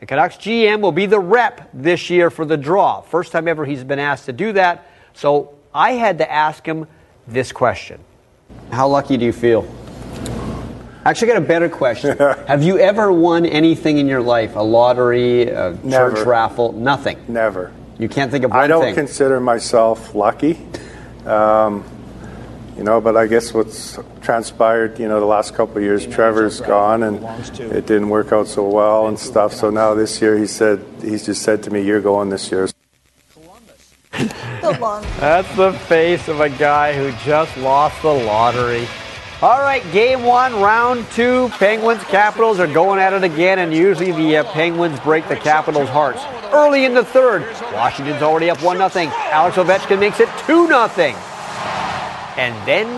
the 0.00 0.06
Canucks 0.06 0.36
GM, 0.36 0.80
will 0.80 0.90
be 0.90 1.04
the 1.04 1.20
rep 1.20 1.68
this 1.74 2.08
year 2.08 2.30
for 2.30 2.46
the 2.46 2.56
draw. 2.56 3.02
First 3.02 3.30
time 3.30 3.46
ever 3.46 3.66
he's 3.66 3.84
been 3.84 3.98
asked 3.98 4.24
to 4.24 4.32
do 4.32 4.54
that. 4.54 4.86
So 5.12 5.54
I 5.74 5.92
had 5.92 6.16
to 6.16 6.32
ask 6.32 6.64
him 6.64 6.86
this 7.28 7.52
question 7.52 8.00
How 8.70 8.88
lucky 8.88 9.18
do 9.18 9.26
you 9.26 9.34
feel? 9.34 9.68
Actually, 11.04 11.32
I 11.32 11.34
got 11.34 11.42
a 11.42 11.46
better 11.46 11.68
question. 11.68 12.16
Have 12.46 12.62
you 12.62 12.78
ever 12.78 13.12
won 13.12 13.44
anything 13.44 13.98
in 13.98 14.06
your 14.06 14.22
life? 14.22 14.56
A 14.56 14.60
lottery, 14.60 15.42
a 15.42 15.76
church 15.88 16.24
raffle? 16.26 16.72
Nothing. 16.72 17.22
Never. 17.28 17.72
You 17.98 18.08
can't 18.08 18.30
think 18.30 18.44
of 18.44 18.50
one 18.50 18.60
I 18.60 18.66
don't 18.66 18.84
thing. 18.84 18.94
consider 18.94 19.38
myself 19.38 20.14
lucky. 20.14 20.58
Um, 21.26 21.84
you 22.76 22.82
know, 22.82 23.00
but 23.00 23.16
I 23.16 23.26
guess 23.26 23.52
what's 23.54 23.98
transpired, 24.22 24.98
you 24.98 25.06
know, 25.06 25.20
the 25.20 25.26
last 25.26 25.54
couple 25.54 25.76
of 25.76 25.82
years, 25.82 26.06
Trevor's 26.06 26.60
gone 26.60 27.02
and 27.04 27.22
it 27.60 27.86
didn't 27.86 28.08
work 28.08 28.32
out 28.32 28.48
so 28.48 28.66
well 28.66 29.06
and 29.06 29.18
stuff. 29.18 29.52
So 29.52 29.70
now 29.70 29.94
this 29.94 30.20
year 30.20 30.36
he 30.36 30.46
said, 30.46 30.84
he's 31.00 31.24
just 31.24 31.42
said 31.42 31.62
to 31.64 31.70
me, 31.70 31.82
you're 31.82 32.00
going 32.00 32.30
this 32.30 32.50
year. 32.50 32.68
Columbus. 33.32 33.92
That's 35.20 35.56
the 35.56 35.72
face 35.86 36.26
of 36.28 36.40
a 36.40 36.48
guy 36.48 36.94
who 36.94 37.12
just 37.24 37.56
lost 37.58 38.00
the 38.02 38.12
lottery. 38.12 38.88
All 39.44 39.60
right, 39.60 39.82
game 39.92 40.22
one, 40.22 40.54
round 40.62 41.04
two. 41.10 41.50
Penguins, 41.58 42.02
Capitals 42.04 42.58
are 42.58 42.66
going 42.66 42.98
at 42.98 43.12
it 43.12 43.24
again, 43.24 43.58
and 43.58 43.74
usually 43.74 44.10
the 44.10 44.38
uh, 44.38 44.44
Penguins 44.52 44.98
break 45.00 45.28
the 45.28 45.36
Capitals' 45.36 45.90
hearts. 45.90 46.22
Early 46.50 46.86
in 46.86 46.94
the 46.94 47.04
third, 47.04 47.42
Washington's 47.74 48.22
already 48.22 48.48
up 48.48 48.62
1 48.62 48.78
0. 48.78 49.12
Alex 49.12 49.58
Ovechkin 49.58 50.00
makes 50.00 50.18
it 50.18 50.30
2 50.46 50.66
0. 50.66 50.88
And 52.38 52.66
then 52.66 52.88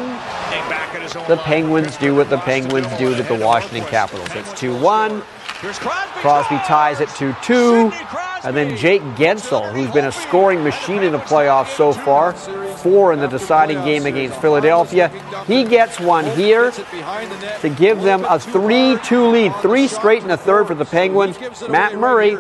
the 1.27 1.37
Penguins 1.39 1.97
do 1.97 2.15
what 2.15 2.31
the 2.31 2.39
Penguins 2.39 2.97
do 2.97 3.17
to 3.17 3.25
the 3.25 3.35
Washington 3.35 3.83
Capitals. 3.91 4.29
It's 4.31 4.53
2 4.61 4.81
1. 4.81 5.23
Crosby 6.23 6.59
ties 6.59 7.01
it 7.01 7.09
2 7.09 7.35
2. 7.43 7.91
And 8.45 8.57
then 8.57 8.77
Jake 8.77 9.03
Guentzel, 9.17 9.73
who's 9.73 9.91
been 9.91 10.05
a 10.05 10.13
scoring 10.13 10.63
machine 10.63 11.03
in 11.03 11.11
the 11.11 11.19
playoffs 11.19 11.77
so 11.77 11.93
far, 11.93 12.37
four 12.87 13.13
in 13.13 13.19
the 13.19 13.27
deciding 13.27 13.83
game 13.85 14.07
against 14.07 14.41
Philadelphia. 14.41 15.09
He 15.49 15.65
gets 15.65 15.99
one 15.99 16.25
here 16.37 16.71
to 16.71 17.69
give 17.77 18.01
them 18.03 18.25
a 18.29 18.39
3 18.39 18.99
2 19.03 19.27
lead. 19.27 19.57
Three 19.57 19.89
straight 19.89 20.23
in 20.23 20.29
the 20.29 20.37
third 20.37 20.69
for 20.69 20.77
the 20.77 20.85
Penguins. 20.85 21.37
Matt 21.69 21.97
Murray. 21.97 22.39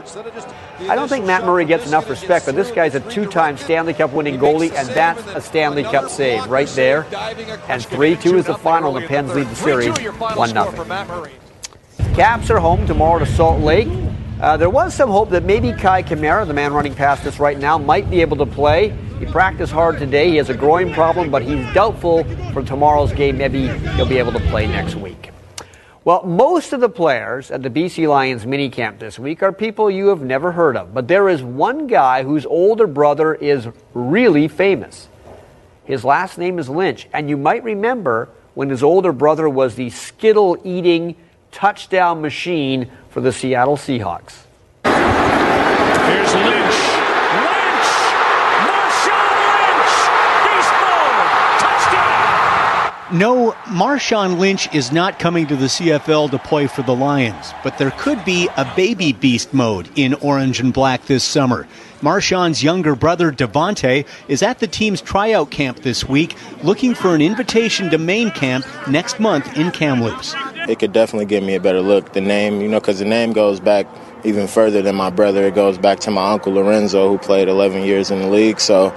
I 0.89 0.95
don't 0.95 1.09
think 1.09 1.25
Matt 1.25 1.45
Murray 1.45 1.65
gets 1.65 1.89
enough 1.89 2.09
respect, 2.09 2.47
but 2.47 2.55
this 2.55 2.71
guy's 2.71 2.95
a 2.95 3.01
two 3.01 3.27
time 3.27 3.57
Stanley 3.57 3.93
Cup 3.93 4.13
winning 4.13 4.39
goalie, 4.39 4.73
and 4.73 4.89
that's 4.89 5.27
a 5.35 5.41
Stanley 5.41 5.83
Cup 5.83 6.11
save 6.11 6.47
right 6.47 6.69
there. 6.69 7.07
And 7.69 7.85
3 7.85 8.17
2 8.17 8.39
is 8.39 8.47
the 8.47 8.55
final. 8.55 8.93
The 8.93 9.01
Pens 9.01 9.35
lead 9.35 9.49
the 9.49 9.57
series 9.57 9.99
1 9.99 10.49
0. 10.51 11.27
Caps 12.15 12.51
are 12.51 12.61
home 12.61 12.87
tomorrow 12.87 13.19
to 13.19 13.27
Salt 13.27 13.61
Lake. 13.61 13.89
Uh, 14.41 14.57
there 14.57 14.71
was 14.71 14.95
some 14.95 15.11
hope 15.11 15.31
that 15.31 15.45
maybe 15.45 15.73
Kei 15.73 16.03
Kamara, 16.03 16.47
the 16.47 16.55
man 16.55 16.73
running 16.73 16.95
past 16.95 17.27
us 17.27 17.41
right 17.41 17.59
now, 17.59 17.79
might 17.79 18.09
be 18.11 18.21
able 18.21 18.37
to 18.37 18.47
play. 18.47 18.97
He 19.19 19.27
practiced 19.27 19.73
hard 19.73 19.99
today. 19.99 20.31
He 20.31 20.37
has 20.37 20.51
a 20.51 20.55
groin 20.55 20.93
problem, 20.93 21.31
but 21.31 21.43
he's 21.43 21.65
doubtful 21.73 22.25
for 22.53 22.63
tomorrow's 22.63 23.13
game. 23.13 23.39
Maybe 23.39 23.69
he'll 23.97 24.09
be 24.09 24.19
able 24.19 24.33
to 24.33 24.41
play 24.49 24.67
next 24.67 24.95
week. 24.95 25.31
Well, 26.05 26.23
most 26.25 26.73
of 26.73 26.81
the 26.81 26.89
players 26.89 27.51
at 27.51 27.63
the 27.65 27.71
BC 27.71 28.09
Lions 28.09 28.45
minicamp 28.45 29.01
this 29.01 29.19
week 29.19 29.43
are 29.43 29.53
people 29.53 29.91
you 29.91 30.07
have 30.09 30.23
never 30.23 30.53
heard 30.53 30.77
of, 30.77 30.95
but 30.95 31.09
there 31.09 31.29
is 31.29 31.43
one 31.43 31.89
guy 31.89 32.23
whose 32.23 32.47
older 32.47 32.87
brother 32.87 33.35
is 33.35 33.67
really 33.93 34.47
famous. 34.47 35.09
His 35.85 36.05
last 36.05 36.39
name 36.39 36.59
is 36.59 36.69
Lynch, 36.69 37.09
and 37.13 37.29
you 37.29 37.37
might 37.37 37.65
remember 37.65 38.29
when 38.55 38.71
his 38.71 38.83
older 38.83 39.13
brother 39.13 39.49
was 39.49 39.75
the 39.75 39.91
Skittle 39.91 40.57
eating 40.63 41.17
touchdown 41.51 42.21
machine 42.21 42.91
for 43.11 43.21
the 43.21 43.33
Seattle 43.33 43.77
Seahawks. 43.77 44.45
Here's 44.85 46.35
Lynch. 46.35 46.79
Lynch! 47.35 47.91
Marshawn 48.63 49.27
Lynch! 49.43 49.95
Beast 50.47 50.73
mode! 50.83 51.19
Touchdown! 51.59 53.06
No, 53.17 53.53
Marshawn 53.65 54.39
Lynch 54.39 54.75
is 54.75 54.93
not 54.93 55.19
coming 55.19 55.47
to 55.47 55.57
the 55.57 55.69
CFL 55.69 56.31
to 56.33 56.39
play 56.39 56.67
for 56.67 56.83
the 56.83 56.95
Lions, 56.95 57.55
but 57.65 57.79
there 57.79 57.91
could 57.93 58.23
be 58.27 58.47
a 58.59 58.71
baby 58.77 59.15
beast 59.15 59.55
mode 59.55 59.89
in 59.97 60.13
orange 60.13 60.61
and 60.61 60.71
black 60.71 61.07
this 61.07 61.25
summer. 61.25 61.67
Marshawn's 62.03 62.63
younger 62.63 62.95
brother, 62.95 63.33
Devonte, 63.33 64.07
is 64.29 64.43
at 64.43 64.59
the 64.59 64.67
team's 64.67 65.01
tryout 65.01 65.51
camp 65.51 65.79
this 65.79 66.07
week, 66.07 66.37
looking 66.63 66.95
for 66.95 67.15
an 67.15 67.23
invitation 67.23 67.89
to 67.89 67.97
main 67.97 68.31
camp 68.33 68.67
next 68.87 69.19
month 69.19 69.57
in 69.57 69.71
Kamloops. 69.71 70.35
It 70.69 70.79
could 70.79 70.93
definitely 70.93 71.25
give 71.25 71.43
me 71.43 71.55
a 71.55 71.61
better 71.61 71.81
look. 71.81 72.13
The 72.13 72.21
name, 72.21 72.61
you 72.61 72.69
know, 72.69 72.81
because 72.81 72.99
the 72.99 73.07
name 73.07 73.33
goes 73.33 73.61
back 73.61 73.87
even 74.25 74.47
further 74.47 74.83
than 74.83 74.95
my 74.95 75.09
brother. 75.09 75.47
It 75.47 75.55
goes 75.55 75.79
back 75.79 76.01
to 76.01 76.11
my 76.11 76.33
uncle 76.33 76.53
Lorenzo, 76.53 77.09
who 77.09 77.17
played 77.17 77.49
11 77.49 77.83
years 77.83 78.11
in 78.11 78.21
the 78.21 78.29
league. 78.29 78.61
So 78.61 78.95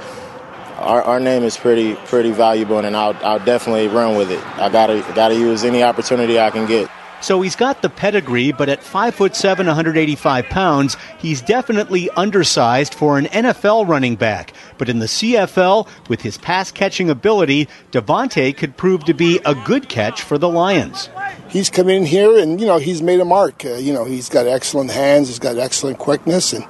our, 0.79 1.01
our 1.03 1.19
name 1.19 1.43
is 1.43 1.57
pretty 1.57 1.95
pretty 1.95 2.31
valuable, 2.31 2.79
and 2.79 2.95
I'll, 2.95 3.15
I'll 3.25 3.43
definitely 3.43 3.87
run 3.87 4.17
with 4.17 4.31
it. 4.31 4.43
I 4.57 4.69
gotta 4.69 5.03
gotta 5.13 5.35
use 5.35 5.63
any 5.63 5.83
opportunity 5.83 6.39
I 6.39 6.49
can 6.49 6.65
get. 6.65 6.89
So 7.21 7.41
he's 7.41 7.55
got 7.55 7.81
the 7.81 7.89
pedigree, 7.89 8.53
but 8.53 8.69
at 8.69 8.81
5 8.81 9.13
foot 9.13 9.35
7, 9.35 9.67
185 9.67 10.45
pounds, 10.45 10.95
he's 11.17 11.41
definitely 11.41 12.09
undersized 12.11 12.93
for 12.93 13.17
an 13.17 13.25
NFL 13.25 13.87
running 13.89 14.15
back. 14.15 14.53
But 14.77 14.87
in 14.87 14.99
the 14.99 15.05
CFL, 15.05 15.87
with 16.07 16.21
his 16.21 16.37
pass 16.37 16.71
catching 16.71 17.09
ability, 17.09 17.67
Devonte 17.91 18.55
could 18.55 18.77
prove 18.77 19.03
to 19.03 19.13
be 19.13 19.41
a 19.45 19.53
good 19.53 19.89
catch 19.89 20.21
for 20.21 20.37
the 20.37 20.47
Lions. 20.47 21.09
He's 21.49 21.69
come 21.69 21.89
in 21.89 22.05
here 22.05 22.37
and, 22.37 22.61
you 22.61 22.67
know, 22.67 22.77
he's 22.77 23.01
made 23.01 23.19
a 23.19 23.25
mark. 23.25 23.65
Uh, 23.65 23.73
you 23.73 23.91
know, 23.91 24.05
he's 24.05 24.29
got 24.29 24.47
excellent 24.47 24.91
hands, 24.91 25.27
he's 25.27 25.39
got 25.39 25.57
excellent 25.57 25.97
quickness, 25.97 26.53
and, 26.53 26.63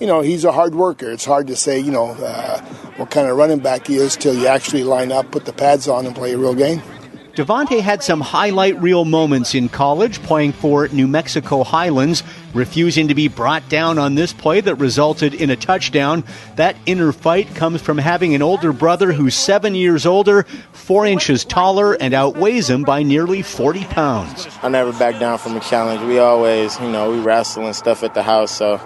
you 0.00 0.06
know, 0.06 0.20
he's 0.20 0.44
a 0.44 0.52
hard 0.52 0.74
worker. 0.74 1.10
It's 1.10 1.24
hard 1.24 1.46
to 1.48 1.56
say, 1.56 1.78
you 1.78 1.90
know, 1.90 2.08
uh, 2.10 2.60
what 2.96 3.10
kind 3.10 3.28
of 3.28 3.36
running 3.36 3.60
back 3.60 3.86
he 3.86 3.96
is 3.96 4.16
till 4.16 4.34
you 4.34 4.46
actually 4.46 4.84
line 4.84 5.12
up, 5.12 5.30
put 5.30 5.44
the 5.44 5.52
pads 5.52 5.88
on, 5.88 6.06
and 6.06 6.14
play 6.14 6.32
a 6.32 6.38
real 6.38 6.54
game. 6.54 6.82
Devonte 7.36 7.82
had 7.82 8.02
some 8.02 8.22
highlight 8.22 8.80
reel 8.80 9.04
moments 9.04 9.54
in 9.54 9.68
college 9.68 10.22
playing 10.22 10.52
for 10.52 10.88
New 10.88 11.06
Mexico 11.06 11.64
Highlands, 11.64 12.22
refusing 12.54 13.08
to 13.08 13.14
be 13.14 13.28
brought 13.28 13.68
down 13.68 13.98
on 13.98 14.14
this 14.14 14.32
play 14.32 14.62
that 14.62 14.76
resulted 14.76 15.34
in 15.34 15.50
a 15.50 15.56
touchdown. 15.56 16.24
That 16.54 16.76
inner 16.86 17.12
fight 17.12 17.54
comes 17.54 17.82
from 17.82 17.98
having 17.98 18.34
an 18.34 18.40
older 18.40 18.72
brother 18.72 19.12
who's 19.12 19.34
seven 19.34 19.74
years 19.74 20.06
older, 20.06 20.44
four 20.72 21.04
inches 21.04 21.44
taller, 21.44 21.92
and 21.92 22.14
outweighs 22.14 22.70
him 22.70 22.84
by 22.84 23.02
nearly 23.02 23.42
40 23.42 23.84
pounds. 23.84 24.48
I 24.62 24.70
never 24.70 24.94
back 24.94 25.20
down 25.20 25.36
from 25.36 25.56
a 25.58 25.60
challenge. 25.60 26.00
We 26.08 26.18
always, 26.18 26.80
you 26.80 26.88
know, 26.88 27.10
we 27.10 27.20
wrestle 27.20 27.66
and 27.66 27.76
stuff 27.76 28.02
at 28.02 28.14
the 28.14 28.22
house, 28.22 28.50
so 28.50 28.80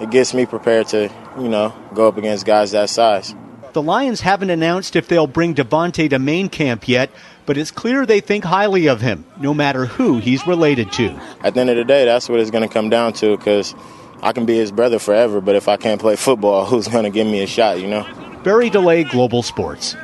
it 0.00 0.10
gets 0.10 0.34
me 0.34 0.46
prepared 0.46 0.88
to, 0.88 1.10
you 1.38 1.48
know, 1.48 1.74
go 1.94 2.08
up 2.08 2.16
against 2.16 2.46
guys 2.46 2.72
that 2.72 2.90
size. 2.90 3.34
The 3.72 3.82
Lions 3.82 4.22
haven't 4.22 4.50
announced 4.50 4.96
if 4.96 5.06
they'll 5.08 5.26
bring 5.26 5.54
Devonte 5.54 6.08
to 6.10 6.18
main 6.18 6.48
camp 6.48 6.88
yet, 6.88 7.10
but 7.44 7.58
it's 7.58 7.70
clear 7.70 8.06
they 8.06 8.20
think 8.20 8.44
highly 8.44 8.86
of 8.86 9.00
him, 9.00 9.26
no 9.38 9.52
matter 9.52 9.84
who 9.84 10.18
he's 10.18 10.46
related 10.46 10.92
to. 10.92 11.20
At 11.42 11.54
the 11.54 11.60
end 11.60 11.70
of 11.70 11.76
the 11.76 11.84
day, 11.84 12.04
that's 12.06 12.28
what 12.28 12.40
it's 12.40 12.50
going 12.50 12.66
to 12.66 12.72
come 12.72 12.88
down 12.88 13.12
to 13.14 13.36
because 13.36 13.74
I 14.22 14.32
can 14.32 14.46
be 14.46 14.56
his 14.56 14.72
brother 14.72 14.98
forever, 14.98 15.40
but 15.40 15.56
if 15.56 15.68
I 15.68 15.76
can't 15.76 16.00
play 16.00 16.16
football, 16.16 16.64
who's 16.66 16.88
going 16.88 17.04
to 17.04 17.10
give 17.10 17.26
me 17.26 17.42
a 17.42 17.46
shot, 17.46 17.80
you 17.80 17.86
know? 17.86 18.06
Barry 18.42 18.70
DeLay, 18.70 19.04
Global 19.10 19.42
Sports. 19.42 19.94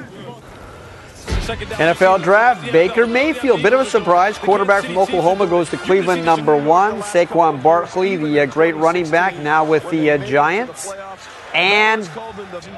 NFL 1.46 2.22
draft, 2.22 2.70
Baker 2.72 3.06
Mayfield. 3.06 3.62
Bit 3.62 3.72
of 3.72 3.80
a 3.80 3.84
surprise. 3.84 4.38
Quarterback 4.38 4.84
from 4.84 4.96
Oklahoma 4.98 5.46
goes 5.46 5.68
to 5.70 5.76
Cleveland, 5.76 6.24
number 6.24 6.56
one. 6.56 7.00
Saquon 7.02 7.62
Barkley, 7.62 8.16
the 8.16 8.40
uh, 8.40 8.46
great 8.46 8.76
running 8.76 9.10
back, 9.10 9.36
now 9.38 9.64
with 9.64 9.88
the 9.90 10.12
uh, 10.12 10.18
Giants. 10.18 10.92
And 11.52 12.04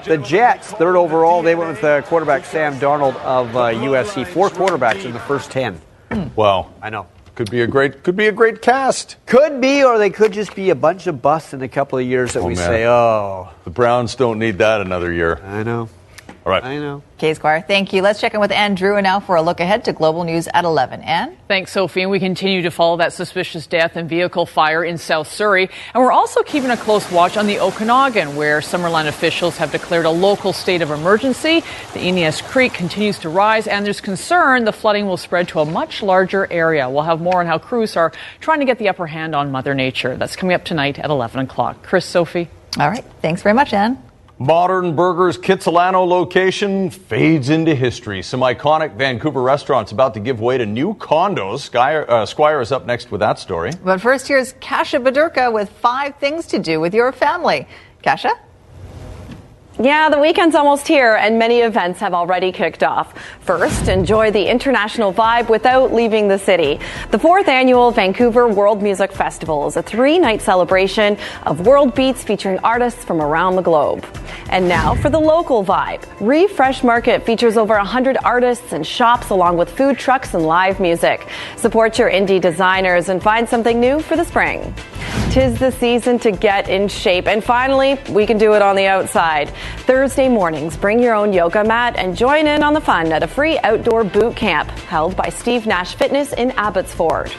the 0.04 0.18
Jets, 0.18 0.72
third 0.72 0.96
overall, 0.96 1.42
they 1.42 1.54
went 1.54 1.70
with 1.70 1.84
uh, 1.84 2.02
quarterback 2.02 2.44
Sam 2.44 2.74
Darnold 2.80 3.16
of 3.16 3.54
uh, 3.54 3.66
USC. 3.70 4.26
Four 4.26 4.48
quarterbacks 4.50 5.04
in 5.04 5.12
the 5.12 5.20
first 5.20 5.50
ten. 5.50 5.80
Well, 6.34 6.72
I 6.82 6.90
know. 6.90 7.06
Could 7.34 7.50
be 7.50 7.62
a 7.62 7.66
great 7.66 8.02
could 8.04 8.16
be 8.16 8.26
a 8.28 8.32
great 8.32 8.62
cast. 8.62 9.16
Could 9.26 9.60
be, 9.60 9.82
or 9.84 9.98
they 9.98 10.10
could 10.10 10.32
just 10.32 10.54
be 10.54 10.70
a 10.70 10.74
bunch 10.76 11.06
of 11.08 11.20
busts 11.20 11.52
in 11.52 11.62
a 11.62 11.68
couple 11.68 11.98
of 11.98 12.06
years 12.06 12.32
that 12.34 12.40
Oh, 12.40 12.46
we 12.46 12.54
man. 12.54 12.66
say, 12.68 12.86
oh. 12.86 13.48
The 13.64 13.70
Browns 13.70 14.14
don't 14.14 14.38
need 14.38 14.58
that 14.58 14.80
another 14.80 15.12
year. 15.12 15.40
I 15.44 15.64
know. 15.64 15.88
All 16.45 16.53
right. 16.53 16.62
I 16.62 16.76
know. 16.76 17.03
K 17.16 17.32
Squire, 17.32 17.62
thank 17.62 17.95
you. 17.95 18.03
Let's 18.03 18.20
check 18.20 18.34
in 18.34 18.40
with 18.40 18.53
Anne 18.53 18.76
Drewa 18.76 19.03
now 19.03 19.18
for 19.18 19.36
a 19.36 19.42
look 19.42 19.61
ahead 19.61 19.84
to 19.86 19.95
global 19.95 20.24
news 20.24 20.47
at 20.53 20.66
11. 20.66 21.01
Ann? 21.01 21.38
Thanks, 21.49 21.72
Sophie. 21.72 22.03
And 22.03 22.11
we 22.11 22.20
continue 22.20 22.61
to 22.62 22.70
follow 22.70 22.99
that 22.99 23.14
suspicious 23.14 23.66
death 23.66 23.97
and 23.97 24.11
vehicle 24.11 24.45
fire 24.45 24.84
in 24.84 24.99
South 24.99 25.28
Surrey. 25.28 25.70
And 25.95 26.03
we're 26.03 26.12
also 26.12 26.42
keeping 26.42 26.68
a 26.68 26.76
close 26.76 27.11
watch 27.11 27.38
on 27.38 27.47
the 27.47 27.61
Okanagan, 27.61 28.36
where 28.36 28.61
Summerland 28.61 29.07
officials 29.07 29.57
have 29.57 29.72
declared 29.72 30.05
a 30.05 30.11
local 30.11 30.53
state 30.53 30.82
of 30.82 30.90
emergency. 30.90 31.61
The 31.95 32.01
Eneas 32.01 32.42
Creek 32.42 32.74
continues 32.74 33.18
to 33.20 33.30
rise, 33.30 33.66
and 33.66 33.86
there's 33.86 34.03
concern 34.03 34.64
the 34.64 34.72
flooding 34.72 35.07
will 35.07 35.16
spread 35.16 35.49
to 35.49 35.61
a 35.61 35.64
much 35.64 36.03
larger 36.03 36.47
area. 36.53 36.90
We'll 36.90 37.05
have 37.05 37.22
more 37.22 37.40
on 37.40 37.47
how 37.47 37.57
crews 37.57 37.97
are 37.97 38.12
trying 38.40 38.59
to 38.59 38.66
get 38.66 38.78
the 38.78 38.90
upper 38.90 39.07
hand 39.07 39.34
on 39.34 39.51
Mother 39.51 39.74
Nature. 39.74 40.16
That's 40.18 40.36
coming 40.36 40.55
up 40.55 40.64
tonight 40.64 40.99
at 40.99 41.09
11 41.09 41.40
o'clock. 41.40 41.82
Chris, 41.82 42.05
Sophie. 42.05 42.51
All 42.78 42.90
right. 42.90 43.05
Thanks 43.22 43.40
very 43.40 43.55
much, 43.55 43.72
Ann. 43.72 44.03
Modern 44.45 44.95
Burgers 44.95 45.38
Kitsilano 45.38 46.07
location 46.07 46.90
fades 46.90 47.49
into 47.49 47.74
history. 47.74 48.20
Some 48.20 48.40
iconic 48.40 48.95
Vancouver 48.95 49.40
restaurants 49.40 49.90
about 49.90 50.12
to 50.12 50.20
give 50.20 50.38
way 50.38 50.59
to 50.59 50.66
new 50.66 50.92
condos. 50.97 51.61
Sky, 51.61 51.97
uh, 51.97 52.26
Squire 52.26 52.61
is 52.61 52.70
up 52.70 52.84
next 52.84 53.11
with 53.11 53.20
that 53.20 53.38
story. 53.38 53.70
But 53.82 54.03
first, 54.03 54.28
here's 54.28 54.53
Kasha 54.61 54.99
Badurka 54.99 55.51
with 55.51 55.70
five 55.70 56.16
things 56.16 56.45
to 56.49 56.59
do 56.59 56.78
with 56.78 56.92
your 56.92 57.11
family. 57.11 57.66
Kasha? 58.03 58.38
Yeah, 59.81 60.09
the 60.09 60.20
weekend's 60.20 60.55
almost 60.55 60.87
here, 60.87 61.14
and 61.14 61.37
many 61.37 61.59
events 61.59 61.99
have 61.99 62.14
already 62.14 62.53
kicked 62.53 62.85
off. 62.85 63.12
First, 63.41 63.89
enjoy 63.89 64.31
the 64.31 64.49
international 64.49 65.12
vibe 65.12 65.49
without 65.49 65.93
leaving 65.93 66.29
the 66.29 66.39
city. 66.39 66.79
The 67.11 67.18
fourth 67.18 67.49
annual 67.49 67.91
Vancouver 67.91 68.47
World 68.47 68.85
Music 68.85 69.11
Festival 69.11 69.66
is 69.66 69.77
a 69.77 69.83
three 69.83 70.20
night 70.20 70.41
celebration 70.43 71.18
of 71.43 71.66
world 71.66 71.93
beats 71.97 72.22
featuring 72.22 72.61
artists 72.61 73.05
from 73.05 73.20
around 73.20 73.57
the 73.57 73.62
globe. 73.62 74.07
And 74.49 74.68
now 74.68 74.95
for 74.95 75.11
the 75.11 75.18
local 75.18 75.64
vibe. 75.64 76.05
Refresh 76.20 76.85
Market 76.85 77.27
features 77.27 77.57
over 77.57 77.75
100 77.75 78.16
artists 78.22 78.72
and 78.72 78.87
shops, 78.87 79.31
along 79.31 79.57
with 79.57 79.68
food 79.77 79.99
trucks 79.99 80.35
and 80.35 80.47
live 80.47 80.79
music. 80.79 81.27
Support 81.57 81.99
your 81.99 82.09
indie 82.09 82.41
designers 82.41 83.09
and 83.09 83.20
find 83.20 83.49
something 83.49 83.81
new 83.81 83.99
for 83.99 84.14
the 84.14 84.25
spring. 84.25 84.72
Tis 85.30 85.59
the 85.59 85.72
season 85.72 86.18
to 86.20 86.30
get 86.30 86.68
in 86.68 86.86
shape. 86.86 87.26
And 87.26 87.42
finally, 87.42 87.98
we 88.11 88.24
can 88.26 88.38
do 88.38 88.55
it 88.55 88.62
on 88.62 88.76
the 88.76 88.86
outside. 88.86 89.50
Thursday 89.78 90.28
mornings, 90.28 90.76
bring 90.76 91.02
your 91.02 91.14
own 91.14 91.32
yoga 91.32 91.64
mat 91.64 91.96
and 91.96 92.16
join 92.16 92.46
in 92.46 92.62
on 92.62 92.72
the 92.72 92.80
fun 92.80 93.11
at 93.12 93.22
a 93.22 93.26
free 93.26 93.59
outdoor 93.64 94.05
boot 94.05 94.36
camp 94.36 94.70
held 94.70 95.16
by 95.16 95.28
Steve 95.30 95.66
Nash 95.66 95.94
Fitness 95.96 96.32
in 96.32 96.52
Abbotsford. 96.52 97.32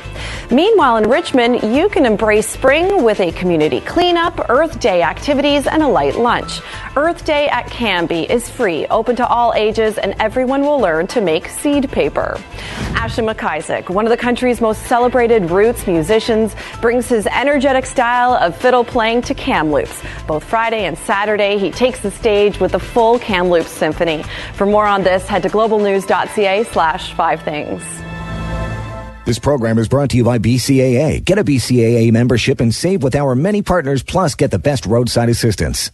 Meanwhile, 0.52 0.98
in 0.98 1.10
Richmond, 1.10 1.64
you 1.76 1.90
can 1.90 2.06
embrace 2.06 2.48
spring 2.48 3.04
with 3.04 3.20
a 3.20 3.32
community 3.32 3.82
cleanup, 3.82 4.50
Earth 4.50 4.80
Day 4.80 5.02
activities, 5.02 5.66
and 5.66 5.82
a 5.82 5.88
light 5.88 6.16
lunch. 6.16 6.60
Earth 6.96 7.26
Day 7.26 7.48
at 7.48 7.68
Canby 7.68 8.30
is 8.30 8.48
free, 8.48 8.86
open 8.88 9.16
to 9.16 9.28
all 9.28 9.54
ages, 9.56 9.98
and 9.98 10.16
everyone 10.20 10.62
will 10.62 10.80
learn 10.80 11.08
to 11.08 11.22
make 11.22 11.48
seed 11.48 11.90
paper. 11.92 12.40
Ashley 12.94 13.24
MacIsaac, 13.24 13.90
one 13.90 14.06
of 14.06 14.12
the 14.12 14.18
country's 14.18 14.62
most 14.62 14.84
celebrated 14.84 15.50
roots 15.50 15.88
musicians, 15.88 16.56
brings 16.80 17.08
his 17.08 17.28
energetic 17.56 17.86
style 17.86 18.34
of 18.34 18.54
fiddle 18.54 18.84
playing 18.84 19.22
to 19.22 19.34
Kamloops. 19.34 20.04
Both 20.28 20.44
Friday 20.44 20.84
and 20.84 20.98
Saturday, 20.98 21.58
he 21.58 21.72
takes 21.72 22.02
the 22.02 22.12
stage 22.12 22.60
with 22.60 22.74
the 22.74 22.80
full 22.80 23.18
Kamloops 23.18 23.72
Symphony. 23.72 24.24
For 24.56 24.66
more 24.66 24.86
on 24.86 25.04
this, 25.04 25.26
head 25.26 25.44
to 25.44 25.50
globalnews.ca 25.50 26.64
slash 26.66 27.14
five 27.14 27.42
things. 27.44 27.82
This 29.26 29.40
program 29.40 29.78
is 29.80 29.88
brought 29.88 30.10
to 30.10 30.18
you 30.18 30.26
by 30.26 30.38
BCAA. 30.38 31.24
Get 31.24 31.40
a 31.40 31.46
BCAA 31.46 32.12
membership 32.12 32.60
and 32.60 32.76
save 32.76 33.02
with 33.02 33.16
our 33.16 33.36
many 33.36 33.62
partners, 33.62 34.04
plus 34.04 34.36
get 34.36 34.52
the 34.52 34.60
best 34.60 34.86
roadside 34.86 35.30
assistance. 35.30 35.92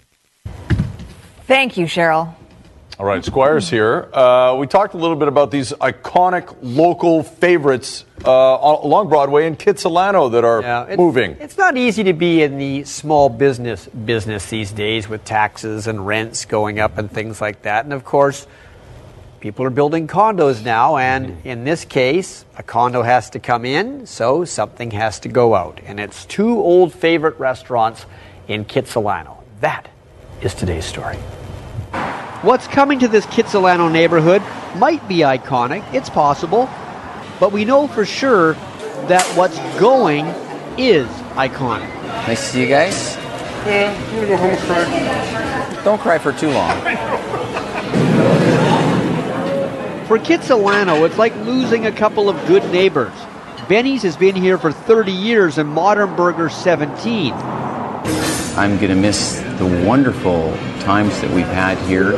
Thank 1.45 1.77
you, 1.77 1.85
Cheryl. 1.85 2.33
All 3.01 3.07
right, 3.07 3.25
Squire's 3.25 3.67
here. 3.67 4.07
Uh, 4.13 4.55
we 4.59 4.67
talked 4.67 4.93
a 4.93 4.97
little 4.97 5.15
bit 5.15 5.27
about 5.27 5.49
these 5.49 5.71
iconic 5.71 6.55
local 6.61 7.23
favorites 7.23 8.05
uh, 8.23 8.29
along 8.29 9.09
Broadway 9.09 9.47
in 9.47 9.55
Kitsilano 9.55 10.31
that 10.33 10.45
are 10.45 10.59
It's- 10.59 10.99
moving. 10.99 11.35
It's 11.39 11.57
not 11.57 11.77
easy 11.77 12.03
to 12.03 12.13
be 12.13 12.43
in 12.43 12.59
the 12.59 12.83
small 12.83 13.27
business 13.27 13.87
business 13.87 14.51
these 14.51 14.71
days 14.71 15.09
with 15.09 15.25
taxes 15.25 15.87
and 15.87 16.05
rents 16.05 16.45
going 16.45 16.79
up 16.79 16.99
and 16.99 17.11
things 17.11 17.41
like 17.41 17.63
that. 17.63 17.85
And 17.85 17.93
of 17.95 18.05
course, 18.05 18.45
people 19.39 19.65
are 19.65 19.71
building 19.71 20.07
condos 20.07 20.63
now, 20.63 20.97
and 20.97 21.37
in 21.43 21.63
this 21.63 21.85
case, 21.85 22.45
a 22.55 22.61
condo 22.61 23.01
has 23.01 23.31
to 23.31 23.39
come 23.39 23.65
in, 23.65 24.05
so 24.05 24.45
something 24.45 24.91
has 24.91 25.19
to 25.21 25.27
go 25.27 25.55
out. 25.55 25.81
And 25.87 25.99
it's 25.99 26.23
two 26.25 26.59
old 26.59 26.93
favorite 26.93 27.39
restaurants 27.39 28.05
in 28.47 28.63
Kitsilano. 28.63 29.37
That 29.59 29.87
is 30.43 30.53
today's 30.53 30.85
story. 30.85 31.17
What's 32.41 32.65
coming 32.65 32.97
to 33.01 33.07
this 33.07 33.27
Kitsilano 33.27 33.91
neighborhood 33.91 34.41
might 34.75 35.07
be 35.07 35.17
iconic, 35.17 35.83
it's 35.93 36.09
possible, 36.09 36.67
but 37.39 37.51
we 37.51 37.65
know 37.65 37.87
for 37.87 38.03
sure 38.03 38.53
that 39.09 39.23
what's 39.37 39.59
going 39.79 40.25
is 40.75 41.07
iconic. 41.35 41.87
Nice 42.25 42.41
to 42.41 42.47
see 42.47 42.61
you 42.61 42.67
guys. 42.67 43.15
Yeah, 43.67 43.95
I'm 43.95 44.15
gonna 44.15 44.27
go 44.27 44.37
home 44.37 44.49
and 44.49 44.59
cry. 44.61 45.83
Don't 45.83 46.01
cry 46.01 46.17
for 46.17 46.33
too 46.33 46.49
long. 46.49 46.81
For 50.07 50.17
Kitsilano, 50.17 51.05
it's 51.05 51.19
like 51.19 51.35
losing 51.45 51.85
a 51.85 51.91
couple 51.91 52.27
of 52.27 52.43
good 52.47 52.63
neighbors. 52.71 53.13
Benny's 53.69 54.01
has 54.01 54.17
been 54.17 54.35
here 54.35 54.57
for 54.57 54.71
30 54.71 55.11
years 55.11 55.59
and 55.59 55.69
Modern 55.69 56.15
Burger 56.15 56.49
17. 56.49 57.33
I'm 58.57 58.75
going 58.77 58.89
to 58.89 58.95
miss 58.95 59.39
the 59.59 59.83
wonderful 59.87 60.51
times 60.81 61.21
that 61.21 61.31
we've 61.31 61.45
had 61.45 61.77
here, 61.87 62.11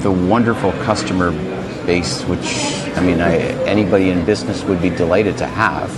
the 0.00 0.10
wonderful 0.10 0.72
customer 0.82 1.30
base, 1.86 2.22
which, 2.24 2.74
I 2.96 3.00
mean, 3.00 3.20
I, 3.20 3.36
anybody 3.66 4.10
in 4.10 4.24
business 4.24 4.64
would 4.64 4.82
be 4.82 4.90
delighted 4.90 5.38
to 5.38 5.46
have. 5.46 5.90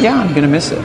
Yeah, 0.00 0.18
I'm 0.18 0.30
going 0.30 0.42
to 0.42 0.48
miss 0.48 0.72
it. 0.72 0.84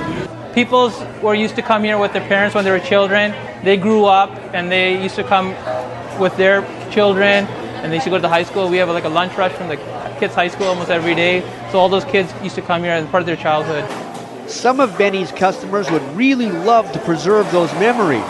People 0.53 0.93
were 1.23 1.33
used 1.33 1.55
to 1.55 1.63
come 1.63 1.83
here 1.83 1.97
with 1.97 2.13
their 2.13 2.27
parents 2.27 2.53
when 2.53 2.63
they 2.63 2.71
were 2.71 2.79
children. 2.79 3.33
They 3.63 3.75
grew 3.75 4.05
up 4.05 4.29
and 4.53 4.71
they 4.71 5.01
used 5.01 5.15
to 5.15 5.23
come 5.23 5.55
with 6.19 6.37
their 6.37 6.61
children 6.91 7.45
and 7.81 7.91
they 7.91 7.95
used 7.95 8.03
to 8.03 8.11
go 8.11 8.17
to 8.17 8.21
the 8.21 8.29
high 8.29 8.43
school. 8.43 8.69
We 8.69 8.77
have 8.77 8.89
like 8.89 9.05
a 9.05 9.09
lunch 9.09 9.35
rush 9.35 9.53
from 9.53 9.67
the 9.67 9.77
kids' 10.19 10.35
high 10.35 10.49
school 10.49 10.67
almost 10.67 10.91
every 10.91 11.15
day. 11.15 11.41
So 11.71 11.79
all 11.79 11.89
those 11.89 12.05
kids 12.05 12.31
used 12.43 12.55
to 12.55 12.61
come 12.61 12.83
here 12.83 12.91
as 12.91 13.09
part 13.09 13.21
of 13.21 13.25
their 13.25 13.35
childhood. 13.35 13.83
Some 14.47 14.79
of 14.79 14.97
Benny's 14.97 15.31
customers 15.31 15.89
would 15.91 16.03
really 16.15 16.51
love 16.51 16.91
to 16.91 16.99
preserve 16.99 17.51
those 17.51 17.71
memories. 17.73 18.25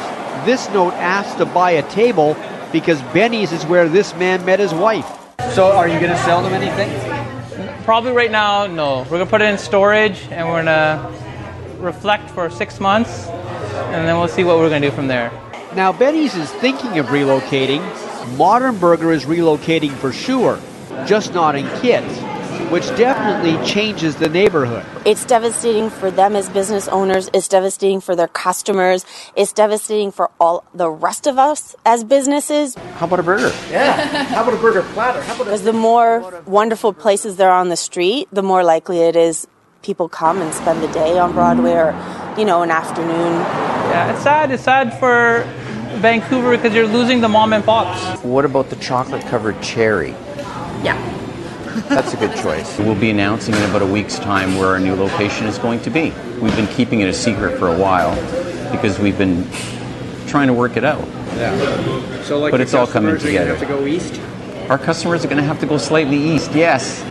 This 0.46 0.70
note 0.70 0.94
asks 0.94 1.36
to 1.36 1.46
buy 1.46 1.72
a 1.72 1.90
table 1.90 2.36
because 2.72 3.02
Benny's 3.14 3.52
is 3.52 3.66
where 3.66 3.90
this 3.90 4.16
man 4.16 4.46
met 4.46 4.60
his 4.60 4.74
wife. 4.74 5.08
So 5.54 5.72
are 5.72 5.88
you 5.88 6.00
going 6.00 6.12
to 6.12 6.24
sell 6.24 6.42
them 6.42 6.54
anything? 6.54 7.84
Probably 7.84 8.12
right 8.12 8.32
now, 8.32 8.68
no. 8.68 9.00
We're 9.04 9.18
going 9.18 9.26
to 9.26 9.30
put 9.30 9.42
it 9.42 9.50
in 9.50 9.58
storage 9.58 10.22
and 10.30 10.48
we're 10.48 10.64
going 10.64 10.66
to 10.66 11.82
reflect 11.82 12.30
for 12.30 12.50
six 12.50 12.80
months 12.80 13.28
and 13.28 14.08
then 14.08 14.18
we'll 14.18 14.28
see 14.28 14.44
what 14.44 14.58
we're 14.58 14.70
going 14.70 14.82
to 14.82 14.90
do 14.90 14.96
from 14.96 15.08
there. 15.08 15.32
Now, 15.76 15.92
Benny's 15.92 16.36
is 16.36 16.52
thinking 16.54 17.00
of 17.00 17.08
relocating. 17.08 17.82
Modern 18.38 18.78
Burger 18.78 19.12
is 19.12 19.26
relocating 19.26 19.92
for 19.92 20.14
sure, 20.14 20.60
just 21.06 21.34
not 21.34 21.56
in 21.56 21.68
kids, 21.80 22.08
which 22.70 22.88
definitely 22.96 23.64
changes 23.66 24.16
the 24.16 24.30
neighborhood. 24.30 24.86
It's 25.06 25.26
devastating 25.26 25.90
for 25.90 26.12
them 26.12 26.36
as 26.36 26.50
business 26.50 26.88
owners. 26.88 27.30
It's 27.34 27.48
devastating 27.48 28.02
for 28.02 28.16
their 28.16 28.28
customers. 28.28 29.06
It's 29.36 29.54
devastating 29.54 30.12
for 30.12 30.30
all 30.40 30.64
the 30.74 30.90
rest 30.90 31.28
of 31.28 31.40
us 31.40 31.76
as 31.86 32.04
businesses. 32.04 32.76
How 32.76 33.08
about 33.08 33.20
a 33.20 33.24
burger? 33.24 33.52
Yeah. 33.70 33.94
How 34.26 34.44
about 34.44 34.54
a 34.54 34.62
burger 34.62 34.84
platter? 34.94 35.22
How 35.22 35.36
about 35.36 35.46
Because 35.46 35.64
the 35.64 35.74
more 35.74 36.44
wonderful 36.46 36.94
places 36.94 37.38
there 37.38 37.50
are 37.50 37.60
on 37.60 37.70
the 37.70 37.78
street, 37.78 38.28
the 38.32 38.44
more 38.44 38.64
likely 38.64 39.00
it 39.00 39.16
is 39.16 39.48
people 39.82 40.08
come 40.08 40.42
and 40.42 40.54
spend 40.54 40.82
the 40.84 40.88
day 40.90 41.18
on 41.18 41.34
Broadway 41.34 41.72
or, 41.72 42.36
you 42.38 42.46
know, 42.46 42.62
an 42.62 42.72
afternoon. 42.72 43.34
Yeah, 43.90 44.14
it's 44.14 44.24
sad. 44.24 44.52
It's 44.52 44.64
sad 44.64 44.98
for 45.00 45.44
Vancouver 46.00 46.56
because 46.56 46.74
you're 46.74 46.88
losing 46.88 47.22
the 47.22 47.30
mom 47.30 47.54
and 47.54 47.64
pops. 47.64 48.22
What 48.24 48.46
about 48.46 48.70
the 48.70 48.76
chocolate 48.78 49.24
covered 49.24 49.62
cherry? 49.62 50.12
Yeah. 50.84 50.98
That's 51.88 52.14
a 52.14 52.18
good 52.18 52.36
choice. 52.36 52.78
We'll 52.80 53.00
be 53.00 53.10
announcing 53.10 53.56
in 53.56 53.62
about 53.70 53.82
a 53.82 53.86
week's 53.86 54.20
time 54.20 54.58
where 54.58 54.68
our 54.68 54.80
new 54.80 54.96
location 54.96 55.48
is 55.48 55.58
going 55.58 55.82
to 55.82 55.90
be. 55.90 56.12
We've 56.42 56.56
been 56.56 56.68
keeping 56.68 57.02
it 57.02 57.08
a 57.08 57.14
secret 57.14 57.58
for 57.58 57.68
a 57.74 57.78
while 57.78 58.16
because 58.72 59.00
we've 59.00 59.18
been 59.18 59.50
trying 60.28 60.48
to 60.48 60.54
work 60.54 60.78
it 60.78 60.84
out. 60.84 61.08
Yeah. 61.36 62.24
So 62.24 62.40
like 62.40 62.52
But 62.52 62.62
it's 62.62 62.74
all 62.74 62.88
coming 62.88 63.14
customers 63.14 63.36
are 63.36 63.38
gonna 63.38 63.56
together. 63.56 63.56
Have 63.56 63.60
to 63.60 63.66
go 63.66 63.86
east. 63.86 64.22
Our 64.70 64.78
customers 64.78 65.26
are 65.26 65.28
going 65.28 65.42
to 65.42 65.44
have 65.44 65.60
to 65.60 65.66
go 65.66 65.78
slightly 65.78 66.18
east, 66.18 66.52
yes. 66.54 67.11